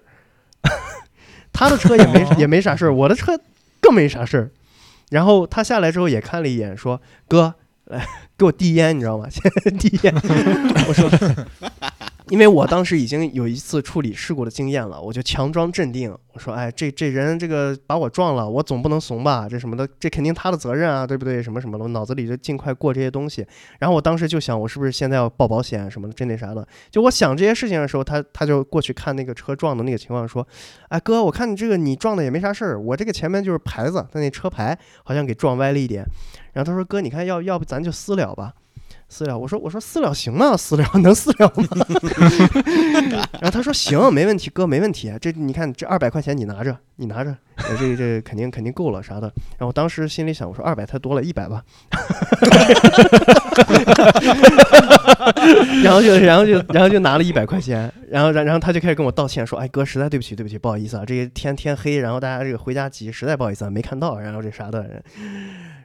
[1.52, 3.38] 他的车也没也没啥事儿，我的车
[3.82, 4.52] 更没啥事儿。
[5.10, 7.56] 然后他下来之后也看了一眼，说：“哥，
[7.86, 9.28] 来 给我递烟，你知道吗？
[9.78, 10.14] 递烟。”
[10.88, 11.10] 我说
[12.30, 16.16] ：“因为我当时已经有一次处理事故的经验了，我就强装镇定。
[16.32, 19.48] 我说：‘哎，这这人这个把我撞了，我总不能怂吧？
[19.48, 21.44] 这什么的，这肯定他的责任啊，对不对？
[21.44, 23.46] 什么什么的，我脑子里就尽快过这些东西。
[23.80, 26.66] 然后我当时就想，我是不是现在要报保险什么的，这那啥的？
[26.90, 30.48] 就我想这些事情的时候，他他就过去看那个车撞的那个情况，说
[30.90, 36.04] ：‘哎哥，我看你这个你撞的也没啥事儿，我这个前面就是牌子，他那车牌好像给撞歪了一点。’
[36.54, 38.54] 然后他说：‘哥，你看要要不咱就私了吧。’
[39.14, 40.58] 私了，我说我说私了行 吗？
[40.58, 41.64] 私了能私了吗？
[43.34, 45.14] 然后他说行，没问题，哥没问题。
[45.22, 49.32] 这你看这二百块钱你拿着，你拿着，呃这这肯定肯定够了啥的。
[49.60, 51.64] 然后当时心里想，我说二百太多了，一百吧。
[55.84, 65.04] 然后就然后就然后就拿了一百块钱，然后然然后他就开始跟我道歉说，哎哥，实在对不起对不起，不好意思啊，这个天天黑，然后大家这个回家急，实在不好意思啊，没看到，然后这啥的。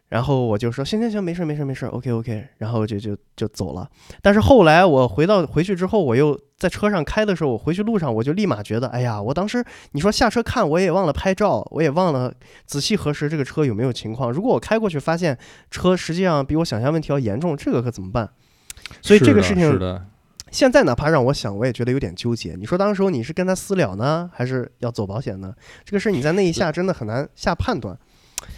[0.08, 3.86] 然后我就说行行行，没事没事没事，OK OK，然后就就就走了。
[4.22, 9.62] 但是后来我回到回去之后，我又在车上开的时候，我回去路上我就立马觉得，哎呀，我当时
[9.92, 12.32] 你说下车看，我也忘了拍照，我也忘了
[12.64, 14.32] 仔细核实这个车有没有情况。
[14.32, 15.38] 如果我开过去发现
[15.70, 18.30] 车实际上比我想象问题要严重，这个可怎么办？
[19.02, 20.06] 所以这个事是情的，
[20.50, 22.54] 现在哪怕让我想，我也觉得有点纠结。
[22.54, 25.54] 你说当时候你是跟他私了呢，还是要走保险呢？
[25.84, 27.98] 这个事儿你在那一下真的很难下判断。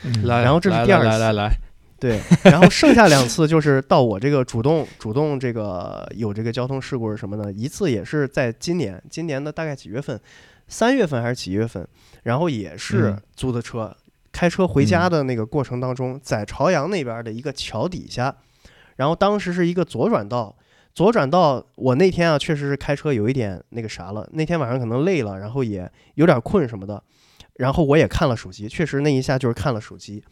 [0.05, 1.51] 嗯来，然后这是第二次来来来，
[2.01, 2.21] 对，
[2.51, 7.53] 然后剩下两次就是到我这个主动主动这个有这个交通事故是什么呢？
[7.53, 10.19] 一次也是在今年，今年的大概几月份？
[10.69, 11.87] 三月份还是几月份？
[12.23, 13.95] 然后也是嗯租的车，
[14.33, 18.35] 开车回家的那个过程当中，在朝阳那边的一个桥底下，
[18.97, 20.57] 然后当时是一个左转道。
[20.93, 27.01] 左转道，我那天啊确实是开车有一点那个啥了，那天晚上可能累了，然后也有点困什么的，
[27.61, 30.25] 然后我也看了手机，确实那一下就是看了手机，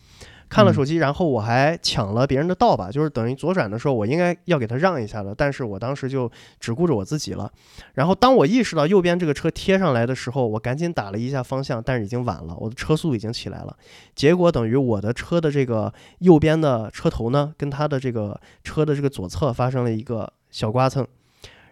[0.48, 7.52] 看了手机，然后我还抢了别人的道吧，就是等于左转的时候，我应该要给他让一下的，但是我当时就只顾着我自己了。
[7.92, 13.76] 然后当我意识到右边这个车贴上来的时候，我赶紧打了一下方向，但是已经晚了，我的车速已经起来了。
[14.14, 21.06] 结果等于我的车的这个右边的车头呢，跟他的这个车的这个左侧发生了一个小刮蹭。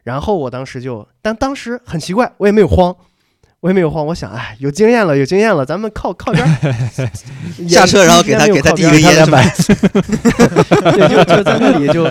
[0.03, 2.95] 然后我当时就，但当时很奇怪，我也没有慌。
[3.67, 6.47] 我也没有慌，我想，哎，有经验了，有经验了，咱们靠靠边
[7.69, 9.43] 下车然后给他给他递一个烟是吧？
[10.93, 12.09] 对，就就在那里就，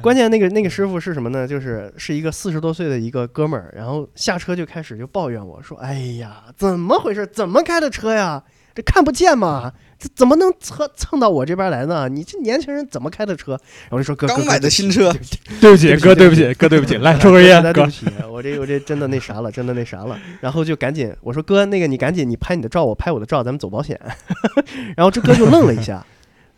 [0.00, 1.44] 关键那个那个师傅是什么呢？
[1.44, 7.26] 就是是一个四十多岁的一个哥们儿，然后下车就开始就抱怨我说：“哎呀，怎么回事？
[7.26, 8.40] 怎么开的车呀？
[8.74, 9.72] 这看不见吗？
[9.96, 12.08] 这怎么能蹭蹭到我这边来呢？
[12.08, 13.52] 你这年轻人怎么开的车？”
[13.88, 15.12] 然后我就说：“哥，哥刚买的新车，
[15.60, 17.90] 对不起，对不起哥，对不起，哥，对不起， 来抽根烟，哥对不。
[17.90, 20.18] 起，我这我这真的那啥了，真的那啥了。
[20.40, 23.98] 然后就赶紧我说哥，那个你赶紧你拍你的照，我拍我的照，咱们走保险。
[24.96, 26.04] 然后这哥就愣了一下，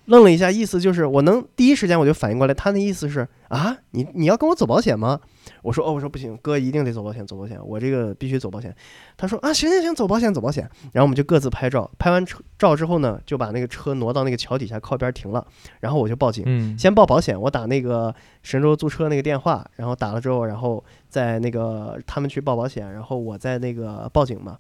[0.07, 5.21] 愣了一下，意思就是我能第一时间我就反应过来，他那意思是啊，你你要跟我走保险吗？
[5.63, 8.75] 我说哦，我说不行，哥一定得走保险，走保险，我这个必须走保险。
[9.17, 10.69] 他说啊，行行行，走保险，走保险。
[10.93, 15.45] 然后我们就各自拍照，拍完车照之后呢，就把那个车挪到那个桥底下靠边停了，
[15.81, 24.57] 然后我就报警，嗯，先报保险，我打那个神州租车那个电话，然后打了之后，然后在那个他们去报保险，然后我在那个报警嘛。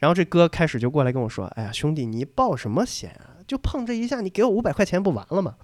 [0.00, 3.33] 然后这哥开始就过来跟我说：“哎呀，兄弟，你报什么险啊？
[3.46, 5.56] 就碰这一下，你给我五百块钱不完了吗？”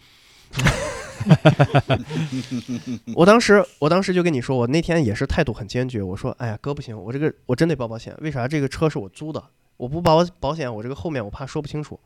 [3.14, 6.02] 我当时，我当时就跟你说，我那天也是态度很坚决。
[6.02, 8.16] 我说：“哎呀，哥不行，我这个我真得报保险。
[8.20, 8.48] 为啥？
[8.48, 9.42] 这个车是我租的，
[9.76, 11.98] 我不保保险，我这个后面我怕说不清楚。”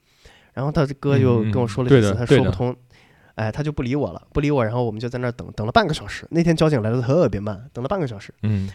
[0.53, 2.75] 然后他这哥就跟我说了几次，他说不通，
[3.37, 4.65] 哎，他就不理我了，不理我。
[4.65, 6.27] 然后我们就在那儿等，等了半个小时。
[6.31, 8.35] 那天交警来的特别慢，等了半个小时。
[8.43, 8.71] 嗯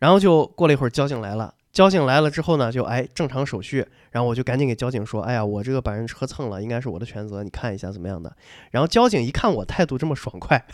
[0.00, 1.54] 然后就过了一会儿，交警来了。
[1.74, 8.34] 交警来了之后呢，就哎正常手续，然后我就赶紧给交警说，哎呀，我这个把人车蹭了，应该是我的全责，你看一下怎么样的。
[8.70, 10.64] 然后交警一看我态度这么爽快，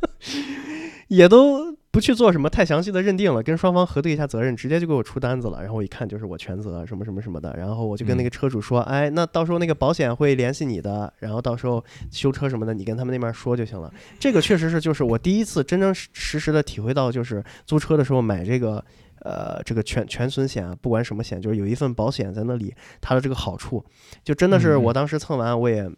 [1.08, 5.62] 也都不去做什么太详细的认定了，跟双方核对一下责任，直接就给我出单子了。
[5.62, 7.54] 然后我一看就是我全责，什么什么什么的。
[7.56, 13.90] 然后我就跟那个车主说，哎，那到时候那个保险会联系你的，然后到时候修车什么的，你跟他们那边说就行了。
[14.18, 18.84] 这个确实是就是我第一次真真实实的体会到，就是租车的时候买这个。
[19.20, 23.84] 呃，这个全全损险啊，不管什么险，就是有一份保险在那里，它的这个好处，
[24.24, 24.82] 就真的是嗯。
[24.82, 25.90] 我当时蹭完我也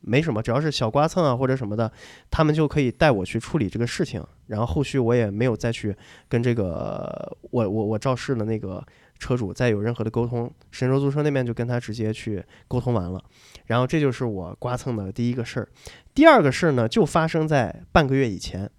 [0.00, 1.90] 没什么，只要是小刮蹭啊或者什么的，
[2.30, 5.96] 他们就可以带我去处理这个事情，然后后续我也没有再去
[6.28, 8.84] 跟这个我我我肇事的那个
[9.18, 13.22] 车主再有任何的沟通，神州租车那边就跟他直接去沟通完了，
[13.66, 15.68] 然后这就是我刮蹭的第一个事儿，
[16.12, 18.70] 第二个事儿呢就发生在半个月以前，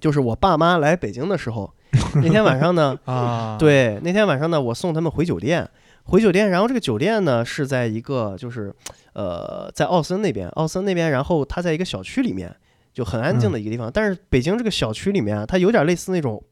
[0.00, 1.74] 就是我爸妈来北京的时候，
[2.22, 2.98] 那天晚上呢。
[3.06, 5.68] 啊，，对，那天晚上呢，我送他们回酒店，
[6.04, 8.74] 回酒店，然后这个酒店呢是在一个就是，
[9.12, 12.54] 呃，在奥森那边，奥森那边，然后它在一个小区里面，
[12.92, 13.90] 就很安静的一个地方。
[13.92, 16.42] 但是北京这个小区里面啊，它有点类似那种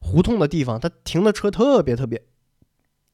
[0.00, 2.22] 胡同的地方，它停的车特别特别。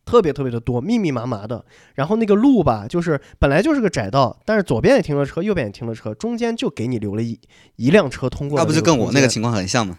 [0.06, 1.64] 特别特别的多，密密麻麻的。
[1.94, 7.40] 然后那个路吧，就是本来就是个窄道，但是左边也停了车，右边也停了车，中间就给你留了一
[7.76, 9.98] 一辆车通过的那不就跟我那个情况很像吗？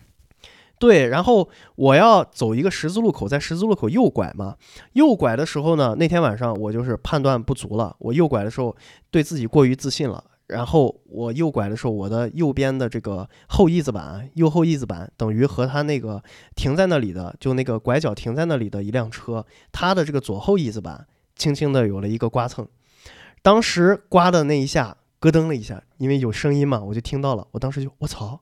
[0.77, 4.56] 对，然后我要走一个十字路口，在十字路口右拐嘛。
[4.93, 8.76] 右拐的时候呢，那天晚上我就是判断不足了，我右拐的时候
[9.10, 10.23] 对自己过于自信了。
[10.47, 16.22] 然后我右拐的时候，我的右边的这个后翼子板，右后翼子板等于和它那个
[16.56, 22.68] 停在那里的，就那个拐角停在那里的一辆车，它的这个左后翼子板轻轻的有了一个刮蹭。
[23.41, 27.47] 当时刮的那一下，咯噔了一下，因为有声音嘛，我就听到了。
[27.49, 28.39] 我当时就我操，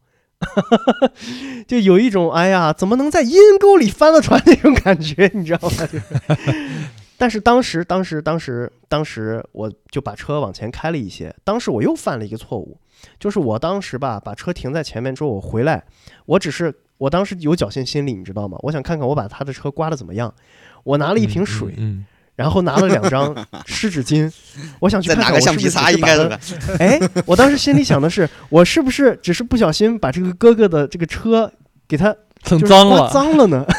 [1.67, 5.87] 就有一种哎呀，怎么能在阴沟里翻了船那种感觉，你知道吗？
[7.17, 11.33] 但是当时，当时，当时，当时，我就把车往前开了一些。
[11.43, 12.77] 当时我又犯了一个错误，
[13.19, 15.85] 就是我当时吧，把车停在前面之后，我回来，
[16.25, 18.57] 我只是我当时有侥幸心理，你知道吗？
[18.63, 20.33] 我想看看我把他的车刮的怎么样。
[20.83, 21.75] 我拿了一瓶水，
[22.35, 23.35] 然后拿了两张
[23.65, 24.31] 湿纸巾，
[24.79, 26.39] 我想去再看看我是不拿个橡皮擦，应该是吧？
[26.79, 31.51] 哎，我当时心里想的是，我是不是只是不小心把这个哥哥的这个车
[31.87, 33.65] 给他 蹭脏了，脏了呢？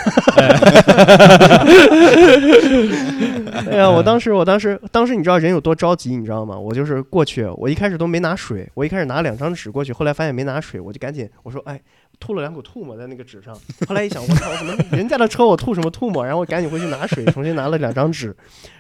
[3.71, 6.59] 哎呀，我当时，我当时，当时你知道人有多着急，你知道吗？
[6.59, 11.79] 我就是过去，我一开始都没拿水，我一开始拿两张纸过去，后来发现没拿水，我就赶紧我说，哎，
[12.21, 13.55] 吐了两口吐沫在那个纸上。
[13.89, 16.25] 后来一想，我操，我怎么人家的车我吐什么吐沫？
[16.25, 18.35] 然后我赶紧回去拿水，重新拿了两张纸，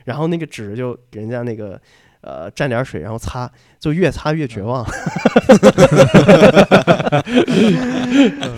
[0.04, 1.80] 然后那个纸就给人家那个
[2.20, 4.84] 呃蘸点水，然后擦，就越擦越绝望。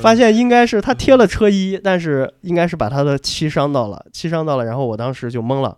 [0.01, 5.77] 发现应该是他贴了车衣，但是应该是把他的漆伤到了，漆伤到了，然后我当时就懵了。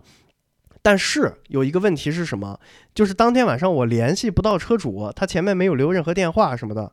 [0.81, 2.57] 但是有一个问题是什么？
[2.95, 6.91] 就是当天晚上我联系不到车主，他前面没有留任何电话什么的。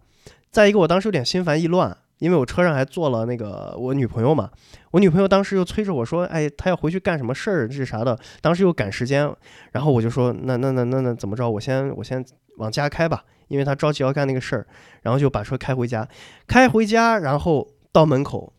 [0.51, 4.51] 再一个，我当时有点心烦意乱，因为我车上还坐了那个我女朋友嘛。
[4.93, 9.31] 我女朋友当时又催着我说：“哎，她要回去干什么事儿，这啥的？”当时又赶时间，
[9.73, 11.51] 然后我就说：“那那那那那怎么着？
[11.51, 12.25] 我先我先
[12.57, 14.67] 往家开吧，因为她着急要干那个事儿。”
[15.03, 16.09] 然后就把车开回家，
[16.47, 18.55] 开回家，然后到门口，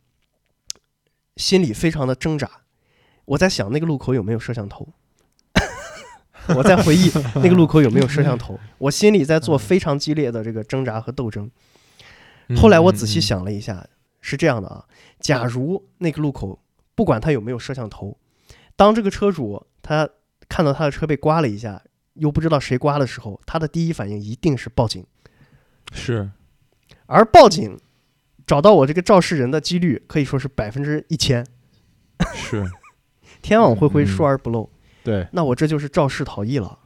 [1.38, 2.48] 心里非常的挣扎。
[3.26, 4.88] 我在想那个路口有没有摄像头，
[6.56, 11.50] 我在回忆那个路口有没有摄像头，我心里在做非常激烈的这个挣扎和斗争。
[12.56, 13.86] 后来我仔细想了一下，
[14.22, 14.86] 是这样的啊，
[15.20, 16.64] 假如那个路口
[16.96, 18.18] 不管他有没有摄像头，
[18.76, 20.10] 当这个车主他
[20.48, 21.82] 看到他的车被刮了一下，
[22.14, 25.06] 又不知道谁刮的时候，他的第一反应一定是报警。
[25.92, 26.30] 是。
[27.06, 27.80] 而报警
[28.46, 31.46] 找到我这个肇事人的几率可以说是百分之一千，
[32.34, 32.70] 是，
[33.42, 34.08] 天网恢恢，嗯。
[34.08, 34.70] 疏而不漏。
[35.04, 36.80] 对，那我这就是肇事逃逸了，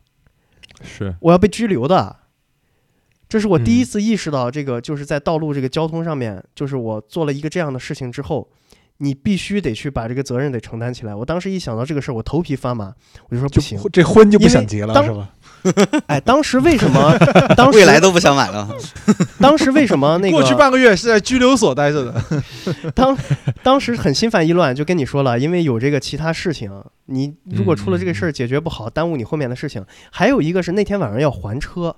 [0.83, 2.20] 是，我要被拘留的。
[3.31, 8.45] 这是我第一嗯次意识到，这个就是在道路这个交通上面，就是我做了一个这样的事情之后，
[8.97, 11.15] 你必须得去把这个责任得承担起来。
[11.15, 12.93] 我当时一想到这个事儿，我头皮发麻，
[13.29, 13.79] 我就说不行。
[13.93, 15.29] 这婚就不想结了当是吧？
[16.07, 17.17] 哎，当时为什么？
[17.55, 18.67] 当时未来都不想买了。
[19.39, 22.43] 当时为什么那个过去半个月是在拘留所待着的，
[22.93, 23.17] 当
[23.63, 26.69] 当时很心烦意乱，就跟你说了，因为有这个其他事情，
[27.05, 29.85] 你如果出了这个事儿解决不好，耽误你后面的事情。
[30.11, 31.95] 还有一个是那天晚上要还车，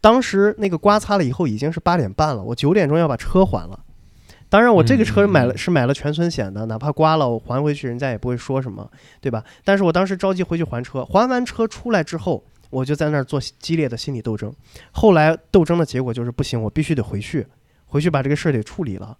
[0.00, 3.78] 当时那个刮擦了以后已经是八点半了，我九点钟要把车还了。
[4.48, 8.90] 当然，我这个车买了嗯是买了全损险的，哪怕刮了我还回去，人家也不会说什么，
[9.20, 9.44] 对吧？
[9.64, 14.52] 但是我当时着急回去还车，还完车出来之后，我就在那儿做激烈的心理斗争。
[14.90, 17.46] 后来斗争的结果就是不行，我必须得回去，
[17.86, 19.16] 回去把这个事儿得处理了。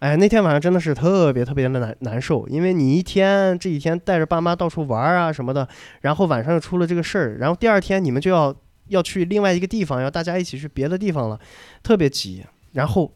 [0.00, 5.66] 哎，那天晚上真的是特别特别的难难受，因为你一天这几天带着爸妈到处玩啊什么的，
[6.02, 8.54] 然后晚上又出了这个事儿，然后第二天你们就要
[8.90, 11.40] 要去另外一个地方，要大家一起去别的地方了，
[11.82, 12.44] 特别急。
[12.72, 13.12] 然后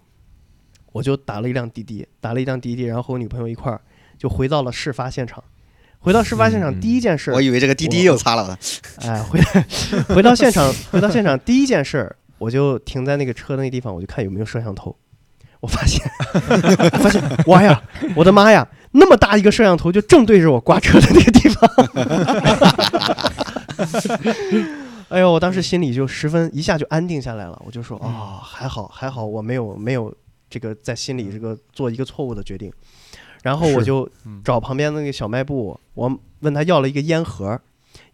[0.92, 3.80] 我就打了一辆滴滴，打了一辆滴滴，然后和我女朋友一块儿
[4.18, 5.44] 就回到了事发现场。
[6.00, 8.58] 回到事发现场，嗯第一件事，我以为这个滴滴又擦了呢。
[9.02, 9.40] 哎，回
[10.14, 14.94] 回到现场，回到现场第一件事儿，我就停在那个车的那地方，我就看有没有摄像头。
[15.60, 16.06] 我发现，
[16.92, 17.82] 我发现，哇呀，
[18.14, 21.70] 我的妈呀，那么大一个摄像头就正对着我刮车的那个地方。
[25.10, 30.12] 哎呦，我当时心里就十分一下就安定下来了，我就说啊、还好还好，我没有没有
[30.48, 32.72] 这个在心里这个做一个错误的决定。
[33.42, 37.60] 然后我就嗯找旁边那个小卖部，我问他要了一个烟盒，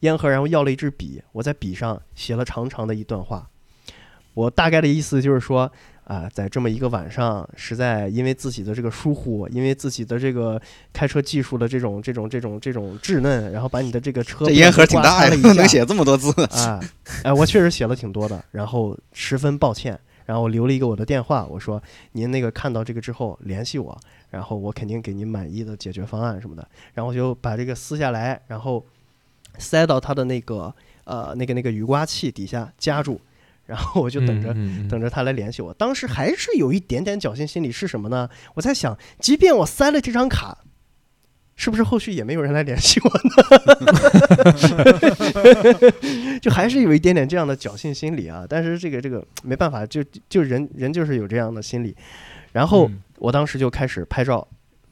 [0.00, 3.48] 烟盒，然后要了一支笔，我在笔上写了长长的一段话。
[4.34, 5.70] 我大概的意思就是说，
[6.04, 10.60] 啊、在这么一个晚上，实在因为自己的这个疏忽，因为自己的这个
[10.92, 16.32] 开车技术的这种这种这种这种稚嫩，然后把你的这个车这烟盒挺大呀， 能写这么多字。
[16.46, 16.80] 啊，
[17.22, 19.96] 哎，我确实写了挺多的，然后十分抱歉，
[20.26, 21.80] 然后我留了一个我的电话，我说
[22.12, 23.96] 您那个看到这个之后联系我，
[24.30, 28.84] 然后我肯定给您满意的解决方案什么的，然后我就把这个撕下来，然后
[29.58, 30.74] 塞到他的那个
[31.04, 33.20] 呃那个那个雨刮器底下夹住，
[33.70, 34.50] 然后我就等着。
[34.50, 38.28] 嗯嗯嗯等着他来联系我，当时还是有一点点侥幸心理，是什么呢？
[38.54, 40.58] 我在想，即便我塞了这张卡，
[41.54, 43.30] 是不是后续也没有人来联系我呢？
[46.42, 48.44] 就还是有一点点这样的侥幸心理啊。
[48.48, 51.96] 但是这个这个没办法，就就人人就是有这样的心理。
[52.52, 54.48] 然后嗯我当时就开始拍照，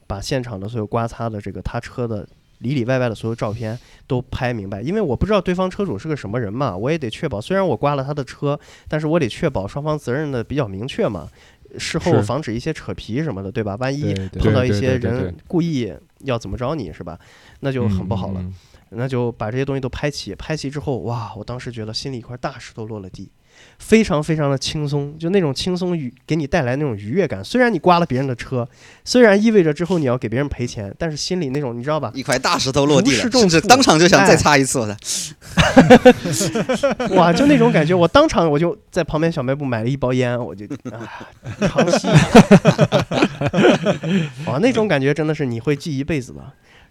[0.07, 2.25] 把现场的所有刮擦的这个他车的
[2.59, 3.77] 里里外外的所有照片
[4.07, 7.41] 都拍明白，因为我不知道对方车主是个什么人嘛，我也得确保。
[7.41, 11.27] 虽然我刮了他的车，但是我得确保双方责任的比较明确嘛，
[11.77, 13.75] 事后防止一些扯皮什么的，对吧？
[13.79, 17.19] 万一碰到一些人故意要怎么着你是吧？
[17.61, 18.45] 那就很不好了。
[18.91, 23.29] 那就把这些东西都拍齐，拍齐之后，哇，我当时觉得心里一块大石头落了地，
[23.79, 27.43] 非常非常的轻松，就那种轻松愉给你带来那种愉悦感。
[27.43, 28.67] 虽然你刮了别人的车，
[29.03, 32.11] 虽然意味着之后你要给别人赔钱，但是心里那种你知道吧？
[32.13, 34.97] 一块大石头落地了，甚至当场就想再擦一次的。
[37.15, 41.09] 哇，就那种感觉，我当场我就在旁边小卖部买了一包烟，我就啊，
[41.67, 42.07] 长吸，
[44.45, 46.41] 哇，那种感觉真的是你会记一辈子的。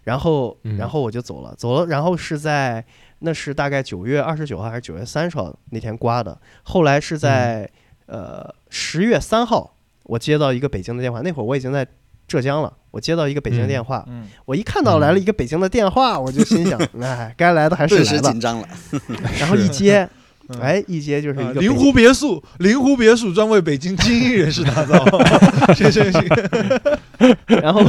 [0.03, 2.83] 然后，嗯然后我就走了，走了，然后是在
[3.19, 7.69] 那是大概九月二十九号还是九月三十号那天刮的，后来是在、
[8.05, 11.85] 呃十月三号，我接到一个北京的电话，那会儿我已经在
[12.27, 18.67] 浙江了，我接到一个北京电话，嗯，我一看到来了一个北京的电话，我就心想，哎，该来的还是顿来了时 紧，张了，
[19.39, 20.07] 然后一接，
[20.49, 24.97] 嗯哎，一接就是一啊个北灵湖别墅，灵湖别墅专为北京精英人士打造。
[25.75, 26.23] 行行行，
[27.61, 27.81] 然后，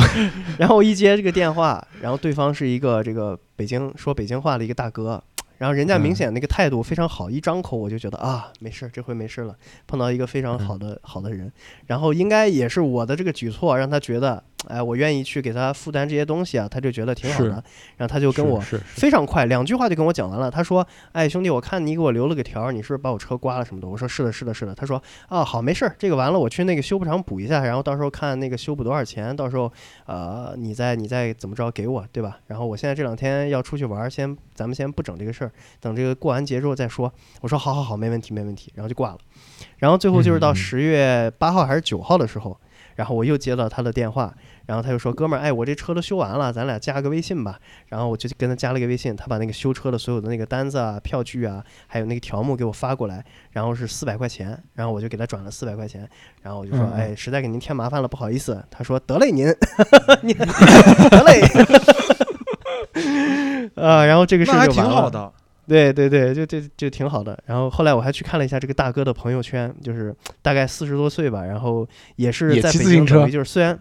[0.59, 5.23] 然后我一接这个电话，然后对方是一个这个北京说北京话的一个大哥，
[5.61, 9.55] 然后人家明显那个态度非常好，一张口我就觉得啊，没事儿，这回没事了，
[9.87, 11.53] 碰到一个非常好的好的人，
[11.87, 17.63] 然后应该也是我的这个举措让他觉得，哎，我愿意去给他负担这些东西啊，他就觉得挺好的，
[17.99, 20.51] 然后他就跟我非常快，两句话就跟我讲完了。
[20.51, 29.71] 他说：“哎，兄弟，我看你给我留了个条儿，你是不是把我车刮了什么的？”我说：“是的，是的，是的。”他说：“啊，好，没事儿，这个完了，我去那个修补厂补一下，然后到时候看那个修补多少钱，到时候
[30.07, 32.39] 呃，你再你再怎么着给我，对吧？
[32.47, 35.50] 然后我现在这两天要出去玩儿，先咱们先不整这个事儿，
[35.81, 37.13] 等这个过完节之后再说。”
[37.43, 39.19] 我说：“好好好，没问题，没问题。”然后就挂了。
[39.79, 42.59] 然后最后就是到十月八号还是九号的时候，
[42.97, 44.35] 然后我又接到他的电话，
[44.67, 47.59] 然后他就说：“哥们儿，哎，我这车都修完了，咱俩加个微信吧。”
[47.89, 56.09] 然后我就跟他加了个微信，他把那个修车的所有的那个单子啊、票据啊，还有那个条目给我发过来，然后是四百块钱，然后我就给他转了四百块钱，
[56.43, 59.47] 然后我就说：“嗯嗯哎，实在给您添麻烦了，不好意思。”他说：“得嘞，您，
[60.23, 60.37] 您
[61.11, 61.41] 得嘞。
[63.77, 64.73] ”呃，然后这个事就完了。
[64.73, 65.33] 挺好的。
[65.71, 67.41] 对对对，就就就挺好的。
[67.47, 73.79] 然后后来我还去看了一下这个大哥的朋友圈，就是大概四十多岁吧，然后也是在北京等于就是虽然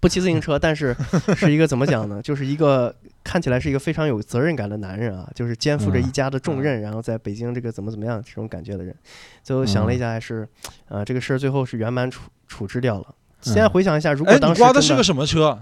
[0.00, 0.94] 不骑自行车，但是
[1.34, 2.20] 是一个怎么讲呢？
[2.20, 2.94] 就是一个
[3.24, 8.94] 看起来是一个非常有责任感的男人啊，就是肩负着一嗯家的重任，然后在北京这个怎么怎么样这种感觉的人。
[9.42, 10.46] 最后想了一下，还是
[10.88, 13.06] 呃这个事儿最后是圆满处处置掉了。
[13.40, 15.58] 现在回想一下，如果当时真刮的是个什么车？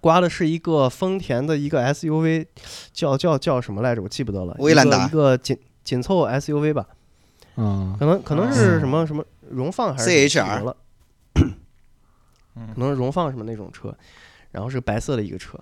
[0.00, 2.46] 刮的是一个丰田的一个 SUV，
[2.92, 4.02] 叫叫叫什么来着？
[4.02, 4.54] 我记不得了。
[4.58, 6.86] 威兰达一个一个紧紧凑 SUV 吧，
[7.56, 10.76] 嗯可能可能哦是什么什么荣放还是 CHR 了，
[11.34, 13.96] 嗯可能是荣放什么那种车，
[14.50, 15.58] 然后是白色的一个车。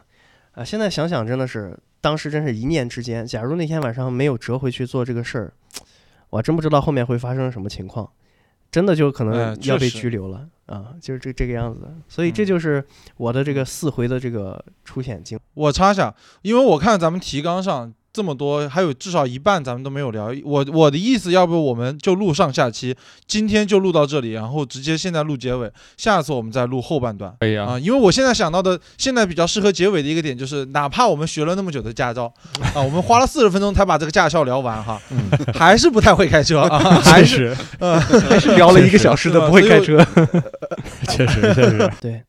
[0.52, 3.26] 啊，现在想想真的是，当时真是一念之间。
[3.26, 5.52] 假如那天晚上没有折回去做这个事儿，
[6.30, 8.10] 我真不知道后面会发生什么情况，
[8.70, 11.88] 真的就可哎能要被拘留了啊，就是这这个样子。
[12.08, 12.84] 所以这嗯就是
[13.16, 15.38] 我的这个四回的这个出险经。
[15.54, 20.32] 我插一下，因为我看咱们提纲上这么多，还有至少一半咱们都没有聊。
[20.42, 27.30] 我我的意思，要不我们就录上下期，今天就录到这里，然后直接现在录结尾，下次我们再录后半段。
[27.40, 32.32] 可以啊啊，，因为我现在想到的，现在比较适合结尾的一个点就是，哪怕我们学了那么久的驾照，
[32.74, 35.18] 啊，我们花了四十分钟才把这个驾校聊完哈，嗯，
[35.52, 40.02] 还是不太会开车 啊，还是呃 还是聊了一个小时的不会开车。
[41.08, 42.22] 确实确实，对，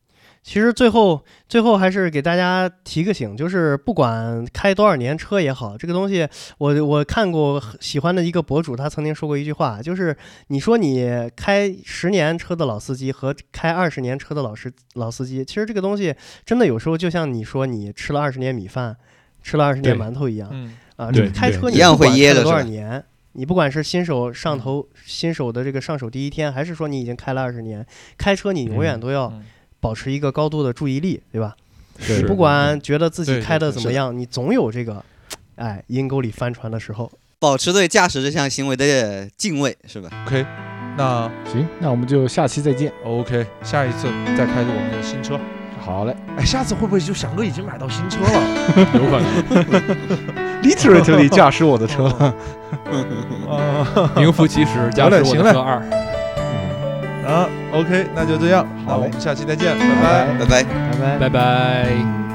[0.48, 6.26] 其实最后最后还是给大家提个醒，就是不管开多少年车也好，这个东西
[6.56, 10.16] 我我看过喜欢的一个博主，他曾经说过一句话，就是
[10.46, 11.06] 你说你
[11.36, 16.14] 开十年车的老司机和开二十年车的老司老司机，其实这个东西
[16.46, 18.96] 真的有时候就像你说你吃了二十年米饭，
[19.42, 23.04] 吃了二十年馒头一样嗯，啊，对这开车你一样会不管开了多噎着是吧少年。
[23.32, 29.00] 你不管是新手上头，新手的这个上手第一天，还是说你已经开了二十年，开车你永远嗯。
[29.00, 29.44] 都要嗯
[29.80, 31.54] 保持一个高度的注意力，对吧？
[32.00, 35.04] 是你不管觉得自己开的怎么样，你总有这个，
[35.56, 37.10] 哎，阴沟里翻船的时候。
[37.40, 40.44] 保持对驾驶这项行为的敬畏，是吧？OK，
[40.96, 42.92] 那行，那我们就下期再见。
[43.04, 45.38] OK，下一次再开着我们的新车。
[45.80, 48.42] 好嘞哎，下次会不会就翔哥已经买到新车了？
[48.94, 50.62] 有可能。
[50.62, 52.34] literally 驾驶我的车了。
[53.48, 55.80] 啊 名副其实，驾驶我的车二。
[57.28, 60.26] 啊，OK，那就这样，那好我们下期再见，拜拜。
[60.38, 60.64] 拜拜。
[60.64, 61.18] 拜拜。
[61.18, 62.27] 拜拜。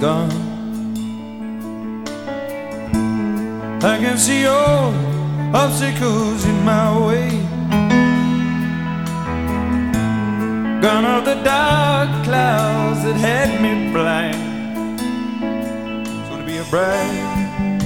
[0.00, 0.30] Gone.
[3.82, 4.92] I can see all
[5.54, 7.30] obstacles in my way.
[10.80, 15.00] Gone are the dark clouds that had me blind.
[16.06, 17.80] It's gonna be a bright,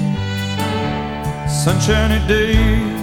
[1.49, 3.03] sunshiny day.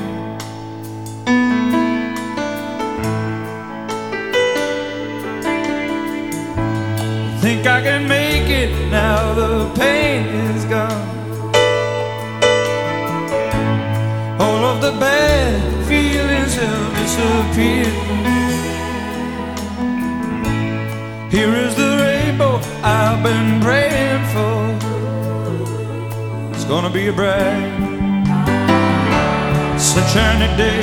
[7.41, 11.07] Think I can make it now the pain is gone.
[14.39, 17.93] All of the bad feelings have disappeared.
[21.31, 24.57] Here is the rainbow I've been praying for.
[26.53, 27.69] It's gonna be a bright,
[29.77, 30.81] sunshiny day.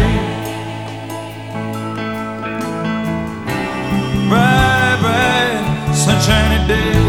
[4.28, 7.05] Bright, bright, sunshiny day.